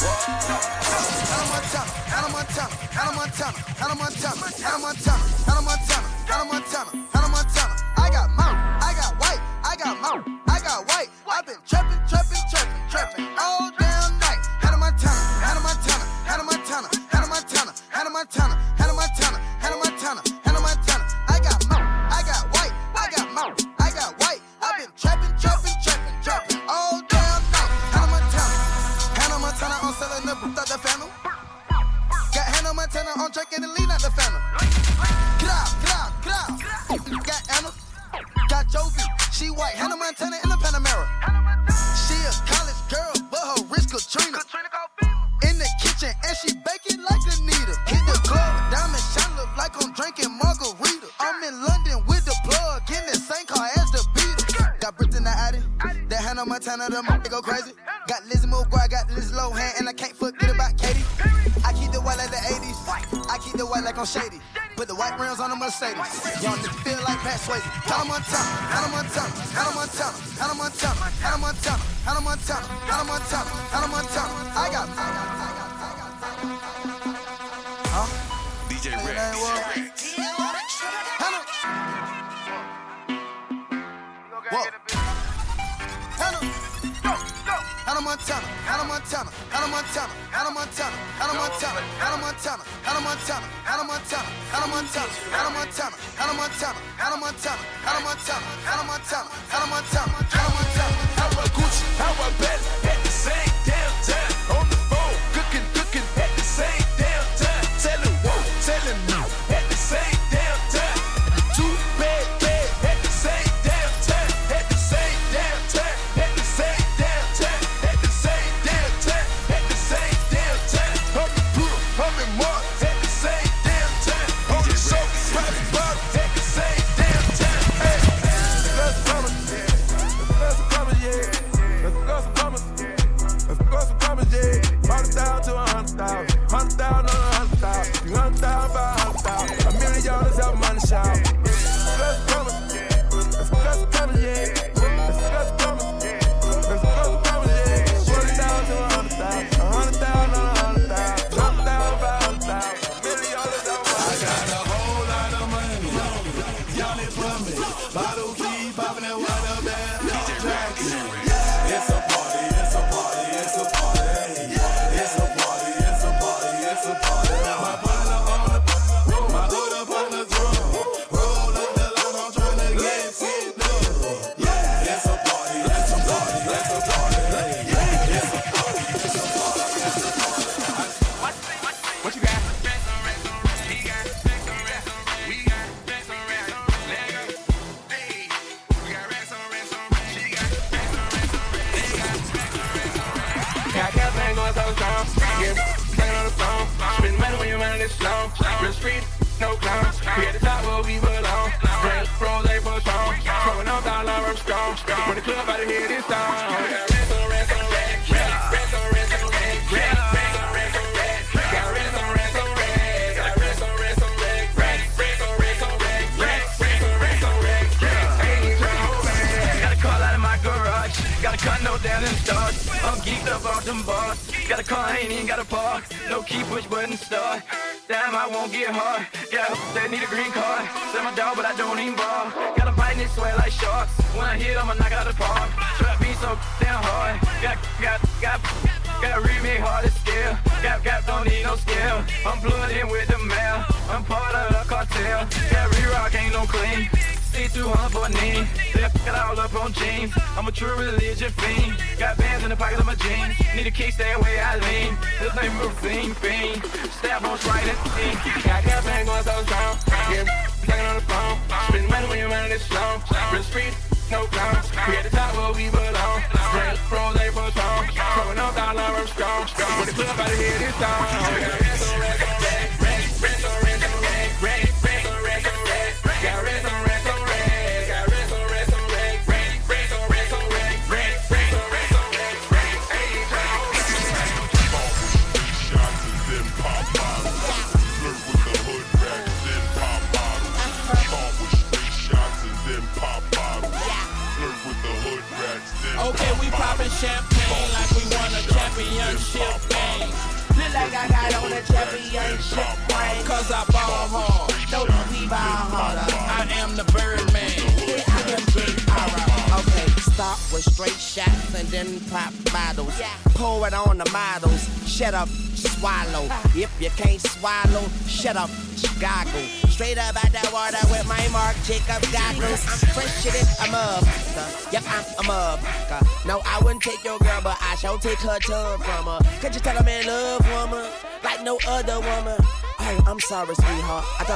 Hannah 2.09 2.33
Montana, 2.35 2.75
Hannah 2.97 3.15
Montana, 3.15 3.55
Hannah 3.79 3.95
Montana, 3.95 4.47
Hannah 4.59 4.83
Montana, 4.83 5.25
Hannah 5.47 5.63
Montana, 5.63 6.09
Hannah 6.27 6.49
Montana, 6.51 6.91
Hannah 7.13 7.31
Montana. 7.35 7.75
I 7.97 8.11
got 8.11 8.31
mouth, 8.35 8.59
I 8.83 8.91
got 8.99 9.13
white, 9.21 9.43
I 9.65 9.77
got 9.77 9.95
mouth, 10.03 10.25
I 10.49 10.61
got 10.61 10.87
white. 10.89 11.11
I've 11.31 11.47
been 11.47 11.57
trapping, 11.67 12.01
trapping, 12.09 12.43
trapping, 12.51 12.89
trapping 12.91 13.29
all 13.39 13.71
damn 13.79 13.88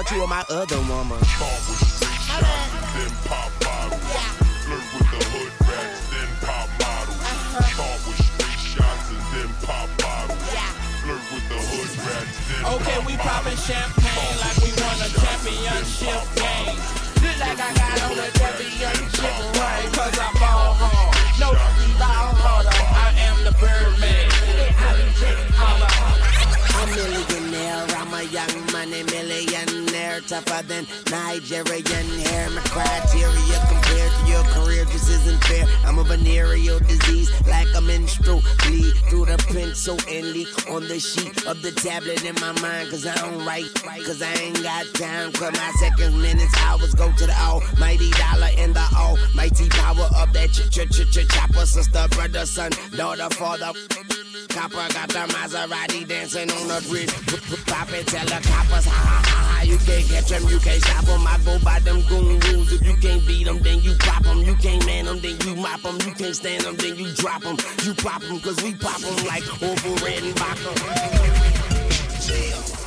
thought 0.02 0.14
you 0.14 0.20
were 0.20 0.26
my 0.26 0.44
other 0.48 0.78
woman. 0.90 1.18
Flirt 1.18 1.62
with 4.94 5.06
the 5.10 5.20
hood 5.30 5.52
rats, 5.68 6.00
then 6.10 6.30
pop 6.44 6.82
Okay, 12.62 12.98
we 13.06 13.16
popping 13.16 13.56
champagne 13.56 14.38
like 14.40 14.56
we 14.62 14.70
won 14.80 14.96
a 15.02 15.08
championship 15.10 16.22
game. 16.36 16.78
Look 17.22 17.38
like 17.38 17.58
I 17.58 17.74
got 17.74 18.02
on 18.02 18.18
a 18.18 18.30
championship 18.30 19.38
ring, 19.54 19.92
cause 19.92 20.18
I'm 20.18 20.41
tougher 30.23 30.62
than 30.66 30.86
Nigerian 31.11 32.09
hair. 32.27 32.51
My 32.51 32.62
criteria 32.62 33.59
compared 33.69 34.12
to 34.12 34.24
your 34.27 34.44
career 34.55 34.85
just 34.86 35.11
isn't 35.11 35.43
fair. 35.44 35.66
I'm 35.85 35.99
a 35.99 36.05
venereal 36.05 36.78
disease, 36.81 37.31
like 37.47 37.69
a 37.74 37.81
menstrual 37.81 38.43
bleed 38.65 38.94
through 39.09 39.27
the 39.27 39.39
pencil 39.53 39.99
and 40.09 40.32
leak 40.32 40.49
on 40.70 40.86
the 40.89 40.99
sheet 40.99 41.47
of 41.47 41.62
the 41.62 41.73
tablet 41.73 42.24
in 42.24 42.35
my 42.40 42.53
mind. 42.61 42.90
Cause 42.90 43.07
I 43.07 43.15
don't 43.16 43.44
write, 43.44 43.73
cause 44.07 44.23
I 44.23 44.32
ain't 44.35 44.62
got 44.62 44.86
time. 44.94 45.32
Cause 45.32 45.53
my 45.53 45.73
seconds, 45.81 46.15
minutes, 46.16 46.55
hours 46.61 46.94
go 46.94 47.11
to 47.12 47.27
the 47.27 47.39
almighty 47.40 48.11
dollar 48.11 48.51
and 48.59 48.74
the 48.74 48.86
almighty 48.97 49.69
power 49.70 50.09
of 50.16 50.32
that 50.32 50.51
ch 50.53 50.70
ch 50.70 50.89
ch 50.90 51.11
ch 51.11 51.28
chopper. 51.28 51.66
Sister, 51.66 52.07
brother, 52.11 52.47
son, 52.47 52.70
daughter, 52.97 53.28
father. 53.35 53.73
Copper 54.49 54.86
got 54.93 55.09
the 55.09 55.24
Maserati 55.32 56.07
dancing 56.07 56.51
on 56.51 56.69
the 56.69 56.86
bridge. 56.89 57.12
Pop 57.66 57.90
it, 57.93 58.07
tell 58.07 58.24
the 58.27 58.47
coppers, 58.49 58.85
ha 58.85 58.90
ha 58.90 59.23
ha 59.24 59.51
ha. 59.62 59.70
You 59.70 59.78
can't 59.78 60.06
catch 60.09 60.28
them, 60.28 60.43
you 60.48 60.59
can't 60.59 60.82
stop 60.82 61.05
them. 61.05 61.26
I 61.26 61.39
go 61.44 61.59
by 61.64 61.78
them 61.80 62.02
goon 62.09 62.39
rules. 62.40 62.72
If 62.72 62.84
you 62.86 62.97
can't 62.97 63.26
beat 63.26 63.44
them, 63.44 63.60
then 63.60 63.80
you 63.80 63.94
pop 63.98 64.22
them. 64.22 64.39
You 64.39 64.55
can't 64.56 64.84
man 64.86 65.06
them, 65.06 65.20
then 65.20 65.36
you 65.40 65.56
mop 65.56 65.82
them. 65.82 65.98
You 66.06 66.12
can't 66.12 66.36
stand 66.36 66.64
them, 66.64 66.76
then 66.76 66.97
you 66.97 67.12
drop 67.14 67.43
them. 67.43 67.56
You 67.84 67.94
pop 67.94 68.22
them, 68.22 68.40
cause 68.40 68.62
we 68.62 68.74
pop 68.74 69.01
them 69.01 69.26
like 69.26 69.44
Orville 69.62 69.97
Redenbacher. 69.97 70.74
DJ 72.22 72.81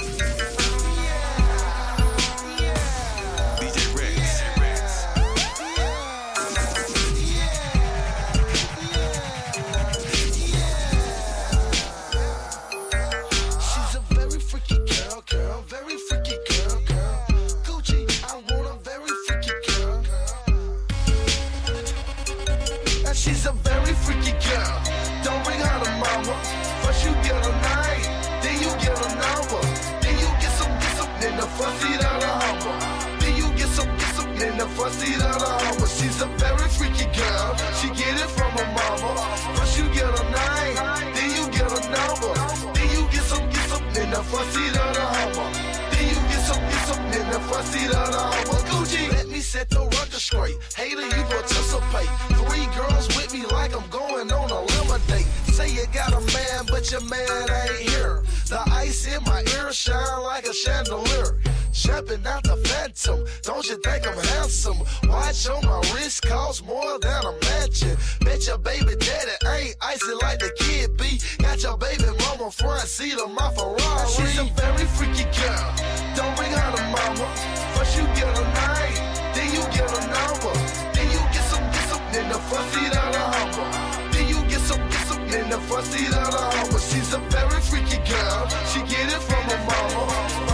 of 34.80 35.40
the 35.40 35.50
Hummer. 35.64 35.88
She's 35.88 36.22
a 36.22 36.28
very 36.38 36.68
freaky 36.70 37.06
girl. 37.16 37.56
She 37.80 37.88
get 37.90 38.20
it 38.20 38.30
from 38.36 38.52
her 38.52 38.68
mama. 38.76 39.16
First 39.56 39.80
you 39.80 39.88
get 39.94 40.08
a 40.08 40.24
night, 40.32 40.76
then 41.16 41.30
you 41.32 41.46
get 41.52 41.72
a 41.72 41.82
number. 41.88 42.34
Then 42.76 42.90
you 42.92 43.08
get 43.10 43.24
some, 43.24 43.46
get 43.50 43.66
some 43.70 43.86
in 43.96 44.10
the 44.12 44.22
seat 44.24 44.76
of 44.76 44.96
Hummer. 44.96 45.50
Then 45.92 46.06
you 46.12 46.20
get 46.28 46.42
some, 46.44 46.62
get 46.62 46.84
some 46.88 47.06
in 47.06 47.26
the 47.32 47.40
seat 47.64 47.90
of 47.90 48.14
Hummer. 48.14 48.62
Gucci, 48.70 49.12
let 49.14 49.28
me 49.30 49.40
set 49.40 49.70
the 49.70 49.80
record 49.80 50.14
straight. 50.14 50.58
Hater, 50.76 51.02
you 51.02 51.24
participate. 51.24 52.12
Three 52.36 52.68
girls 52.76 53.08
with 53.16 53.34
me 53.34 53.46
like 53.48 53.76
I'm 53.76 53.88
going 53.90 54.32
on 54.32 54.50
a 54.52 54.62
limo 54.62 54.98
date. 55.08 55.28
Say 55.56 55.70
you 55.72 55.86
got 55.94 56.12
a 56.12 56.20
man, 56.20 56.66
but 56.68 56.92
your 56.92 57.02
man 57.02 57.48
ain't 57.50 57.90
here. 57.90 58.24
The 58.48 58.62
ice 58.72 59.08
in 59.08 59.24
my 59.24 59.42
ear 59.56 59.72
shine 59.72 60.22
like 60.24 60.46
a 60.46 60.54
chandelier. 60.54 61.40
Jumping 61.76 62.26
out 62.26 62.42
the 62.44 62.56
phantom, 62.56 63.26
don't 63.44 63.68
you 63.68 63.76
think 63.84 64.08
I'm 64.08 64.18
handsome? 64.32 64.80
Watch 65.10 65.48
on 65.50 65.66
my 65.66 65.80
wrist 65.94 66.24
cost 66.24 66.66
more 66.66 66.98
than 67.00 67.22
a 67.26 67.34
mansion. 67.44 67.98
Bet 68.22 68.48
your 68.48 68.58
baby 68.58 68.96
daddy 68.96 69.36
ain't 69.46 69.76
icy 69.82 70.14
like 70.22 70.40
the 70.40 70.56
kid 70.58 70.96
be. 70.96 71.20
Got 71.44 71.62
your 71.62 71.78
baby 71.78 72.06
mama 72.24 72.50
front 72.50 72.88
seat 72.88 73.20
of 73.20 73.30
my 73.30 73.52
Ferrari. 73.54 74.08
She's 74.08 74.40
a 74.40 74.46
very 74.56 74.88
freaky 74.96 75.28
girl. 75.36 75.76
Don't 76.16 76.32
bring 76.40 76.52
her 76.56 76.70
to 76.80 76.84
mama. 76.96 77.28
First 77.76 78.00
you 78.00 78.08
get 78.16 78.32
a 78.32 78.46
night, 78.56 78.96
then 79.36 79.52
you 79.52 79.62
get 79.76 79.92
a 79.92 80.02
number. 80.16 80.56
Then 80.96 81.12
you 81.12 81.20
get 81.36 81.44
some, 81.52 81.66
get 81.76 81.86
some 81.92 82.08
in 82.16 82.30
the 82.32 82.40
front 82.48 82.72
seat 82.72 82.96
of 82.96 83.10
the. 83.12 84.16
Then 84.16 84.26
you 84.32 84.40
get 84.48 84.64
some, 84.64 84.80
get 84.90 85.04
some 85.12 85.24
in 85.28 85.50
the 85.52 85.60
front 85.68 85.86
seat 85.92 86.08
of 86.08 86.32
the. 86.32 86.80
She's 86.80 87.14
a 87.14 87.20
very 87.36 87.60
freaky 87.60 88.00
girl. 88.08 88.48
She 88.72 88.80
get 88.88 89.12
it 89.12 89.22
from 89.28 89.44
her 89.52 89.60
mama. 89.68 90.45